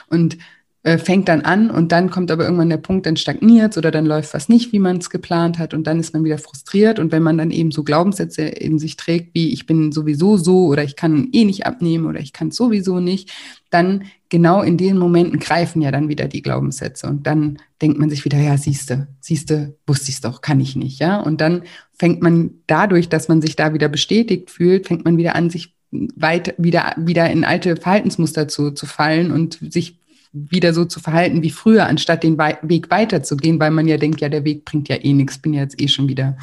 und 0.09 0.37
äh, 0.83 0.99
fängt 0.99 1.29
dann 1.29 1.43
an 1.43 1.71
und 1.71 1.93
dann 1.93 2.11
kommt 2.11 2.31
aber 2.31 2.45
irgendwann 2.45 2.69
der 2.69 2.77
Punkt, 2.77 3.07
dann 3.07 3.17
stagniert 3.17 3.79
oder 3.79 3.91
dann 3.91 4.05
läuft 4.05 4.35
was 4.35 4.49
nicht, 4.49 4.73
wie 4.73 4.79
man 4.79 4.99
es 4.99 5.11
geplant 5.11 5.59
hat 5.59 5.75
und 5.75 5.87
dann 5.87 6.01
ist 6.01 6.13
man 6.13 6.25
wieder 6.25 6.39
frustriert 6.39 6.99
und 6.99 7.13
wenn 7.13 7.23
man 7.23 7.39
dann 7.39 7.51
eben 7.51 7.71
so 7.71 7.85
Glaubenssätze 7.85 8.43
in 8.43 8.79
sich 8.79 8.97
trägt, 8.97 9.35
wie 9.35 9.53
ich 9.53 9.65
bin 9.65 9.93
sowieso 9.93 10.37
so 10.37 10.67
oder 10.67 10.83
ich 10.83 10.97
kann 10.97 11.29
eh 11.33 11.45
nicht 11.45 11.67
abnehmen 11.67 12.07
oder 12.07 12.21
ich 12.21 12.33
kann 12.33 12.49
es 12.49 12.57
sowieso 12.57 13.01
nicht, 13.01 13.31
dann 13.71 14.05
genau 14.35 14.63
in 14.63 14.77
den 14.77 14.99
Momenten 14.99 15.39
greifen 15.39 15.81
ja 15.81 15.93
dann 15.93 16.09
wieder 16.09 16.27
die 16.27 16.43
Glaubenssätze 16.43 17.07
und 17.07 17.25
dann 17.25 17.61
denkt 17.81 18.01
man 18.01 18.11
sich 18.11 18.25
wieder, 18.25 18.37
ja, 18.37 18.59
siehste, 18.59 19.07
siehste, 19.21 19.77
wusste 19.87 20.09
ich 20.09 20.17
es 20.17 20.21
doch, 20.23 20.41
kann 20.41 20.59
ich 20.59 20.75
nicht, 20.75 20.99
ja. 20.99 21.21
Und 21.21 21.41
dann 21.41 21.63
fängt 21.93 22.21
man 22.21 22.51
dadurch, 22.67 23.09
dass 23.09 23.29
man 23.29 23.41
sich 23.41 23.55
da 23.55 23.75
wieder 23.75 23.89
bestätigt 23.89 24.51
fühlt, 24.51 24.89
fängt 24.89 25.05
man 25.05 25.19
wieder 25.19 25.37
an, 25.37 25.51
sich 25.51 25.77
weit, 25.93 26.57
wieder, 26.59 26.95
wieder 26.97 27.31
in 27.31 27.45
alte 27.45 27.77
Verhaltensmuster 27.77 28.49
zu, 28.49 28.73
zu 28.73 28.87
fallen 28.87 29.31
und 29.31 29.61
sich 29.73 30.01
wieder 30.33 30.75
so 30.75 30.85
zu 30.85 30.99
verhalten 30.99 31.45
wie 31.45 31.51
früher, 31.51 31.87
anstatt 31.87 32.25
den 32.25 32.37
Weg 32.37 32.91
weiterzugehen, 32.91 33.61
weil 33.61 33.71
man 33.71 33.87
ja 33.87 33.99
denkt, 33.99 34.21
ja, 34.21 34.29
der 34.29 34.45
Weg 34.45 34.65
bringt 34.65 34.89
ja 34.89 34.97
eh 34.97 35.13
nichts, 35.13 35.39
bin 35.39 35.55
ja 35.55 35.61
jetzt 35.61 35.81
eh 35.81 35.87
schon 35.87 36.09
wieder 36.09 36.37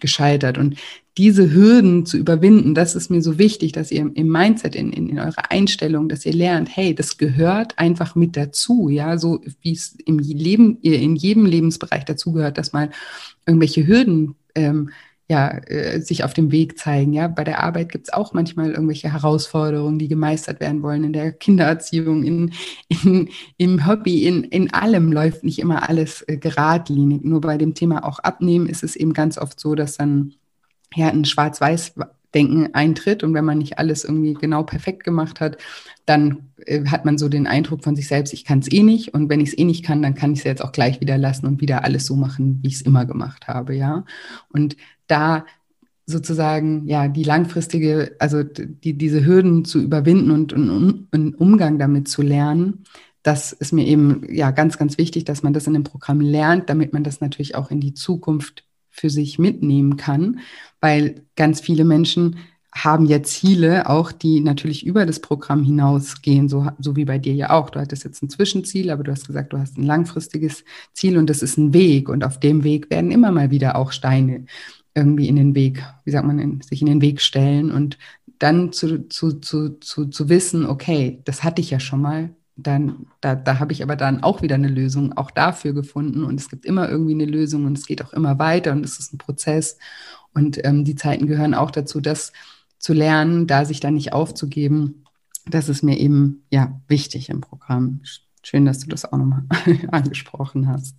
gescheitert. 0.00 0.56
Und 0.56 0.78
diese 1.16 1.52
Hürden 1.52 2.06
zu 2.06 2.16
überwinden, 2.16 2.74
das 2.74 2.96
ist 2.96 3.08
mir 3.08 3.22
so 3.22 3.38
wichtig, 3.38 3.72
dass 3.72 3.92
ihr 3.92 4.10
im 4.12 4.28
Mindset, 4.28 4.74
in, 4.74 4.92
in, 4.92 5.08
in 5.08 5.20
eurer 5.20 5.50
Einstellung, 5.50 6.08
dass 6.08 6.26
ihr 6.26 6.32
lernt, 6.32 6.68
hey, 6.74 6.94
das 6.94 7.18
gehört 7.18 7.78
einfach 7.78 8.16
mit 8.16 8.36
dazu, 8.36 8.88
ja, 8.88 9.16
so 9.16 9.40
wie 9.60 9.72
es 9.72 9.96
im 10.04 10.18
Leben, 10.18 10.78
in 10.80 11.14
jedem 11.14 11.46
Lebensbereich 11.46 12.04
dazu 12.04 12.32
gehört, 12.32 12.58
dass 12.58 12.72
mal 12.72 12.90
irgendwelche 13.46 13.86
Hürden 13.86 14.34
ähm, 14.56 14.90
ja, 15.28 15.48
äh, 15.68 16.00
sich 16.00 16.22
auf 16.24 16.34
dem 16.34 16.52
Weg 16.52 16.78
zeigen. 16.78 17.12
Ja, 17.14 17.28
bei 17.28 17.44
der 17.44 17.62
Arbeit 17.62 17.90
gibt 17.90 18.08
es 18.08 18.12
auch 18.12 18.34
manchmal 18.34 18.72
irgendwelche 18.72 19.10
Herausforderungen, 19.10 19.98
die 19.98 20.08
gemeistert 20.08 20.60
werden 20.60 20.82
wollen. 20.82 21.04
In 21.04 21.12
der 21.14 21.32
Kindererziehung, 21.32 22.24
in, 22.24 22.52
in, 22.88 23.30
im 23.56 23.86
Hobby, 23.86 24.26
in, 24.26 24.44
in 24.44 24.74
allem 24.74 25.12
läuft 25.12 25.44
nicht 25.44 25.60
immer 25.60 25.88
alles 25.88 26.22
äh, 26.28 26.36
geradlinig. 26.36 27.24
Nur 27.24 27.40
bei 27.40 27.56
dem 27.56 27.74
Thema 27.74 28.04
auch 28.04 28.18
Abnehmen 28.18 28.66
ist 28.66 28.84
es 28.84 28.96
eben 28.96 29.14
ganz 29.14 29.38
oft 29.38 29.58
so, 29.58 29.74
dass 29.74 29.96
dann 29.96 30.34
ja 30.94 31.08
ein 31.08 31.24
Schwarz-Weiß 31.24 31.94
Denken 32.34 32.74
eintritt 32.74 33.22
und 33.22 33.32
wenn 33.32 33.44
man 33.44 33.58
nicht 33.58 33.78
alles 33.78 34.04
irgendwie 34.04 34.34
genau 34.34 34.64
perfekt 34.64 35.04
gemacht 35.04 35.40
hat, 35.40 35.56
dann 36.04 36.48
äh, 36.66 36.84
hat 36.86 37.04
man 37.04 37.16
so 37.16 37.28
den 37.28 37.46
Eindruck 37.46 37.84
von 37.84 37.96
sich 37.96 38.08
selbst, 38.08 38.32
ich 38.32 38.44
kann 38.44 38.58
es 38.58 38.70
eh 38.70 38.82
nicht 38.82 39.14
und 39.14 39.30
wenn 39.30 39.40
ich 39.40 39.50
es 39.50 39.58
eh 39.58 39.64
nicht 39.64 39.84
kann, 39.84 40.02
dann 40.02 40.14
kann 40.14 40.32
ich 40.32 40.40
es 40.40 40.44
jetzt 40.44 40.62
auch 40.62 40.72
gleich 40.72 41.00
wieder 41.00 41.16
lassen 41.16 41.46
und 41.46 41.60
wieder 41.60 41.84
alles 41.84 42.06
so 42.06 42.16
machen, 42.16 42.58
wie 42.62 42.68
ich 42.68 42.74
es 42.74 42.82
immer 42.82 43.06
gemacht 43.06 43.48
habe, 43.48 43.74
ja. 43.74 44.04
Und 44.48 44.76
da 45.06 45.46
sozusagen 46.06 46.86
ja 46.86 47.08
die 47.08 47.24
langfristige, 47.24 48.16
also 48.18 48.42
die, 48.42 48.98
diese 48.98 49.24
Hürden 49.24 49.64
zu 49.64 49.80
überwinden 49.80 50.30
und 50.30 50.52
einen 50.52 51.34
Umgang 51.34 51.78
damit 51.78 52.08
zu 52.08 52.20
lernen, 52.20 52.84
das 53.22 53.52
ist 53.52 53.72
mir 53.72 53.86
eben 53.86 54.22
ja 54.28 54.50
ganz, 54.50 54.76
ganz 54.76 54.98
wichtig, 54.98 55.24
dass 55.24 55.42
man 55.42 55.54
das 55.54 55.66
in 55.66 55.72
dem 55.72 55.84
Programm 55.84 56.20
lernt, 56.20 56.68
damit 56.68 56.92
man 56.92 57.04
das 57.04 57.22
natürlich 57.22 57.54
auch 57.54 57.70
in 57.70 57.80
die 57.80 57.94
Zukunft 57.94 58.64
für 58.94 59.10
sich 59.10 59.38
mitnehmen 59.38 59.96
kann, 59.96 60.38
weil 60.80 61.22
ganz 61.34 61.60
viele 61.60 61.84
Menschen 61.84 62.36
haben 62.72 63.06
ja 63.06 63.22
Ziele, 63.22 63.88
auch 63.88 64.10
die 64.12 64.40
natürlich 64.40 64.86
über 64.86 65.04
das 65.06 65.20
Programm 65.20 65.62
hinausgehen, 65.62 66.48
so, 66.48 66.68
so 66.78 66.96
wie 66.96 67.04
bei 67.04 67.18
dir 67.18 67.34
ja 67.34 67.50
auch. 67.50 67.70
Du 67.70 67.80
hattest 67.80 68.04
jetzt 68.04 68.22
ein 68.22 68.28
Zwischenziel, 68.28 68.90
aber 68.90 69.04
du 69.04 69.12
hast 69.12 69.26
gesagt, 69.26 69.52
du 69.52 69.58
hast 69.58 69.78
ein 69.78 69.84
langfristiges 69.84 70.64
Ziel 70.92 71.18
und 71.18 71.28
das 71.30 71.42
ist 71.42 71.56
ein 71.56 71.72
Weg. 71.72 72.08
Und 72.08 72.24
auf 72.24 72.40
dem 72.40 72.64
Weg 72.64 72.90
werden 72.90 73.12
immer 73.12 73.30
mal 73.30 73.50
wieder 73.50 73.76
auch 73.76 73.92
Steine 73.92 74.46
irgendwie 74.94 75.28
in 75.28 75.36
den 75.36 75.54
Weg, 75.54 75.84
wie 76.04 76.10
sagt 76.10 76.26
man, 76.26 76.38
in, 76.38 76.60
sich 76.62 76.80
in 76.80 76.86
den 76.86 77.00
Weg 77.00 77.20
stellen 77.20 77.70
und 77.70 77.98
dann 78.38 78.72
zu, 78.72 79.08
zu, 79.08 79.40
zu, 79.40 79.78
zu, 79.80 80.06
zu 80.06 80.28
wissen, 80.28 80.66
okay, 80.66 81.20
das 81.24 81.44
hatte 81.44 81.60
ich 81.60 81.70
ja 81.70 81.80
schon 81.80 82.00
mal, 82.00 82.30
dann, 82.56 83.06
da, 83.20 83.34
da 83.34 83.58
habe 83.58 83.72
ich 83.72 83.82
aber 83.82 83.96
dann 83.96 84.22
auch 84.22 84.42
wieder 84.42 84.54
eine 84.54 84.68
Lösung 84.68 85.12
auch 85.14 85.30
dafür 85.30 85.72
gefunden 85.72 86.24
und 86.24 86.38
es 86.38 86.48
gibt 86.48 86.64
immer 86.64 86.88
irgendwie 86.88 87.14
eine 87.14 87.24
Lösung 87.24 87.66
und 87.66 87.76
es 87.76 87.86
geht 87.86 88.04
auch 88.04 88.12
immer 88.12 88.38
weiter 88.38 88.72
und 88.72 88.84
es 88.84 88.98
ist 88.98 89.12
ein 89.12 89.18
Prozess 89.18 89.78
und 90.34 90.64
ähm, 90.64 90.84
die 90.84 90.94
Zeiten 90.94 91.26
gehören 91.26 91.54
auch 91.54 91.70
dazu, 91.70 92.00
das 92.00 92.32
zu 92.78 92.92
lernen, 92.92 93.46
da 93.46 93.64
sich 93.64 93.80
dann 93.80 93.94
nicht 93.94 94.12
aufzugeben. 94.12 95.04
Das 95.46 95.68
ist 95.68 95.82
mir 95.82 95.98
eben 95.98 96.44
ja 96.50 96.80
wichtig 96.88 97.28
im 97.28 97.40
Programm. 97.40 98.02
Schön, 98.42 98.64
dass 98.64 98.80
du 98.80 98.88
das 98.88 99.04
auch 99.04 99.16
nochmal 99.16 99.44
angesprochen 99.90 100.68
hast. 100.68 100.96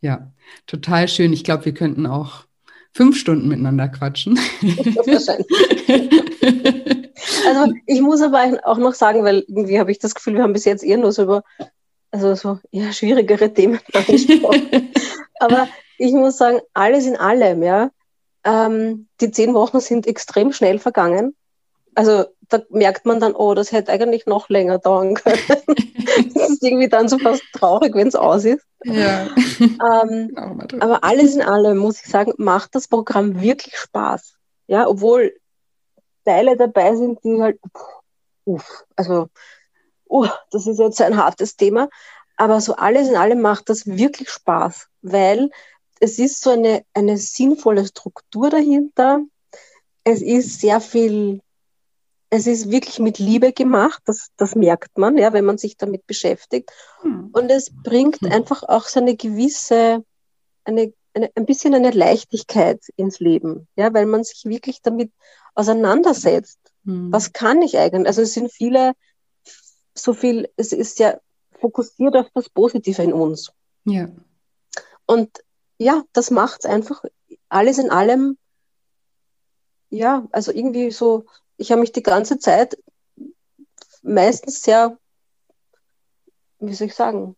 Ja, 0.00 0.32
total 0.66 1.08
schön. 1.08 1.32
Ich 1.32 1.44
glaube, 1.44 1.64
wir 1.64 1.74
könnten 1.74 2.06
auch 2.06 2.44
fünf 2.92 3.18
Stunden 3.18 3.48
miteinander 3.48 3.88
quatschen. 3.88 4.38
also 7.46 7.72
ich 7.86 8.00
muss 8.00 8.22
aber 8.22 8.60
auch 8.64 8.78
noch 8.78 8.94
sagen, 8.94 9.24
weil 9.24 9.44
irgendwie 9.46 9.78
habe 9.78 9.90
ich 9.90 9.98
das 9.98 10.14
Gefühl, 10.14 10.34
wir 10.34 10.42
haben 10.42 10.52
bis 10.52 10.64
jetzt 10.64 10.84
eher 10.84 10.98
nur 10.98 11.12
so 11.12 11.22
über 11.22 11.44
also 12.10 12.34
so 12.34 12.58
ja, 12.70 12.92
schwierigere 12.92 13.52
Themen 13.52 13.80
angesprochen. 13.92 14.92
aber 15.40 15.68
ich 15.98 16.12
muss 16.12 16.38
sagen, 16.38 16.60
alles 16.74 17.06
in 17.06 17.16
allem, 17.16 17.62
ja, 17.62 17.90
ähm, 18.44 19.08
die 19.20 19.30
zehn 19.30 19.54
Wochen 19.54 19.80
sind 19.80 20.06
extrem 20.06 20.52
schnell 20.52 20.78
vergangen. 20.78 21.34
Also 21.94 22.26
da 22.48 22.62
merkt 22.70 23.04
man 23.04 23.20
dann, 23.20 23.34
oh, 23.34 23.54
das 23.54 23.72
hätte 23.72 23.92
eigentlich 23.92 24.26
noch 24.26 24.48
länger 24.48 24.78
dauern 24.78 25.14
können. 25.14 25.38
das 25.48 26.50
ist 26.50 26.62
irgendwie 26.62 26.88
dann 26.88 27.08
so 27.08 27.18
fast 27.18 27.42
traurig, 27.52 27.94
wenn 27.94 28.08
es 28.08 28.14
aus 28.14 28.44
ist. 28.44 28.64
Ja. 28.84 29.26
Ähm, 29.60 30.34
aber 30.80 31.04
alles 31.04 31.34
in 31.34 31.42
allem 31.42 31.78
muss 31.78 32.00
ich 32.00 32.10
sagen, 32.10 32.32
macht 32.38 32.74
das 32.74 32.88
Programm 32.88 33.40
wirklich 33.40 33.76
Spaß. 33.76 34.34
Ja, 34.68 34.86
obwohl 34.86 35.34
Teile 36.28 36.56
dabei 36.56 36.94
sind, 36.94 37.22
die 37.24 37.40
halt, 37.40 37.58
uff, 38.44 38.84
also, 38.96 39.28
uh, 40.08 40.28
das 40.50 40.66
ist 40.66 40.78
jetzt 40.78 41.00
ein 41.00 41.16
hartes 41.16 41.56
Thema. 41.56 41.88
Aber 42.36 42.60
so 42.60 42.76
alles 42.76 43.08
in 43.08 43.16
allem 43.16 43.40
macht 43.40 43.68
das 43.68 43.86
wirklich 43.86 44.30
Spaß, 44.30 44.88
weil 45.02 45.50
es 46.00 46.18
ist 46.18 46.40
so 46.40 46.50
eine, 46.50 46.84
eine 46.94 47.16
sinnvolle 47.16 47.86
Struktur 47.86 48.50
dahinter. 48.50 49.20
Es 50.04 50.22
ist 50.22 50.60
sehr 50.60 50.80
viel 50.80 51.40
es 52.30 52.46
ist 52.46 52.70
wirklich 52.70 52.98
mit 52.98 53.18
Liebe 53.18 53.52
gemacht, 53.52 54.02
das, 54.04 54.28
das 54.36 54.54
merkt 54.54 54.98
man, 54.98 55.16
ja, 55.16 55.32
wenn 55.32 55.44
man 55.44 55.58
sich 55.58 55.76
damit 55.76 56.06
beschäftigt. 56.06 56.70
Hm. 57.00 57.30
Und 57.32 57.50
es 57.50 57.70
bringt 57.70 58.20
hm. 58.20 58.30
einfach 58.30 58.62
auch 58.62 58.84
so 58.84 59.00
eine 59.00 59.16
gewisse, 59.16 60.04
eine, 60.64 60.92
eine, 61.18 61.30
ein 61.34 61.46
bisschen 61.46 61.74
eine 61.74 61.90
Leichtigkeit 61.90 62.80
ins 62.96 63.20
Leben, 63.20 63.68
ja, 63.76 63.92
weil 63.92 64.06
man 64.06 64.24
sich 64.24 64.44
wirklich 64.44 64.82
damit 64.82 65.12
auseinandersetzt. 65.54 66.58
Hm. 66.84 67.12
Was 67.12 67.32
kann 67.32 67.62
ich 67.62 67.76
eigentlich? 67.78 68.06
Also 68.06 68.22
es 68.22 68.34
sind 68.34 68.52
viele, 68.52 68.92
so 69.94 70.14
viel, 70.14 70.48
es 70.56 70.72
ist 70.72 70.98
ja 70.98 71.18
fokussiert 71.60 72.16
auf 72.16 72.26
das 72.34 72.48
Positive 72.48 73.02
in 73.02 73.12
uns. 73.12 73.52
Ja. 73.84 74.08
Und 75.06 75.42
ja, 75.78 76.02
das 76.12 76.30
macht 76.30 76.60
es 76.60 76.66
einfach 76.66 77.02
alles 77.48 77.78
in 77.78 77.90
allem, 77.90 78.38
ja, 79.90 80.26
also 80.32 80.52
irgendwie 80.52 80.90
so, 80.90 81.24
ich 81.56 81.72
habe 81.72 81.80
mich 81.80 81.92
die 81.92 82.02
ganze 82.02 82.38
Zeit 82.38 82.78
meistens 84.02 84.62
sehr, 84.62 84.98
wie 86.60 86.74
soll 86.74 86.88
ich 86.88 86.94
sagen, 86.94 87.36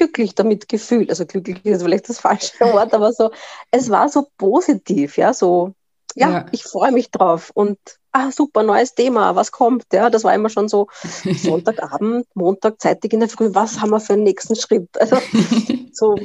glücklich 0.00 0.34
damit 0.34 0.68
gefühlt. 0.68 1.10
Also 1.10 1.26
glücklich 1.26 1.64
ist 1.64 1.82
vielleicht 1.82 2.08
das 2.08 2.20
falsche 2.20 2.52
Wort, 2.60 2.94
aber 2.94 3.12
so, 3.12 3.30
es 3.70 3.90
war 3.90 4.08
so 4.08 4.28
positiv, 4.38 5.18
ja, 5.18 5.34
so, 5.34 5.74
ja, 6.14 6.30
ja. 6.30 6.46
ich 6.52 6.64
freue 6.64 6.92
mich 6.92 7.10
drauf 7.10 7.50
und 7.54 7.78
ah, 8.12 8.32
super, 8.32 8.62
neues 8.62 8.94
Thema, 8.94 9.36
was 9.36 9.52
kommt? 9.52 9.84
Ja, 9.92 10.10
das 10.10 10.24
war 10.24 10.34
immer 10.34 10.48
schon 10.48 10.68
so 10.68 10.88
Sonntagabend, 11.42 12.26
Montag, 12.34 12.80
zeitig 12.80 13.12
in 13.12 13.20
der 13.20 13.28
Früh, 13.28 13.50
was 13.52 13.80
haben 13.80 13.90
wir 13.90 14.00
für 14.00 14.14
einen 14.14 14.24
nächsten 14.24 14.56
Schritt? 14.56 14.88
Also 14.98 15.18
so 15.92 16.16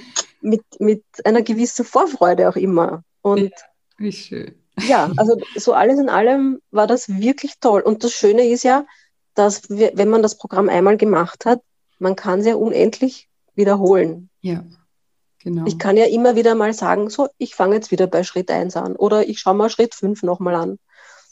mit, 0.41 0.63
mit 0.79 1.03
einer 1.25 1.41
gewissen 1.41 1.85
Vorfreude 1.85 2.47
auch 2.49 2.55
immer. 2.55 3.03
Und 3.21 3.41
ja, 3.41 3.49
wie 3.97 4.11
schön. 4.11 4.55
Ja, 4.87 5.09
also 5.15 5.37
so 5.55 5.73
alles 5.73 5.99
in 5.99 6.09
allem 6.09 6.61
war 6.71 6.87
das 6.87 7.07
wirklich 7.07 7.59
toll. 7.61 7.81
Und 7.81 8.03
das 8.03 8.11
Schöne 8.11 8.47
ist 8.47 8.63
ja, 8.63 8.85
dass 9.33 9.69
wir, 9.69 9.91
wenn 9.95 10.09
man 10.09 10.21
das 10.21 10.37
Programm 10.37 10.69
einmal 10.69 10.97
gemacht 10.97 11.45
hat, 11.45 11.61
man 11.99 12.15
kann 12.15 12.39
es 12.39 12.45
ja 12.45 12.55
unendlich 12.55 13.29
wiederholen. 13.55 14.29
Ja. 14.41 14.63
Genau. 15.43 15.65
Ich 15.67 15.77
kann 15.77 15.95
ja 15.95 16.05
immer 16.05 16.35
wieder 16.35 16.55
mal 16.55 16.73
sagen, 16.73 17.09
so, 17.09 17.27
ich 17.37 17.53
fange 17.53 17.75
jetzt 17.75 17.91
wieder 17.91 18.07
bei 18.07 18.23
Schritt 18.23 18.49
1 18.49 18.75
an 18.77 18.95
oder 18.95 19.29
ich 19.29 19.39
schaue 19.39 19.53
mal 19.53 19.69
Schritt 19.69 19.93
5 19.93 20.23
nochmal 20.23 20.55
an. 20.55 20.79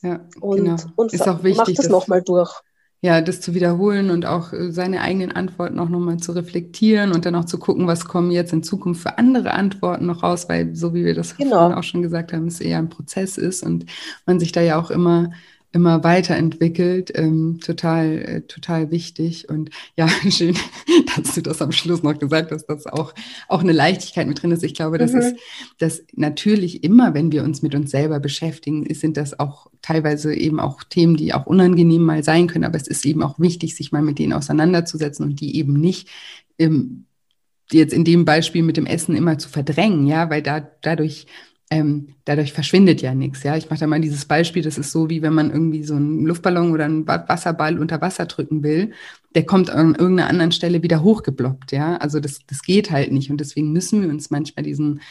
Ja, 0.04 0.20
und, 0.40 0.58
genau. 0.58 0.76
und 0.96 1.14
ist 1.14 1.28
auch 1.28 1.44
wichtig, 1.44 1.58
mach 1.58 1.74
das 1.74 1.90
nochmal 1.90 2.22
durch. 2.22 2.62
Ja, 3.02 3.20
das 3.20 3.42
zu 3.42 3.54
wiederholen 3.54 4.12
und 4.12 4.26
auch 4.26 4.54
äh, 4.54 4.72
seine 4.72 5.02
eigenen 5.02 5.32
Antworten 5.32 5.80
auch 5.80 5.90
nochmal 5.90 6.18
zu 6.18 6.32
reflektieren 6.32 7.12
und 7.12 7.26
dann 7.26 7.36
auch 7.36 7.46
zu 7.46 7.58
gucken, 7.58 7.88
was 7.88 8.06
kommen 8.06 8.32
jetzt 8.32 8.54
in 8.54 8.64
Zukunft 8.64 9.02
für 9.02 9.18
andere 9.18 9.52
Antworten 9.52 10.06
noch 10.06 10.24
raus, 10.24 10.48
weil 10.48 10.76
so 10.76 10.94
wie 10.94 11.04
wir 11.04 11.16
das 11.16 11.36
genau. 11.36 11.74
auch 11.74 11.84
schon 11.84 12.02
gesagt 12.02 12.32
haben, 12.32 12.48
es 12.48 12.62
eher 12.62 12.78
ein 12.78 12.90
Prozess 12.90 13.38
ist 13.38 13.64
und 13.64 13.88
man 14.26 14.40
sich 14.40 14.52
da 14.52 14.62
ja 14.62 14.80
auch 14.80 14.90
immer 14.90 15.32
immer 15.74 16.04
weiterentwickelt. 16.04 17.12
Ähm, 17.16 17.60
total, 17.60 18.20
äh, 18.20 18.42
total 18.42 18.92
wichtig. 18.92 19.50
Und 19.50 19.72
ja, 19.98 20.08
schön, 20.30 20.56
dass 21.16 21.36
du 21.36 21.42
das 21.42 21.62
am 21.62 21.72
Schluss 21.72 22.04
noch 22.04 22.18
gesagt 22.18 22.52
hast, 22.52 22.68
dass 22.68 22.86
auch, 22.86 23.14
auch 23.50 23.62
eine 23.62 23.74
Leichtigkeit 23.74 24.28
mit 24.28 24.42
drin 24.42 24.52
ist. 24.52 24.64
Ich 24.64 24.76
glaube, 24.76 24.98
das 24.98 25.12
mhm. 25.12 25.20
ist 25.20 25.36
das 25.80 26.04
natürlich 26.14 26.84
immer, 26.84 27.14
wenn 27.14 27.32
wir 27.32 27.44
uns 27.44 27.62
mit 27.62 27.76
uns 27.76 27.92
selber 27.92 28.20
beschäftigen, 28.20 28.86
sind 28.94 29.18
das 29.18 29.40
auch 29.40 29.68
teilweise 29.82 30.34
eben 30.34 30.60
auch 30.60 30.84
Themen, 30.84 31.18
die 31.18 31.34
auch 31.34 31.48
unangenehm 31.48 32.04
mal 32.04 32.24
sein 32.24 32.48
können. 32.48 32.66
Aber 32.66 32.78
es 32.78 32.88
ist 32.88 33.06
eben 33.06 33.24
auch 33.24 33.40
wichtig, 33.40 33.76
sich 33.76 33.92
mal 33.92 34.04
mit 34.04 34.20
denen 34.20 34.34
auseinanderzusetzen 34.34 35.26
und 35.26 35.42
die 35.42 35.58
eben 35.58 35.74
nicht 35.74 36.08
im 36.58 37.06
jetzt 37.72 37.94
in 37.94 38.04
dem 38.04 38.26
Beispiel 38.26 38.62
mit 38.62 38.78
dem 38.78 38.86
Essen 38.86 39.16
immer 39.16 39.38
zu 39.38 39.50
verdrängen, 39.50 40.06
ja, 40.06 40.30
weil 40.30 40.44
da 40.44 40.60
dadurch 40.82 41.26
ähm, 41.74 42.10
dadurch 42.26 42.54
verschwindet 42.54 43.02
ja 43.02 43.16
nichts. 43.16 43.42
Ja, 43.42 43.58
ich 43.58 43.70
mache 43.70 43.80
da 43.80 43.88
mal 43.88 44.00
dieses 44.00 44.26
Beispiel. 44.26 44.62
Das 44.62 44.78
ist 44.78 44.92
so, 44.92 45.10
wie 45.10 45.24
wenn 45.24 45.34
man 45.34 45.50
irgendwie 45.50 45.84
so 45.84 45.96
einen 45.96 46.26
Luftballon 46.26 46.72
oder 46.72 46.86
einen 46.86 47.08
Wasserball 47.08 47.80
unter 47.80 48.00
Wasser 48.00 48.28
drücken 48.28 48.62
will. 48.62 48.92
Der 49.34 49.46
kommt 49.46 49.72
an 49.72 49.96
irgendeiner 49.96 50.30
anderen 50.30 50.52
Stelle 50.52 50.84
wieder 50.84 51.02
hochgeblockt. 51.02 51.72
Ja, 51.72 51.98
also 51.98 52.20
das, 52.20 52.42
das 52.46 52.62
geht 52.62 52.92
halt 52.92 53.12
nicht. 53.12 53.32
Und 53.32 53.42
deswegen 53.42 53.72
müssen 53.72 54.04
wir 54.04 54.10
uns 54.10 54.30
manchmal 54.30 54.64
diesen 54.64 55.02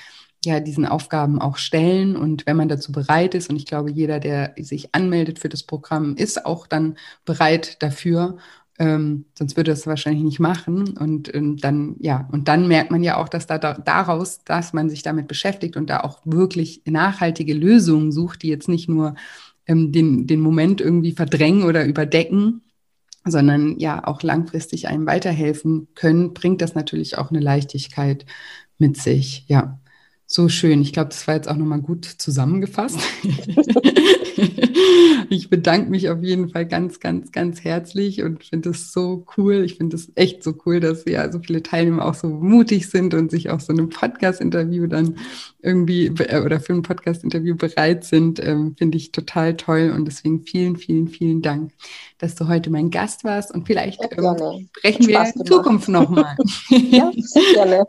ja, 0.45 0.59
diesen 0.59 0.87
Aufgaben 0.87 1.41
auch 1.41 1.57
stellen. 1.57 2.17
Und 2.17 2.47
wenn 2.47 2.57
man 2.57 2.69
dazu 2.69 2.91
bereit 2.91 3.35
ist, 3.35 3.49
und 3.49 3.57
ich 3.57 3.67
glaube, 3.67 3.93
jeder, 3.93 4.19
der 4.19 4.55
sich 4.59 4.93
anmeldet 4.93 5.39
für 5.39 5.49
das 5.49 5.63
Programm, 5.63 6.17
ist 6.17 6.45
auch 6.45 6.67
dann 6.67 6.97
bereit 7.25 7.81
dafür. 7.81 8.39
Ähm, 8.79 9.27
sonst 9.39 9.57
würde 9.57 9.71
es 9.71 9.87
wahrscheinlich 9.87 10.25
nicht 10.25 10.41
machen. 10.41 10.97
Und 10.97 11.33
ähm, 11.35 11.57
dann, 11.59 11.97
ja, 12.01 12.29
und 12.33 12.49
dann 12.49 12.69
merkt 12.69 12.91
man 12.91 13.03
ja 13.03 13.17
auch, 13.19 13.29
dass 13.29 13.47
da, 13.47 13.59
da, 13.59 13.75
daraus, 13.75 14.45
dass 14.45 14.73
man 14.73 14.89
sich 14.89 15.03
damit 15.03 15.29
beschäftigt 15.29 15.77
und 15.77 15.91
da 15.91 16.01
auch 16.01 16.21
wirklich 16.25 16.83
nachhaltige 16.87 17.55
Lösungen 17.55 18.13
sucht, 18.13 18.43
die 18.43 18.49
jetzt 18.49 18.69
nicht 18.69 18.89
nur 18.89 19.15
ähm, 19.67 19.93
den, 19.93 20.27
den 20.27 20.41
Moment 20.41 20.81
irgendwie 20.81 21.13
verdrängen 21.13 21.65
oder 21.65 21.85
überdecken, 21.85 22.63
sondern 23.25 23.79
ja 23.79 24.07
auch 24.07 24.23
langfristig 24.23 24.89
einem 24.89 25.07
weiterhelfen 25.07 25.89
können, 25.95 26.35
bringt 26.35 26.61
das 26.61 26.75
natürlich 26.75 27.19
auch 27.19 27.31
eine 27.31 27.41
Leichtigkeit 27.41 28.27
mit 28.79 28.97
sich. 28.97 29.45
Ja. 29.49 29.79
So 30.35 30.49
schön. 30.49 30.81
Ich 30.81 30.95
glaube, 30.95 31.11
das 31.11 31.29
war 31.29 31.35
jetzt 31.35 31.47
auch 31.47 31.59
nochmal 31.59 31.83
gut 31.83 32.07
zusammengefasst. 32.07 32.99
ich 35.29 35.51
bedanke 35.51 35.91
mich 35.91 36.09
auf 36.09 36.23
jeden 36.23 36.49
Fall 36.49 36.67
ganz, 36.67 37.01
ganz, 37.01 37.33
ganz 37.33 37.63
herzlich 37.65 38.23
und 38.23 38.43
finde 38.43 38.71
es 38.71 38.93
so 38.93 39.27
cool. 39.37 39.63
Ich 39.63 39.75
finde 39.75 39.97
es 39.97 40.11
echt 40.15 40.43
so 40.43 40.55
cool, 40.65 40.81
dass 40.81 41.05
ja 41.05 41.31
so 41.31 41.39
viele 41.41 41.63
Teilnehmer 41.63 42.07
auch 42.07 42.15
so 42.15 42.29
mutig 42.29 42.89
sind 42.89 43.13
und 43.13 43.31
sich 43.31 43.51
auch 43.51 43.61
so 43.61 43.75
einem 43.75 43.91
Podcast-Interview 43.91 44.87
dann 44.87 45.17
irgendwie 45.63 46.07
äh, 46.07 46.43
oder 46.43 46.61
für 46.61 46.73
ein 46.73 46.83
Podcast-Interview 46.83 47.57
bereit 47.57 48.05
sind. 48.05 48.45
Ähm, 48.45 48.75
finde 48.77 48.99
ich 48.99 49.13
total 49.13 49.57
toll 49.57 49.93
und 49.95 50.05
deswegen 50.05 50.43
vielen, 50.43 50.77
vielen, 50.77 51.09
vielen 51.09 51.41
Dank, 51.41 51.73
dass 52.19 52.35
du 52.35 52.49
heute 52.49 52.69
mein 52.71 52.91
Gast 52.91 53.25
warst 53.25 53.53
und 53.53 53.67
vielleicht 53.67 54.03
ähm, 54.03 54.69
sprechen 54.77 55.07
wir 55.07 55.33
in 55.35 55.47
Zukunft 55.47 55.89
nochmal. 55.89 56.37
ja, 56.69 57.11
sehr 57.17 57.43
gerne. 57.55 57.87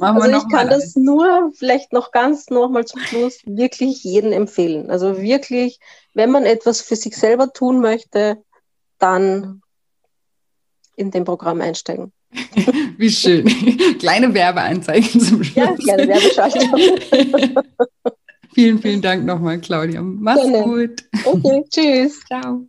also 0.00 0.36
ich 0.36 0.52
kann 0.52 0.68
das 0.68 0.94
nur 0.96 1.50
vielleicht 1.54 1.92
noch 1.92 2.12
ganz 2.12 2.50
nochmal 2.50 2.84
zum 2.84 3.00
Schluss 3.00 3.40
wirklich 3.46 4.04
jedem 4.04 4.32
empfehlen. 4.32 4.90
Also 4.90 5.20
wirklich, 5.20 5.80
wenn 6.12 6.30
man 6.30 6.44
etwas 6.44 6.82
für 6.82 6.96
sich 6.96 7.16
selber 7.16 7.52
tun 7.52 7.80
möchte, 7.80 8.38
dann 8.98 9.62
in 10.96 11.10
dem 11.10 11.24
Programm 11.24 11.60
einsteigen. 11.60 12.12
Wie 12.98 13.10
schön. 13.10 13.44
Kleine 13.98 14.32
Werbeanzeigen 14.32 15.20
zum 15.20 15.44
Schluss. 15.44 15.56
Ja, 15.56 15.74
kleine 15.74 16.08
Werbeschaltung. 16.08 17.62
vielen, 18.54 18.78
vielen 18.78 19.02
Dank 19.02 19.24
nochmal, 19.24 19.58
Claudia. 19.58 20.02
Mach's 20.02 20.42
Gerne. 20.42 20.64
gut. 20.64 21.04
Okay, 21.24 21.64
tschüss. 21.70 22.20
Ciao. 22.26 22.66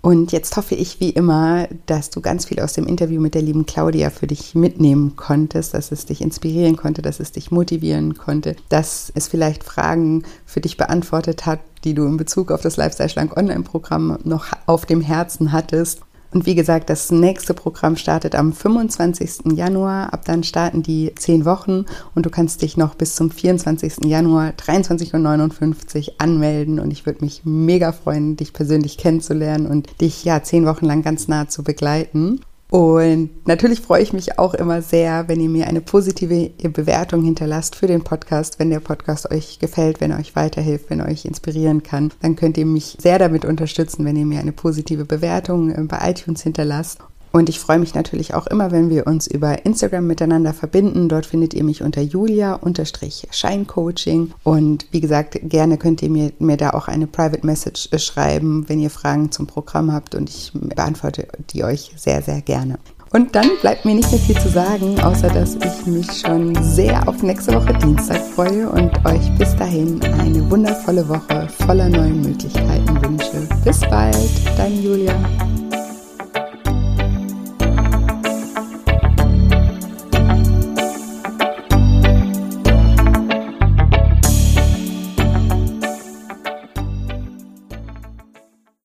Und 0.00 0.30
jetzt 0.30 0.56
hoffe 0.56 0.76
ich 0.76 1.00
wie 1.00 1.10
immer, 1.10 1.68
dass 1.86 2.10
du 2.10 2.20
ganz 2.20 2.44
viel 2.46 2.60
aus 2.60 2.72
dem 2.72 2.86
Interview 2.86 3.20
mit 3.20 3.34
der 3.34 3.42
lieben 3.42 3.66
Claudia 3.66 4.10
für 4.10 4.28
dich 4.28 4.54
mitnehmen 4.54 5.16
konntest, 5.16 5.74
dass 5.74 5.90
es 5.90 6.06
dich 6.06 6.20
inspirieren 6.20 6.76
konnte, 6.76 7.02
dass 7.02 7.18
es 7.18 7.32
dich 7.32 7.50
motivieren 7.50 8.14
konnte, 8.14 8.54
dass 8.68 9.10
es 9.14 9.26
vielleicht 9.26 9.64
Fragen 9.64 10.22
für 10.46 10.60
dich 10.60 10.76
beantwortet 10.76 11.46
hat, 11.46 11.58
die 11.82 11.94
du 11.94 12.06
in 12.06 12.16
Bezug 12.16 12.52
auf 12.52 12.62
das 12.62 12.76
Lifestyle 12.76 13.08
Schlank 13.08 13.36
Online-Programm 13.36 14.18
noch 14.22 14.46
auf 14.66 14.86
dem 14.86 15.00
Herzen 15.00 15.50
hattest 15.50 16.02
und 16.30 16.44
wie 16.44 16.54
gesagt, 16.54 16.90
das 16.90 17.10
nächste 17.10 17.54
Programm 17.54 17.96
startet 17.96 18.34
am 18.34 18.52
25. 18.52 19.52
Januar. 19.56 20.12
Ab 20.12 20.24
dann 20.26 20.44
starten 20.44 20.82
die 20.82 21.12
zehn 21.14 21.46
Wochen 21.46 21.86
und 22.14 22.26
du 22.26 22.30
kannst 22.30 22.60
dich 22.60 22.76
noch 22.76 22.94
bis 22.94 23.14
zum 23.14 23.30
24. 23.30 24.04
Januar 24.04 24.50
23.59 24.50 26.08
Uhr 26.08 26.14
anmelden. 26.18 26.80
Und 26.80 26.90
ich 26.90 27.06
würde 27.06 27.24
mich 27.24 27.42
mega 27.44 27.92
freuen, 27.92 28.36
dich 28.36 28.52
persönlich 28.52 28.98
kennenzulernen 28.98 29.66
und 29.66 29.88
dich 30.02 30.24
ja 30.24 30.42
zehn 30.42 30.66
Wochen 30.66 30.84
lang 30.84 31.02
ganz 31.02 31.28
nah 31.28 31.48
zu 31.48 31.62
begleiten. 31.62 32.40
Und 32.70 33.46
natürlich 33.46 33.80
freue 33.80 34.02
ich 34.02 34.12
mich 34.12 34.38
auch 34.38 34.52
immer 34.52 34.82
sehr, 34.82 35.26
wenn 35.26 35.40
ihr 35.40 35.48
mir 35.48 35.68
eine 35.68 35.80
positive 35.80 36.50
Bewertung 36.68 37.24
hinterlasst 37.24 37.76
für 37.76 37.86
den 37.86 38.04
Podcast. 38.04 38.58
Wenn 38.58 38.68
der 38.68 38.80
Podcast 38.80 39.30
euch 39.30 39.58
gefällt, 39.58 40.02
wenn 40.02 40.10
er 40.10 40.18
euch 40.18 40.36
weiterhilft, 40.36 40.90
wenn 40.90 41.00
er 41.00 41.08
euch 41.08 41.24
inspirieren 41.24 41.82
kann, 41.82 42.12
dann 42.20 42.36
könnt 42.36 42.58
ihr 42.58 42.66
mich 42.66 42.98
sehr 43.00 43.18
damit 43.18 43.46
unterstützen, 43.46 44.04
wenn 44.04 44.16
ihr 44.16 44.26
mir 44.26 44.40
eine 44.40 44.52
positive 44.52 45.06
Bewertung 45.06 45.70
äh, 45.70 45.82
bei 45.82 46.10
iTunes 46.10 46.42
hinterlasst. 46.42 47.00
Und 47.32 47.48
ich 47.48 47.58
freue 47.60 47.78
mich 47.78 47.94
natürlich 47.94 48.34
auch 48.34 48.46
immer, 48.46 48.70
wenn 48.70 48.90
wir 48.90 49.06
uns 49.06 49.26
über 49.26 49.64
Instagram 49.64 50.06
miteinander 50.06 50.52
verbinden. 50.54 51.08
Dort 51.08 51.26
findet 51.26 51.54
ihr 51.54 51.64
mich 51.64 51.82
unter 51.82 52.00
julia-scheincoaching. 52.00 54.32
Und 54.44 54.86
wie 54.90 55.00
gesagt, 55.00 55.38
gerne 55.42 55.78
könnt 55.78 56.02
ihr 56.02 56.10
mir, 56.10 56.32
mir 56.38 56.56
da 56.56 56.70
auch 56.70 56.86
eine 56.88 57.06
Private 57.06 57.46
Message 57.46 57.90
schreiben, 57.98 58.64
wenn 58.68 58.80
ihr 58.80 58.90
Fragen 58.90 59.30
zum 59.30 59.46
Programm 59.46 59.92
habt. 59.92 60.14
Und 60.14 60.30
ich 60.30 60.52
beantworte 60.54 61.28
die 61.50 61.64
euch 61.64 61.92
sehr, 61.96 62.22
sehr 62.22 62.40
gerne. 62.40 62.78
Und 63.12 63.34
dann 63.34 63.48
bleibt 63.60 63.84
mir 63.84 63.94
nicht 63.94 64.10
mehr 64.10 64.20
viel 64.20 64.38
zu 64.38 64.50
sagen, 64.50 65.00
außer 65.00 65.28
dass 65.28 65.54
ich 65.54 65.86
mich 65.86 66.20
schon 66.20 66.54
sehr 66.62 67.08
auf 67.08 67.22
nächste 67.22 67.54
Woche 67.54 67.72
Dienstag 67.78 68.20
freue 68.34 68.68
und 68.68 68.92
euch 69.06 69.34
bis 69.38 69.56
dahin 69.56 70.02
eine 70.02 70.50
wundervolle 70.50 71.08
Woche 71.08 71.48
voller 71.66 71.88
neuen 71.88 72.20
Möglichkeiten 72.20 73.02
wünsche. 73.02 73.48
Bis 73.64 73.80
bald, 73.80 74.28
dein 74.58 74.82
Julia. 74.82 75.14